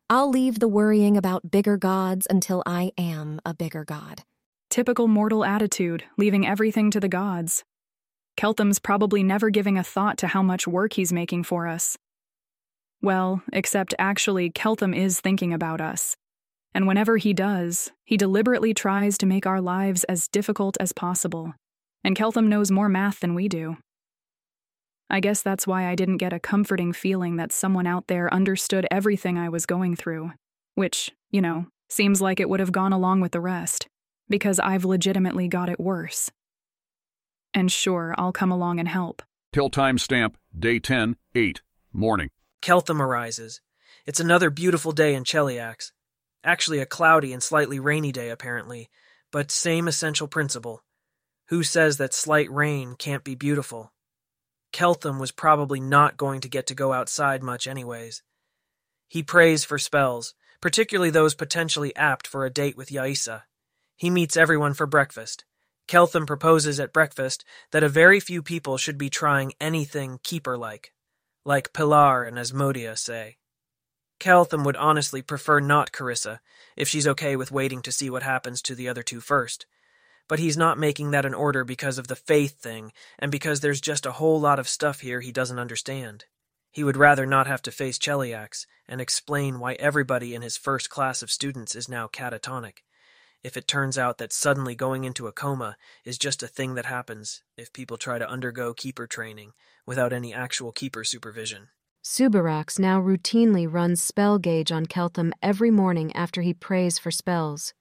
I'll 0.08 0.30
leave 0.30 0.60
the 0.60 0.68
worrying 0.68 1.16
about 1.16 1.50
bigger 1.50 1.76
gods 1.76 2.24
until 2.30 2.62
I 2.66 2.92
am 2.96 3.40
a 3.44 3.52
bigger 3.52 3.84
god. 3.84 4.22
Typical 4.70 5.08
mortal 5.08 5.44
attitude, 5.44 6.04
leaving 6.16 6.46
everything 6.46 6.92
to 6.92 7.00
the 7.00 7.08
gods. 7.08 7.64
Keltham's 8.38 8.78
probably 8.78 9.24
never 9.24 9.50
giving 9.50 9.76
a 9.76 9.82
thought 9.82 10.16
to 10.18 10.28
how 10.28 10.44
much 10.44 10.68
work 10.68 10.92
he's 10.92 11.12
making 11.12 11.42
for 11.42 11.66
us. 11.66 11.98
Well, 13.02 13.42
except 13.52 13.94
actually, 13.98 14.48
Keltham 14.48 14.96
is 14.96 15.20
thinking 15.20 15.52
about 15.52 15.80
us. 15.80 16.16
And 16.72 16.86
whenever 16.86 17.16
he 17.16 17.34
does, 17.34 17.90
he 18.04 18.16
deliberately 18.16 18.72
tries 18.72 19.18
to 19.18 19.26
make 19.26 19.44
our 19.44 19.60
lives 19.60 20.04
as 20.04 20.28
difficult 20.28 20.76
as 20.78 20.92
possible. 20.92 21.54
And 22.04 22.14
Keltham 22.14 22.46
knows 22.46 22.70
more 22.70 22.88
math 22.88 23.18
than 23.18 23.34
we 23.34 23.48
do. 23.48 23.76
I 25.10 25.18
guess 25.18 25.42
that's 25.42 25.66
why 25.66 25.88
I 25.88 25.96
didn't 25.96 26.18
get 26.18 26.32
a 26.32 26.38
comforting 26.38 26.92
feeling 26.92 27.38
that 27.38 27.50
someone 27.50 27.88
out 27.88 28.06
there 28.06 28.32
understood 28.32 28.86
everything 28.88 29.36
I 29.36 29.48
was 29.48 29.66
going 29.66 29.96
through, 29.96 30.30
which, 30.76 31.10
you 31.32 31.40
know, 31.40 31.66
seems 31.88 32.20
like 32.20 32.38
it 32.38 32.48
would 32.48 32.60
have 32.60 32.70
gone 32.70 32.92
along 32.92 33.20
with 33.20 33.32
the 33.32 33.40
rest, 33.40 33.88
because 34.28 34.60
I've 34.60 34.84
legitimately 34.84 35.48
got 35.48 35.68
it 35.68 35.80
worse. 35.80 36.30
And 37.58 37.72
sure, 37.72 38.14
I'll 38.16 38.30
come 38.30 38.52
along 38.52 38.78
and 38.78 38.86
help. 38.86 39.20
Till 39.52 39.68
timestamp, 39.68 40.34
day 40.56 40.78
10, 40.78 41.16
8, 41.34 41.60
morning. 41.92 42.30
Keltham 42.62 43.00
arises. 43.00 43.60
It's 44.06 44.20
another 44.20 44.48
beautiful 44.48 44.92
day 44.92 45.12
in 45.12 45.24
Cheliax. 45.24 45.90
Actually, 46.44 46.78
a 46.78 46.86
cloudy 46.86 47.32
and 47.32 47.42
slightly 47.42 47.80
rainy 47.80 48.12
day, 48.12 48.30
apparently, 48.30 48.88
but 49.32 49.50
same 49.50 49.88
essential 49.88 50.28
principle. 50.28 50.84
Who 51.48 51.64
says 51.64 51.96
that 51.96 52.14
slight 52.14 52.48
rain 52.48 52.94
can't 52.96 53.24
be 53.24 53.34
beautiful? 53.34 53.92
Keltham 54.72 55.18
was 55.18 55.32
probably 55.32 55.80
not 55.80 56.16
going 56.16 56.40
to 56.42 56.48
get 56.48 56.68
to 56.68 56.76
go 56.76 56.92
outside 56.92 57.42
much, 57.42 57.66
anyways. 57.66 58.22
He 59.08 59.24
prays 59.24 59.64
for 59.64 59.78
spells, 59.78 60.32
particularly 60.60 61.10
those 61.10 61.34
potentially 61.34 61.96
apt 61.96 62.28
for 62.28 62.46
a 62.46 62.50
date 62.50 62.76
with 62.76 62.90
Yaisa. 62.90 63.42
He 63.96 64.10
meets 64.10 64.36
everyone 64.36 64.74
for 64.74 64.86
breakfast. 64.86 65.44
Keltham 65.88 66.26
proposes 66.26 66.78
at 66.78 66.92
breakfast 66.92 67.44
that 67.70 67.82
a 67.82 67.88
very 67.88 68.20
few 68.20 68.42
people 68.42 68.76
should 68.76 68.98
be 68.98 69.08
trying 69.08 69.54
anything 69.58 70.20
keeper-like, 70.22 70.92
like 71.46 71.72
Pilar 71.72 72.24
and 72.24 72.36
Asmodia 72.36 72.96
say. 72.96 73.38
Keltham 74.20 74.66
would 74.66 74.76
honestly 74.76 75.22
prefer 75.22 75.60
not 75.60 75.90
Carissa, 75.90 76.40
if 76.76 76.88
she's 76.88 77.06
okay 77.06 77.36
with 77.36 77.50
waiting 77.50 77.80
to 77.82 77.92
see 77.92 78.10
what 78.10 78.22
happens 78.22 78.60
to 78.62 78.74
the 78.74 78.86
other 78.86 79.02
two 79.02 79.20
first. 79.20 79.64
But 80.28 80.38
he's 80.38 80.58
not 80.58 80.78
making 80.78 81.12
that 81.12 81.24
an 81.24 81.32
order 81.32 81.64
because 81.64 81.96
of 81.96 82.08
the 82.08 82.16
faith 82.16 82.60
thing, 82.60 82.92
and 83.18 83.32
because 83.32 83.60
there's 83.60 83.80
just 83.80 84.04
a 84.04 84.12
whole 84.12 84.38
lot 84.38 84.58
of 84.58 84.68
stuff 84.68 85.00
here 85.00 85.20
he 85.20 85.32
doesn't 85.32 85.58
understand. 85.58 86.26
He 86.70 86.84
would 86.84 86.98
rather 86.98 87.24
not 87.24 87.46
have 87.46 87.62
to 87.62 87.70
face 87.70 87.98
Cheliax 87.98 88.66
and 88.86 89.00
explain 89.00 89.58
why 89.58 89.72
everybody 89.74 90.34
in 90.34 90.42
his 90.42 90.58
first 90.58 90.90
class 90.90 91.22
of 91.22 91.30
students 91.30 91.74
is 91.74 91.88
now 91.88 92.08
catatonic 92.08 92.80
if 93.42 93.56
it 93.56 93.68
turns 93.68 93.96
out 93.96 94.18
that 94.18 94.32
suddenly 94.32 94.74
going 94.74 95.04
into 95.04 95.26
a 95.26 95.32
coma 95.32 95.76
is 96.04 96.18
just 96.18 96.42
a 96.42 96.48
thing 96.48 96.74
that 96.74 96.86
happens 96.86 97.42
if 97.56 97.72
people 97.72 97.96
try 97.96 98.18
to 98.18 98.28
undergo 98.28 98.74
keeper 98.74 99.06
training 99.06 99.52
without 99.86 100.12
any 100.12 100.34
actual 100.34 100.72
keeper 100.72 101.04
supervision. 101.04 101.68
Subirachs 102.04 102.78
now 102.78 103.00
routinely 103.00 103.70
runs 103.70 104.02
spell 104.02 104.38
gauge 104.38 104.72
on 104.72 104.86
Keltham 104.86 105.32
every 105.42 105.70
morning 105.70 106.14
after 106.14 106.42
he 106.42 106.54
prays 106.54 106.98
for 106.98 107.10
spells. 107.10 107.74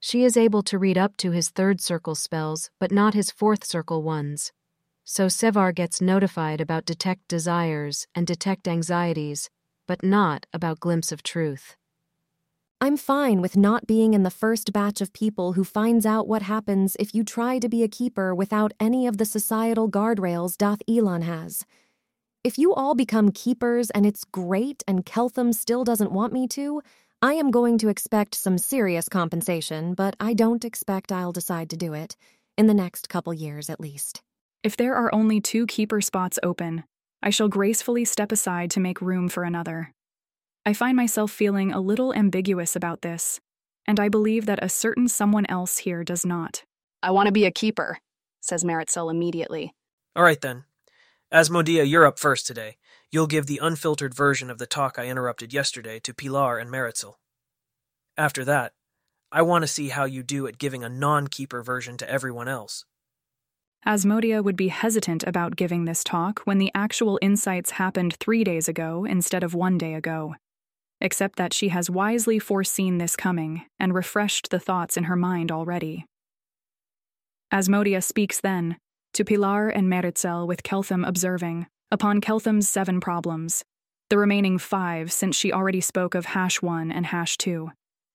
She 0.00 0.24
is 0.24 0.36
able 0.36 0.62
to 0.62 0.78
read 0.78 0.96
up 0.96 1.16
to 1.18 1.30
his 1.30 1.50
third 1.50 1.80
circle 1.80 2.14
spells, 2.14 2.70
but 2.78 2.90
not 2.90 3.14
his 3.14 3.30
fourth 3.30 3.64
circle 3.64 4.02
ones. 4.02 4.50
So 5.04 5.26
Sevar 5.26 5.74
gets 5.74 6.00
notified 6.00 6.60
about 6.60 6.84
detect 6.84 7.28
desires 7.28 8.06
and 8.14 8.26
detect 8.26 8.66
anxieties, 8.66 9.50
but 9.86 10.02
not 10.02 10.46
about 10.52 10.80
glimpse 10.80 11.12
of 11.12 11.22
truth. 11.22 11.76
I'm 12.82 12.96
fine 12.96 13.42
with 13.42 13.58
not 13.58 13.86
being 13.86 14.14
in 14.14 14.22
the 14.22 14.30
first 14.30 14.72
batch 14.72 15.02
of 15.02 15.12
people 15.12 15.52
who 15.52 15.64
finds 15.64 16.06
out 16.06 16.26
what 16.26 16.40
happens 16.40 16.96
if 16.98 17.14
you 17.14 17.22
try 17.22 17.58
to 17.58 17.68
be 17.68 17.82
a 17.82 17.88
keeper 17.88 18.34
without 18.34 18.72
any 18.80 19.06
of 19.06 19.18
the 19.18 19.26
societal 19.26 19.86
guardrails 19.86 20.56
Dath 20.56 20.80
ilan 20.88 21.22
has. 21.22 21.66
If 22.42 22.56
you 22.56 22.72
all 22.72 22.94
become 22.94 23.32
keepers 23.32 23.90
and 23.90 24.06
it's 24.06 24.24
great 24.24 24.82
and 24.88 25.04
Keltham 25.04 25.52
still 25.52 25.84
doesn't 25.84 26.10
want 26.10 26.32
me 26.32 26.48
to, 26.48 26.80
I 27.20 27.34
am 27.34 27.50
going 27.50 27.76
to 27.78 27.90
expect 27.90 28.34
some 28.34 28.56
serious 28.56 29.10
compensation, 29.10 29.92
but 29.92 30.16
I 30.18 30.32
don't 30.32 30.64
expect 30.64 31.12
I'll 31.12 31.32
decide 31.32 31.68
to 31.70 31.76
do 31.76 31.92
it, 31.92 32.16
in 32.56 32.66
the 32.66 32.72
next 32.72 33.10
couple 33.10 33.34
years 33.34 33.68
at 33.68 33.78
least. 33.78 34.22
If 34.62 34.78
there 34.78 34.94
are 34.94 35.14
only 35.14 35.38
two 35.42 35.66
keeper 35.66 36.00
spots 36.00 36.38
open, 36.42 36.84
I 37.22 37.28
shall 37.28 37.48
gracefully 37.48 38.06
step 38.06 38.32
aside 38.32 38.70
to 38.70 38.80
make 38.80 39.02
room 39.02 39.28
for 39.28 39.44
another. 39.44 39.92
I 40.66 40.74
find 40.74 40.94
myself 40.94 41.30
feeling 41.30 41.72
a 41.72 41.80
little 41.80 42.12
ambiguous 42.12 42.76
about 42.76 43.00
this, 43.00 43.40
and 43.86 43.98
I 43.98 44.10
believe 44.10 44.44
that 44.44 44.62
a 44.62 44.68
certain 44.68 45.08
someone 45.08 45.46
else 45.46 45.78
here 45.78 46.04
does 46.04 46.26
not. 46.26 46.64
I 47.02 47.12
want 47.12 47.26
to 47.26 47.32
be 47.32 47.46
a 47.46 47.50
keeper, 47.50 47.98
says 48.42 48.62
Meritxell 48.62 49.10
immediately. 49.10 49.72
All 50.14 50.22
right 50.22 50.40
then. 50.40 50.64
Asmodia, 51.32 51.88
you're 51.88 52.04
up 52.04 52.18
first 52.18 52.46
today. 52.46 52.76
You'll 53.10 53.26
give 53.26 53.46
the 53.46 53.60
unfiltered 53.62 54.14
version 54.14 54.50
of 54.50 54.58
the 54.58 54.66
talk 54.66 54.98
I 54.98 55.06
interrupted 55.06 55.54
yesterday 55.54 55.98
to 56.00 56.12
Pilar 56.12 56.58
and 56.58 56.70
Meritxell. 56.70 57.14
After 58.18 58.44
that, 58.44 58.74
I 59.32 59.40
want 59.40 59.62
to 59.62 59.68
see 59.68 59.88
how 59.88 60.04
you 60.04 60.22
do 60.22 60.46
at 60.46 60.58
giving 60.58 60.84
a 60.84 60.90
non 60.90 61.28
keeper 61.28 61.62
version 61.62 61.96
to 61.98 62.10
everyone 62.10 62.48
else. 62.48 62.84
Asmodia 63.86 64.44
would 64.44 64.56
be 64.56 64.68
hesitant 64.68 65.24
about 65.26 65.56
giving 65.56 65.86
this 65.86 66.04
talk 66.04 66.40
when 66.44 66.58
the 66.58 66.70
actual 66.74 67.18
insights 67.22 67.72
happened 67.72 68.16
three 68.20 68.44
days 68.44 68.68
ago 68.68 69.06
instead 69.06 69.42
of 69.42 69.54
one 69.54 69.78
day 69.78 69.94
ago 69.94 70.34
except 71.00 71.36
that 71.36 71.52
she 71.52 71.68
has 71.68 71.90
wisely 71.90 72.38
foreseen 72.38 72.98
this 72.98 73.16
coming 73.16 73.64
and 73.78 73.94
refreshed 73.94 74.50
the 74.50 74.60
thoughts 74.60 74.96
in 74.96 75.04
her 75.04 75.16
mind 75.16 75.50
already. 75.50 76.04
Asmodia 77.52 78.02
speaks 78.02 78.40
then, 78.40 78.76
to 79.14 79.24
Pilar 79.24 79.68
and 79.68 79.88
Meritxell 79.88 80.46
with 80.46 80.62
Keltham 80.62 81.06
observing, 81.06 81.66
upon 81.90 82.20
Keltham's 82.20 82.68
seven 82.68 83.00
problems, 83.00 83.64
the 84.08 84.18
remaining 84.18 84.58
five 84.58 85.12
since 85.12 85.36
she 85.36 85.52
already 85.52 85.80
spoke 85.80 86.14
of 86.14 86.26
hash 86.26 86.60
1 86.60 86.92
and 86.92 87.06
hash 87.06 87.36
2. 87.38 87.70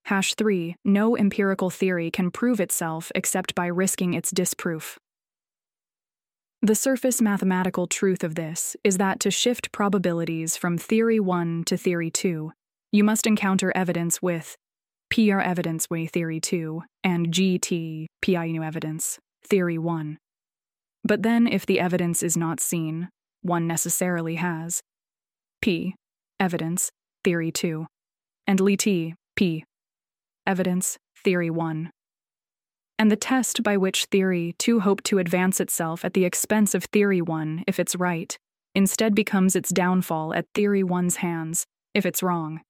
Hash 0.05 0.35
3, 0.35 0.75
no 0.85 1.17
empirical 1.17 1.69
theory 1.69 2.11
can 2.11 2.31
prove 2.31 2.59
itself 2.59 3.11
except 3.15 3.55
by 3.55 3.65
risking 3.65 4.13
its 4.13 4.31
disproof. 4.31 4.99
The 6.61 6.75
surface 6.75 7.21
mathematical 7.21 7.87
truth 7.87 8.23
of 8.23 8.35
this 8.35 8.75
is 8.83 8.97
that 8.97 9.19
to 9.21 9.31
shift 9.31 9.71
probabilities 9.71 10.57
from 10.57 10.77
theory 10.77 11.19
1 11.19 11.63
to 11.65 11.77
theory 11.77 12.09
2, 12.09 12.51
you 12.95 13.03
must 13.03 13.27
encounter 13.27 13.73
evidence 13.75 14.21
with 14.21 14.55
PR 15.09 15.39
evidence 15.39 15.89
way 15.89 16.05
theory 16.07 16.39
2 16.39 16.81
and 17.03 17.27
GT 17.27 18.05
PINU 18.21 18.63
evidence 18.63 19.19
theory 19.43 19.77
1. 19.77 20.17
But 21.03 21.21
then 21.21 21.45
if 21.45 21.65
the 21.65 21.81
evidence 21.81 22.23
is 22.23 22.37
not 22.37 22.61
seen, 22.61 23.09
one 23.41 23.67
necessarily 23.67 24.35
has 24.35 24.81
P 25.61 25.93
evidence 26.39 26.89
theory 27.25 27.51
2 27.51 27.85
and 28.47 28.61
LT 28.61 29.13
P 29.35 29.65
evidence 30.47 30.97
theory 31.21 31.49
1. 31.49 31.91
And 32.97 33.11
the 33.11 33.17
test 33.17 33.61
by 33.61 33.75
which 33.75 34.05
theory 34.05 34.55
2 34.57 34.79
hoped 34.79 35.03
to 35.05 35.19
advance 35.19 35.59
itself 35.59 36.05
at 36.05 36.13
the 36.13 36.23
expense 36.23 36.73
of 36.73 36.85
theory 36.85 37.21
1 37.21 37.65
if 37.67 37.77
it's 37.77 37.97
right 37.97 38.37
instead 38.73 39.13
becomes 39.13 39.53
its 39.53 39.69
downfall 39.69 40.33
at 40.33 40.45
theory 40.53 40.81
1's 40.81 41.17
hands 41.17 41.65
if 41.93 42.05
it's 42.05 42.23
wrong. 42.23 42.61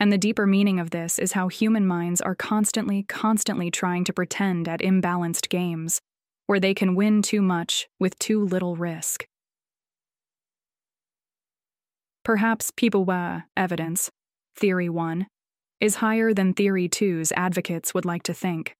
And 0.00 0.10
the 0.10 0.18
deeper 0.18 0.46
meaning 0.46 0.80
of 0.80 0.90
this 0.90 1.18
is 1.18 1.32
how 1.32 1.48
human 1.48 1.86
minds 1.86 2.22
are 2.22 2.34
constantly, 2.34 3.02
constantly 3.02 3.70
trying 3.70 4.02
to 4.04 4.14
pretend 4.14 4.66
at 4.66 4.80
imbalanced 4.80 5.50
games, 5.50 6.00
where 6.46 6.58
they 6.58 6.72
can 6.72 6.94
win 6.94 7.20
too 7.20 7.42
much 7.42 7.86
with 8.00 8.18
too 8.18 8.42
little 8.42 8.76
risk. 8.76 9.26
Perhaps 12.24 12.70
Pipawa 12.70 13.44
evidence, 13.56 14.10
Theory 14.56 14.88
1, 14.88 15.26
is 15.80 15.96
higher 15.96 16.32
than 16.32 16.54
Theory 16.54 16.88
2's 16.88 17.30
advocates 17.36 17.92
would 17.92 18.06
like 18.06 18.22
to 18.22 18.34
think. 18.34 18.74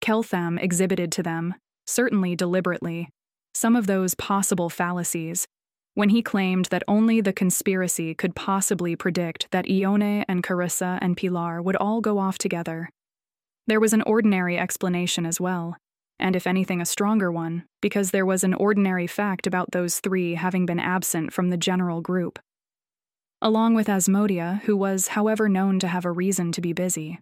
Keltham 0.00 0.58
exhibited 0.58 1.12
to 1.12 1.22
them, 1.22 1.54
certainly 1.86 2.34
deliberately, 2.34 3.10
some 3.52 3.76
of 3.76 3.86
those 3.86 4.14
possible 4.14 4.70
fallacies 4.70 5.46
when 5.98 6.10
he 6.10 6.22
claimed 6.22 6.66
that 6.66 6.84
only 6.86 7.20
the 7.20 7.32
conspiracy 7.32 8.14
could 8.14 8.36
possibly 8.36 8.94
predict 8.94 9.48
that 9.50 9.68
Ione 9.68 10.24
and 10.28 10.44
Carissa 10.44 10.96
and 11.02 11.16
Pilar 11.16 11.60
would 11.60 11.74
all 11.74 12.00
go 12.00 12.20
off 12.20 12.38
together. 12.38 12.88
There 13.66 13.80
was 13.80 13.92
an 13.92 14.02
ordinary 14.02 14.56
explanation 14.56 15.26
as 15.26 15.40
well, 15.40 15.76
and 16.20 16.36
if 16.36 16.46
anything, 16.46 16.80
a 16.80 16.86
stronger 16.86 17.32
one, 17.32 17.64
because 17.82 18.12
there 18.12 18.24
was 18.24 18.44
an 18.44 18.54
ordinary 18.54 19.08
fact 19.08 19.44
about 19.44 19.72
those 19.72 19.98
three 19.98 20.36
having 20.36 20.66
been 20.66 20.78
absent 20.78 21.32
from 21.32 21.50
the 21.50 21.56
general 21.56 22.00
group. 22.00 22.38
Along 23.42 23.74
with 23.74 23.88
Asmodia, 23.88 24.62
who 24.66 24.76
was, 24.76 25.08
however, 25.08 25.48
known 25.48 25.80
to 25.80 25.88
have 25.88 26.04
a 26.04 26.12
reason 26.12 26.52
to 26.52 26.60
be 26.60 26.72
busy. 26.72 27.18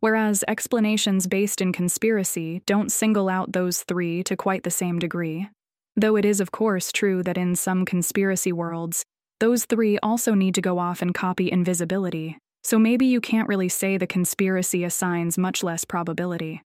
Whereas 0.00 0.42
explanations 0.48 1.28
based 1.28 1.60
in 1.60 1.72
conspiracy 1.72 2.60
don't 2.66 2.90
single 2.90 3.28
out 3.28 3.52
those 3.52 3.84
three 3.84 4.24
to 4.24 4.34
quite 4.34 4.64
the 4.64 4.70
same 4.72 4.98
degree, 4.98 5.48
Though 5.96 6.16
it 6.16 6.24
is, 6.24 6.40
of 6.40 6.50
course, 6.50 6.90
true 6.90 7.22
that 7.22 7.38
in 7.38 7.54
some 7.54 7.84
conspiracy 7.84 8.52
worlds, 8.52 9.04
those 9.40 9.64
three 9.64 9.98
also 9.98 10.34
need 10.34 10.54
to 10.56 10.60
go 10.60 10.78
off 10.78 11.02
and 11.02 11.14
copy 11.14 11.50
invisibility, 11.50 12.38
so 12.62 12.78
maybe 12.78 13.06
you 13.06 13.20
can't 13.20 13.48
really 13.48 13.68
say 13.68 13.96
the 13.96 14.06
conspiracy 14.06 14.84
assigns 14.84 15.38
much 15.38 15.62
less 15.62 15.84
probability. 15.84 16.62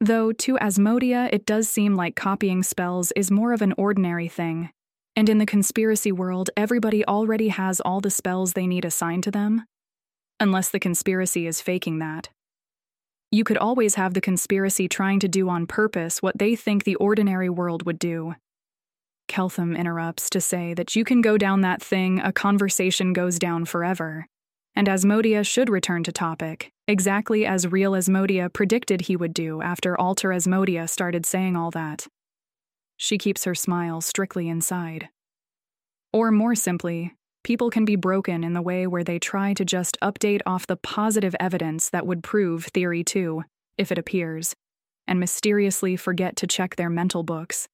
Though 0.00 0.32
to 0.32 0.56
Asmodia, 0.56 1.28
it 1.32 1.44
does 1.44 1.68
seem 1.68 1.94
like 1.94 2.16
copying 2.16 2.62
spells 2.62 3.12
is 3.12 3.30
more 3.30 3.52
of 3.52 3.62
an 3.62 3.74
ordinary 3.76 4.28
thing, 4.28 4.70
and 5.14 5.28
in 5.28 5.38
the 5.38 5.46
conspiracy 5.46 6.10
world, 6.10 6.48
everybody 6.56 7.04
already 7.04 7.48
has 7.48 7.80
all 7.80 8.00
the 8.00 8.10
spells 8.10 8.54
they 8.54 8.66
need 8.66 8.84
assigned 8.84 9.24
to 9.24 9.30
them. 9.30 9.64
Unless 10.40 10.70
the 10.70 10.80
conspiracy 10.80 11.46
is 11.46 11.60
faking 11.60 11.98
that. 11.98 12.30
You 13.32 13.44
could 13.44 13.58
always 13.58 13.94
have 13.94 14.14
the 14.14 14.20
conspiracy 14.20 14.88
trying 14.88 15.20
to 15.20 15.28
do 15.28 15.48
on 15.48 15.66
purpose 15.66 16.20
what 16.20 16.36
they 16.36 16.56
think 16.56 16.82
the 16.82 16.96
ordinary 16.96 17.48
world 17.48 17.86
would 17.86 17.98
do. 17.98 18.34
Keltham 19.28 19.78
interrupts 19.78 20.28
to 20.30 20.40
say 20.40 20.74
that 20.74 20.96
you 20.96 21.04
can 21.04 21.20
go 21.20 21.38
down 21.38 21.60
that 21.60 21.80
thing, 21.80 22.18
a 22.18 22.32
conversation 22.32 23.12
goes 23.12 23.38
down 23.38 23.64
forever. 23.64 24.26
And 24.74 24.88
Asmodia 24.88 25.46
should 25.46 25.70
return 25.70 26.02
to 26.04 26.12
topic, 26.12 26.72
exactly 26.88 27.46
as 27.46 27.68
real 27.68 27.92
Asmodia 27.92 28.52
predicted 28.52 29.02
he 29.02 29.16
would 29.16 29.32
do 29.32 29.62
after 29.62 29.98
Alter 29.98 30.30
Asmodia 30.30 30.88
started 30.88 31.24
saying 31.24 31.56
all 31.56 31.70
that. 31.70 32.08
She 32.96 33.16
keeps 33.16 33.44
her 33.44 33.54
smile 33.54 34.00
strictly 34.00 34.48
inside. 34.48 35.08
Or 36.12 36.32
more 36.32 36.56
simply, 36.56 37.14
people 37.42 37.70
can 37.70 37.84
be 37.84 37.96
broken 37.96 38.44
in 38.44 38.52
the 38.52 38.62
way 38.62 38.86
where 38.86 39.04
they 39.04 39.18
try 39.18 39.54
to 39.54 39.64
just 39.64 39.96
update 40.02 40.40
off 40.46 40.66
the 40.66 40.76
positive 40.76 41.34
evidence 41.40 41.90
that 41.90 42.06
would 42.06 42.22
prove 42.22 42.66
Theory 42.66 43.02
2, 43.02 43.44
if 43.78 43.90
it 43.90 43.98
appears, 43.98 44.54
and 45.06 45.18
mysteriously 45.18 45.96
forget 45.96 46.36
to 46.36 46.46
check 46.46 46.76
their 46.76 46.90
mental 46.90 47.22
books. 47.22 47.68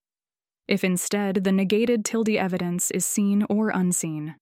If 0.69 0.83
instead 0.83 1.45
the 1.45 1.53
negated 1.53 2.05
tilde 2.05 2.31
evidence 2.31 2.91
is 2.91 3.07
seen 3.07 3.45
or 3.49 3.71
unseen. 3.71 4.37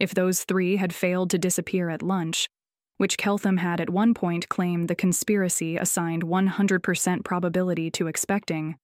If 0.00 0.14
those 0.14 0.44
three 0.44 0.76
had 0.76 0.94
failed 0.94 1.30
to 1.30 1.38
disappear 1.38 1.90
at 1.90 2.02
lunch, 2.02 2.48
which 2.96 3.18
Keltham 3.18 3.58
had 3.58 3.80
at 3.80 3.90
one 3.90 4.14
point 4.14 4.48
claimed 4.48 4.88
the 4.88 4.94
conspiracy 4.94 5.76
assigned 5.76 6.24
100% 6.24 7.24
probability 7.24 7.90
to 7.92 8.06
expecting, 8.06 8.76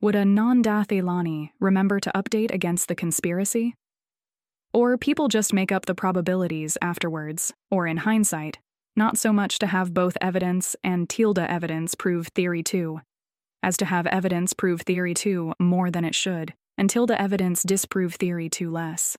would 0.00 0.14
a 0.16 0.24
non 0.24 0.62
Dath 0.62 0.88
Ilani 0.88 1.50
remember 1.60 2.00
to 2.00 2.10
update 2.14 2.52
against 2.52 2.88
the 2.88 2.94
conspiracy? 2.94 3.74
Or 4.72 4.96
people 4.96 5.28
just 5.28 5.52
make 5.52 5.70
up 5.70 5.84
the 5.86 5.94
probabilities 5.94 6.78
afterwards, 6.80 7.52
or 7.70 7.86
in 7.86 7.98
hindsight, 7.98 8.58
not 8.96 9.18
so 9.18 9.32
much 9.32 9.58
to 9.58 9.66
have 9.66 9.92
both 9.92 10.16
evidence 10.20 10.76
and 10.82 11.08
tilde 11.08 11.38
evidence 11.38 11.94
prove 11.94 12.28
theory 12.28 12.62
2, 12.62 13.00
as 13.62 13.76
to 13.76 13.84
have 13.84 14.06
evidence 14.06 14.54
prove 14.54 14.80
theory 14.80 15.14
2 15.14 15.54
more 15.58 15.90
than 15.90 16.04
it 16.04 16.14
should, 16.14 16.54
and 16.78 16.88
tilde 16.88 17.10
evidence 17.10 17.62
disprove 17.62 18.14
theory 18.14 18.48
2 18.48 18.70
less. 18.70 19.16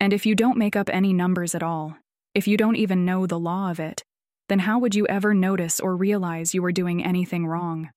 And 0.00 0.12
if 0.12 0.26
you 0.26 0.34
don't 0.34 0.58
make 0.58 0.76
up 0.76 0.90
any 0.92 1.12
numbers 1.12 1.54
at 1.54 1.62
all, 1.62 1.96
if 2.34 2.46
you 2.46 2.56
don't 2.56 2.76
even 2.76 3.06
know 3.06 3.26
the 3.26 3.38
law 3.38 3.70
of 3.70 3.80
it, 3.80 4.04
then 4.48 4.58
how 4.58 4.78
would 4.78 4.94
you 4.94 5.06
ever 5.06 5.32
notice 5.32 5.80
or 5.80 5.96
realize 5.96 6.54
you 6.54 6.60
were 6.60 6.72
doing 6.72 7.02
anything 7.02 7.46
wrong? 7.46 7.88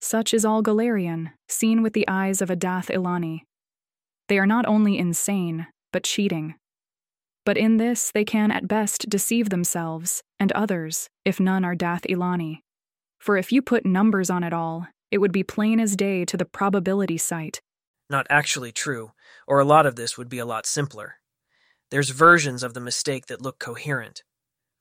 Such 0.00 0.32
is 0.32 0.44
all 0.44 0.62
Golarion, 0.62 1.32
seen 1.48 1.82
with 1.82 1.92
the 1.92 2.06
eyes 2.06 2.40
of 2.40 2.50
a 2.50 2.56
Dath 2.56 2.88
Ilani, 2.88 3.42
They 4.28 4.38
are 4.38 4.46
not 4.46 4.66
only 4.66 4.98
insane, 4.98 5.66
but 5.92 6.04
cheating. 6.04 6.54
But 7.44 7.58
in 7.58 7.76
this, 7.76 8.10
they 8.12 8.24
can 8.24 8.50
at 8.50 8.68
best 8.68 9.08
deceive 9.08 9.50
themselves 9.50 10.22
and 10.40 10.50
others, 10.52 11.10
if 11.24 11.38
none 11.38 11.64
are 11.64 11.74
Dath 11.74 12.02
Ilani. 12.08 12.60
For 13.18 13.36
if 13.36 13.52
you 13.52 13.60
put 13.60 13.84
numbers 13.84 14.30
on 14.30 14.42
it 14.42 14.52
all, 14.52 14.88
it 15.10 15.18
would 15.18 15.32
be 15.32 15.42
plain 15.42 15.78
as 15.78 15.96
day 15.96 16.24
to 16.24 16.36
the 16.36 16.44
probability 16.44 17.18
site. 17.18 17.60
Not 18.10 18.26
actually 18.30 18.72
true, 18.72 19.12
or 19.46 19.60
a 19.60 19.64
lot 19.64 19.86
of 19.86 19.96
this 19.96 20.16
would 20.16 20.28
be 20.28 20.38
a 20.38 20.46
lot 20.46 20.66
simpler. 20.66 21.16
There's 21.90 22.10
versions 22.10 22.62
of 22.62 22.74
the 22.74 22.80
mistake 22.80 23.26
that 23.26 23.42
look 23.42 23.58
coherent. 23.58 24.22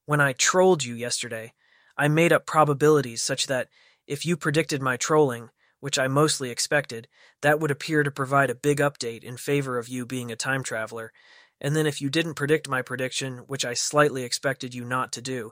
When 0.05 0.19
I 0.19 0.33
trolled 0.33 0.83
you 0.83 0.95
yesterday, 0.95 1.53
I 1.97 2.07
made 2.07 2.33
up 2.33 2.45
probabilities 2.45 3.21
such 3.21 3.47
that 3.47 3.67
if 4.07 4.25
you 4.25 4.35
predicted 4.35 4.81
my 4.81 4.97
trolling, 4.97 5.49
which 5.83 5.99
I 5.99 6.07
mostly 6.07 6.49
expected, 6.49 7.09
that 7.41 7.59
would 7.59 7.69
appear 7.69 8.03
to 8.03 8.09
provide 8.09 8.49
a 8.49 8.55
big 8.55 8.77
update 8.77 9.21
in 9.21 9.35
favor 9.35 9.77
of 9.77 9.89
you 9.89 10.05
being 10.05 10.31
a 10.31 10.35
time 10.37 10.63
traveler. 10.63 11.11
And 11.59 11.75
then 11.75 11.85
if 11.85 11.99
you 11.99 12.09
didn't 12.09 12.35
predict 12.35 12.69
my 12.69 12.81
prediction, 12.81 13.39
which 13.47 13.65
I 13.65 13.73
slightly 13.73 14.23
expected 14.23 14.73
you 14.73 14.85
not 14.85 15.11
to 15.11 15.21
do, 15.21 15.51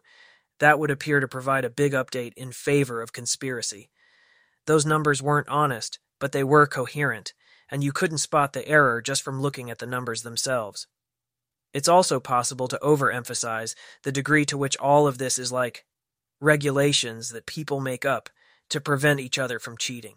that 0.62 0.80
would 0.80 0.90
appear 0.90 1.20
to 1.20 1.28
provide 1.28 1.66
a 1.66 1.70
big 1.70 1.92
update 1.92 2.32
in 2.38 2.54
favor 2.54 3.02
of 3.02 3.12
conspiracy. 3.12 3.90
Those 4.68 4.86
numbers 4.86 5.22
weren't 5.22 5.50
honest, 5.50 6.00
but 6.18 6.32
they 6.32 6.46
were 6.46 6.66
coherent, 6.66 7.34
and 7.70 7.84
you 7.84 7.92
couldn't 7.92 8.20
spot 8.20 8.54
the 8.54 8.66
error 8.66 9.02
just 9.02 9.24
from 9.24 9.42
looking 9.42 9.70
at 9.70 9.80
the 9.80 9.86
numbers 9.86 10.24
themselves. 10.24 10.88
It's 11.74 11.90
also 11.90 12.22
possible 12.22 12.70
to 12.70 12.80
overemphasize 12.82 13.76
the 14.04 14.14
degree 14.14 14.46
to 14.46 14.58
which 14.58 14.78
all 14.78 15.08
of 15.08 15.18
this 15.18 15.38
is 15.38 15.52
like 15.52 15.84
regulations 16.40 17.32
that 17.32 17.46
people 17.46 17.82
make 17.82 18.06
up 18.06 18.30
to 18.70 18.80
prevent 18.80 19.20
each 19.20 19.38
other 19.38 19.60
from 19.60 19.78
cheating. 19.78 20.16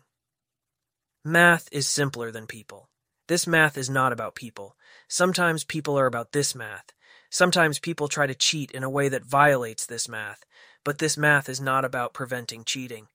Math 1.27 1.71
is 1.73 1.89
simpler 1.89 2.31
than 2.31 2.47
people. 2.47 2.91
This 3.29 3.47
math 3.47 3.79
is 3.79 3.89
not 3.89 4.13
about 4.13 4.35
people. 4.35 4.77
Sometimes 5.09 5.65
people 5.65 5.99
are 5.99 6.05
about 6.05 6.33
this 6.33 6.55
math. 6.55 6.93
Sometimes 7.31 7.79
people 7.79 8.09
try 8.09 8.27
to 8.27 8.35
cheat 8.35 8.71
in 8.73 8.83
a 8.83 8.91
way 8.91 9.09
that 9.09 9.25
violates 9.25 9.87
this 9.87 10.07
math, 10.07 10.45
but 10.85 10.99
this 10.99 11.17
math 11.17 11.49
is 11.49 11.63
not 11.63 11.83
about 11.83 12.13
preventing 12.13 12.63
cheating. 12.63 13.07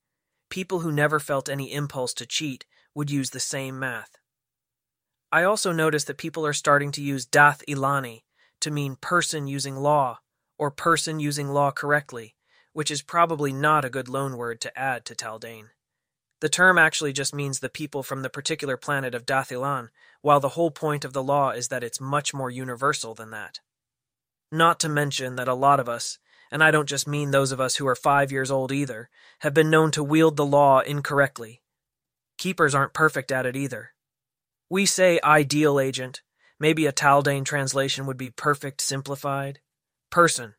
People 0.49 0.79
who 0.79 0.91
never 0.91 1.19
felt 1.19 1.49
any 1.49 1.71
impulse 1.71 2.15
to 2.15 2.25
cheat 2.25 2.65
would 2.95 3.11
use 3.11 3.29
the 3.29 3.39
same 3.39 3.77
math. 3.77 4.17
I 5.31 5.43
also 5.43 5.71
notice 5.71 6.05
that 6.05 6.17
people 6.17 6.47
are 6.47 6.53
starting 6.53 6.91
to 6.93 7.03
use 7.03 7.27
Dath 7.27 7.61
Ilani 7.67 8.23
to 8.61 8.71
mean 8.71 8.95
person 8.95 9.45
using 9.45 9.75
law 9.75 10.17
or 10.57 10.71
person 10.71 11.19
using 11.19 11.49
law 11.49 11.69
correctly, 11.69 12.33
which 12.73 12.89
is 12.89 13.03
probably 13.03 13.53
not 13.53 13.85
a 13.85 13.89
good 13.91 14.07
loanword 14.07 14.59
to 14.61 14.75
add 14.75 15.05
to 15.05 15.13
Taldane. 15.13 15.69
The 16.41 16.49
term 16.49 16.77
actually 16.77 17.11
just 17.11 17.35
means 17.35 17.59
the 17.59 17.69
people 17.69 18.01
from 18.01 18.21
the 18.21 18.29
particular 18.29 18.77
planet 18.77 19.13
of 19.13 19.25
Dath 19.25 19.49
ilan, 19.49 19.89
while 20.21 20.39
the 20.39 20.49
whole 20.49 20.71
point 20.71 21.03
of 21.03 21.13
the 21.13 21.23
law 21.23 21.49
is 21.49 21.67
that 21.67 21.83
it's 21.83 21.99
much 21.99 22.33
more 22.33 22.49
universal 22.49 23.13
than 23.13 23.31
that. 23.31 23.59
Not 24.51 24.79
to 24.79 24.89
mention 24.89 25.35
that 25.35 25.49
a 25.49 25.53
lot 25.53 25.79
of 25.79 25.89
us, 25.89 26.17
and 26.51 26.63
I 26.63 26.71
don't 26.71 26.89
just 26.89 27.07
mean 27.07 27.31
those 27.31 27.51
of 27.51 27.59
us 27.59 27.75
who 27.75 27.87
are 27.87 27.95
five 27.95 28.31
years 28.31 28.49
old 28.49 28.71
either, 28.71 29.09
have 29.39 29.53
been 29.53 29.69
known 29.69 29.91
to 29.91 30.03
wield 30.03 30.37
the 30.37 30.45
law 30.45 30.79
incorrectly. 30.79 31.61
Keepers 32.37 32.73
aren't 32.73 32.93
perfect 32.93 33.31
at 33.31 33.45
it 33.45 33.55
either. 33.55 33.91
We 34.69 34.85
say 34.85 35.19
ideal 35.23 35.79
agent, 35.79 36.21
maybe 36.59 36.85
a 36.85 36.93
Taldane 36.93 37.43
translation 37.43 38.05
would 38.05 38.17
be 38.17 38.29
perfect 38.29 38.81
simplified. 38.81 39.59
Person, 40.09 40.55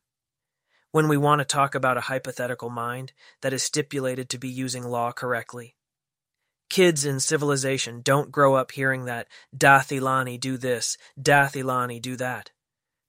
when 0.91 1.07
we 1.07 1.17
want 1.17 1.39
to 1.39 1.45
talk 1.45 1.75
about 1.75 1.97
a 1.97 2.01
hypothetical 2.01 2.69
mind 2.69 3.13
that 3.41 3.53
is 3.53 3.63
stipulated 3.63 4.29
to 4.29 4.37
be 4.37 4.49
using 4.49 4.83
law 4.83 5.11
correctly. 5.11 5.75
Kids 6.69 7.05
in 7.05 7.19
civilization 7.19 8.01
don't 8.01 8.31
grow 8.31 8.55
up 8.55 8.71
hearing 8.71 9.05
that 9.05 9.27
Dath 9.55 9.89
ilani 9.89 10.39
do 10.39 10.57
this, 10.57 10.97
Dath 11.21 11.53
ilani 11.53 12.01
do 12.01 12.15
that. 12.15 12.51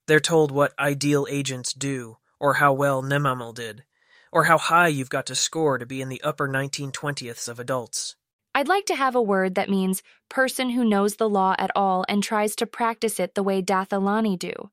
They're 0.07 0.19
told 0.19 0.51
what 0.51 0.77
ideal 0.77 1.27
agents 1.29 1.73
do, 1.73 2.17
or 2.39 2.55
how 2.55 2.73
well 2.73 3.01
Nemamel 3.01 3.55
did, 3.55 3.85
or 4.31 4.45
how 4.45 4.57
high 4.57 4.89
you've 4.89 5.09
got 5.09 5.25
to 5.27 5.35
score 5.35 5.77
to 5.77 5.85
be 5.85 6.01
in 6.01 6.09
the 6.09 6.21
upper 6.23 6.49
1920ths 6.49 7.47
of 7.47 7.59
adults. 7.59 8.15
I'd 8.55 8.67
like 8.67 8.85
to 8.87 8.95
have 8.95 9.15
a 9.15 9.21
word 9.21 9.55
that 9.55 9.69
means 9.69 10.03
person 10.29 10.71
who 10.71 10.83
knows 10.83 11.15
the 11.15 11.29
law 11.29 11.55
at 11.57 11.71
all 11.75 12.05
and 12.09 12.21
tries 12.21 12.55
to 12.57 12.67
practice 12.67 13.19
it 13.19 13.33
the 13.33 13.43
way 13.43 13.61
Dath 13.61 13.89
ilani 13.89 14.37
do. 14.37 14.71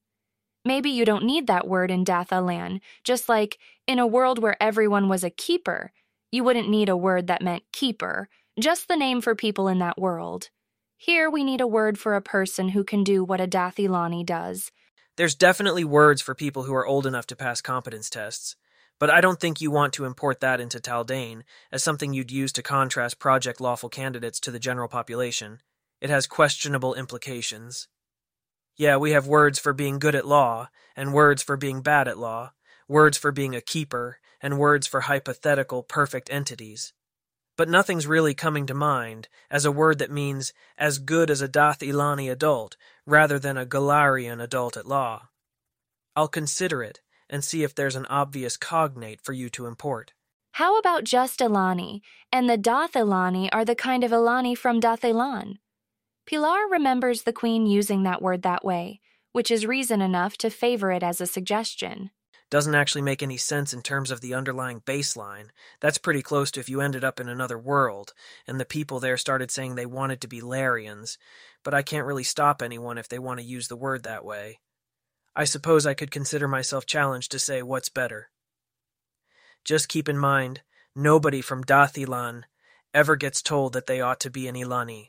Maybe 0.64 0.90
you 0.90 1.04
don't 1.04 1.24
need 1.24 1.46
that 1.46 1.66
word 1.66 1.90
in 1.90 2.04
Dath 2.04 2.30
ilan, 2.30 2.80
just 3.02 3.28
like 3.28 3.58
in 3.86 3.98
a 3.98 4.06
world 4.06 4.38
where 4.38 4.62
everyone 4.62 5.08
was 5.08 5.24
a 5.24 5.30
keeper, 5.30 5.92
you 6.30 6.44
wouldn't 6.44 6.68
need 6.68 6.88
a 6.88 6.96
word 6.96 7.26
that 7.26 7.42
meant 7.42 7.64
keeper, 7.72 8.28
just 8.58 8.86
the 8.86 8.96
name 8.96 9.20
for 9.20 9.34
people 9.34 9.68
in 9.68 9.78
that 9.78 9.98
world. 9.98 10.50
Here 10.96 11.30
we 11.30 11.44
need 11.44 11.62
a 11.62 11.66
word 11.66 11.98
for 11.98 12.14
a 12.14 12.20
person 12.20 12.68
who 12.68 12.84
can 12.84 13.02
do 13.02 13.24
what 13.24 13.40
a 13.40 13.46
Dath 13.46 13.76
ilani 13.76 14.24
does. 14.24 14.70
There's 15.16 15.34
definitely 15.34 15.84
words 15.84 16.20
for 16.20 16.34
people 16.34 16.64
who 16.64 16.74
are 16.74 16.86
old 16.86 17.06
enough 17.06 17.26
to 17.28 17.36
pass 17.36 17.62
competence 17.62 18.11
tests, 18.11 18.54
but 18.98 19.08
I 19.08 19.22
don't 19.22 19.40
think 19.40 19.61
you 19.61 19.70
want 19.70 19.94
to 19.94 20.04
import 20.04 20.40
that 20.40 20.61
into 20.61 20.78
Taldane 20.78 21.42
as 21.72 21.82
something 21.82 22.12
you'd 22.12 22.30
use 22.30 22.52
to 22.52 22.62
contrast 22.62 23.18
project 23.18 23.62
lawful 23.62 23.88
candidates 23.88 24.38
to 24.40 24.50
the 24.50 24.58
general 24.58 24.88
population. 24.88 25.61
It 26.02 26.11
has 26.11 26.26
questionable 26.26 26.94
implications. 26.94 27.88
Yeah, 28.80 28.96
we 28.96 29.10
have 29.10 29.26
words 29.26 29.58
for 29.58 29.74
being 29.74 29.98
good 29.98 30.14
at 30.14 30.26
law, 30.26 30.70
and 30.96 31.12
words 31.12 31.42
for 31.42 31.58
being 31.58 31.82
bad 31.82 32.08
at 32.08 32.16
law, 32.16 32.52
words 32.88 33.18
for 33.18 33.30
being 33.30 33.54
a 33.54 33.60
keeper, 33.60 34.20
and 34.40 34.58
words 34.58 34.86
for 34.86 35.02
hypothetical 35.02 35.82
perfect 35.82 36.30
entities. 36.32 36.94
But 37.58 37.68
nothing's 37.68 38.06
really 38.06 38.32
coming 38.32 38.64
to 38.64 38.72
mind 38.72 39.28
as 39.50 39.66
a 39.66 39.70
word 39.70 39.98
that 39.98 40.10
means 40.10 40.54
as 40.78 40.96
good 40.96 41.30
as 41.30 41.42
a 41.42 41.46
Dath 41.46 41.80
Ilani 41.80 42.32
adult 42.32 42.78
rather 43.04 43.38
than 43.38 43.58
a 43.58 43.66
Golarion 43.66 44.42
adult 44.42 44.78
at 44.78 44.88
law. 44.88 45.28
I'll 46.16 46.26
consider 46.26 46.82
it 46.82 47.02
and 47.28 47.44
see 47.44 47.62
if 47.62 47.74
there's 47.74 47.96
an 47.96 48.06
obvious 48.06 48.56
cognate 48.56 49.20
for 49.20 49.34
you 49.34 49.50
to 49.50 49.66
import. 49.66 50.14
How 50.52 50.78
about 50.78 51.04
just 51.04 51.40
Ilani? 51.40 52.00
And 52.32 52.48
the 52.48 52.56
Dath 52.56 52.94
Ilani 52.94 53.50
are 53.52 53.66
the 53.66 53.74
kind 53.74 54.04
of 54.04 54.10
Ilani 54.10 54.56
from 54.56 54.80
Dath 54.80 55.02
Ilan. 55.02 55.58
Pilar 56.30 56.68
remembers 56.70 57.22
the 57.22 57.32
Queen 57.32 57.66
using 57.66 58.04
that 58.04 58.22
word 58.22 58.42
that 58.42 58.64
way, 58.64 59.00
which 59.32 59.50
is 59.50 59.66
reason 59.66 60.00
enough 60.00 60.38
to 60.38 60.48
favor 60.48 60.92
it 60.92 61.02
as 61.02 61.20
a 61.20 61.26
suggestion. 61.26 62.12
Doesn't 62.50 62.76
actually 62.76 63.02
make 63.02 63.20
any 63.20 63.36
sense 63.36 63.74
in 63.74 63.82
terms 63.82 64.12
of 64.12 64.20
the 64.20 64.32
underlying 64.32 64.80
baseline. 64.82 65.48
That's 65.80 65.98
pretty 65.98 66.22
close 66.22 66.52
to 66.52 66.60
if 66.60 66.68
you 66.68 66.80
ended 66.80 67.02
up 67.02 67.18
in 67.18 67.28
another 67.28 67.58
world, 67.58 68.14
and 68.46 68.60
the 68.60 68.64
people 68.64 69.00
there 69.00 69.16
started 69.16 69.50
saying 69.50 69.74
they 69.74 69.86
wanted 69.86 70.20
to 70.20 70.28
be 70.28 70.40
Larians, 70.40 71.18
but 71.64 71.74
I 71.74 71.82
can't 71.82 72.06
really 72.06 72.22
stop 72.22 72.62
anyone 72.62 72.96
if 72.96 73.08
they 73.08 73.18
want 73.18 73.40
to 73.40 73.44
use 73.44 73.66
the 73.66 73.74
word 73.74 74.04
that 74.04 74.24
way. 74.24 74.60
I 75.34 75.42
suppose 75.42 75.84
I 75.84 75.94
could 75.94 76.12
consider 76.12 76.46
myself 76.46 76.86
challenged 76.86 77.32
to 77.32 77.40
say 77.40 77.60
what's 77.60 77.88
better. 77.88 78.30
Just 79.64 79.88
keep 79.88 80.08
in 80.08 80.16
mind, 80.16 80.60
nobody 80.94 81.40
from 81.40 81.64
Dath 81.64 81.94
ilan 81.94 82.44
ever 82.94 83.16
gets 83.16 83.42
told 83.42 83.72
that 83.72 83.86
they 83.88 84.00
ought 84.00 84.20
to 84.20 84.30
be 84.30 84.46
an 84.46 84.54
Ilani. 84.54 85.08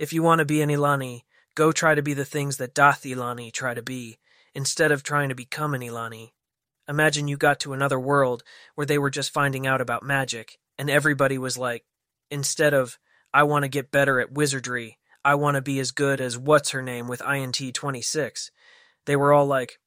If 0.00 0.14
you 0.14 0.22
want 0.22 0.38
to 0.38 0.46
be 0.46 0.62
an 0.62 0.70
Ilani, 0.70 1.24
go 1.54 1.72
try 1.72 1.94
to 1.94 2.00
be 2.00 2.14
the 2.14 2.24
things 2.24 2.56
that 2.56 2.72
Dath 2.72 3.02
ilani 3.02 3.52
try 3.52 3.74
to 3.74 3.82
be, 3.82 4.18
instead 4.54 4.92
of 4.92 5.02
trying 5.02 5.28
to 5.28 5.34
become 5.34 5.74
an 5.74 5.82
Ilani. 5.82 6.30
Imagine 6.88 7.28
you 7.28 7.36
got 7.36 7.60
to 7.60 7.74
another 7.74 8.00
world 8.00 8.42
where 8.74 8.86
they 8.86 8.96
were 8.96 9.10
just 9.10 9.30
finding 9.30 9.66
out 9.66 9.82
about 9.82 10.02
magic, 10.02 10.58
and 10.78 10.88
everybody 10.88 11.36
was 11.36 11.58
like, 11.58 11.84
instead 12.30 12.72
of, 12.72 12.98
I 13.34 13.42
want 13.42 13.64
to 13.64 13.68
get 13.68 13.90
better 13.90 14.20
at 14.20 14.32
wizardry, 14.32 14.96
I 15.22 15.34
want 15.34 15.56
to 15.56 15.60
be 15.60 15.78
as 15.78 15.90
good 15.90 16.18
as 16.18 16.38
what's 16.38 16.70
her 16.70 16.80
name 16.80 17.06
with 17.06 17.20
INT 17.20 17.74
26. 17.74 18.50
They 19.04 19.16
were 19.16 19.34
all 19.34 19.46
like, 19.46 19.80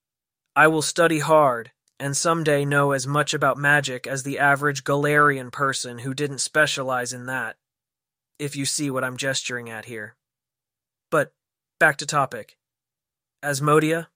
I 0.56 0.68
will 0.68 0.84
study 0.84 1.18
hard 1.18 1.72
and 2.00 2.16
someday 2.16 2.66
know 2.66 2.92
as 2.92 3.08
much 3.08 3.34
about 3.34 3.58
magic 3.58 4.06
as 4.06 4.22
the 4.22 4.38
average 4.38 4.84
Golarion 4.84 5.52
person 5.52 5.98
who 5.98 6.14
didn't 6.14 6.38
specialize 6.38 7.14
in 7.14 7.26
that 7.26 7.56
if 8.44 8.56
you 8.56 8.66
see 8.66 8.92
what 8.92 9.04
I'm 9.04 9.18
gesturing 9.18 9.70
at 9.70 9.86
here. 9.86 10.16
But 11.10 11.34
back 11.80 11.98
to 11.98 12.06
topic. 12.06 12.58
Asmodia? 13.44 14.08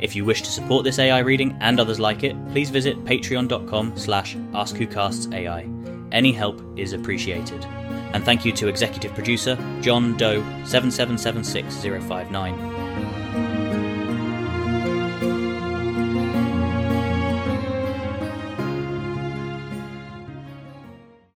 If 0.00 0.14
you 0.14 0.24
wish 0.24 0.42
to 0.42 0.50
support 0.50 0.84
this 0.84 1.00
AI 1.00 1.18
reading 1.18 1.58
and 1.60 1.80
others 1.80 1.98
like 1.98 2.22
it, 2.22 2.36
please 2.50 2.70
visit 2.70 3.04
patreon.com 3.04 3.96
slash 3.96 4.36
askwhocastsai. 4.36 6.08
Any 6.12 6.32
help 6.32 6.62
is 6.78 6.92
appreciated. 6.92 7.64
And 8.14 8.24
thank 8.24 8.44
you 8.44 8.52
to 8.52 8.68
executive 8.68 9.12
producer 9.14 9.58
John 9.82 10.16
Doe 10.16 10.40
7776059 10.62 12.77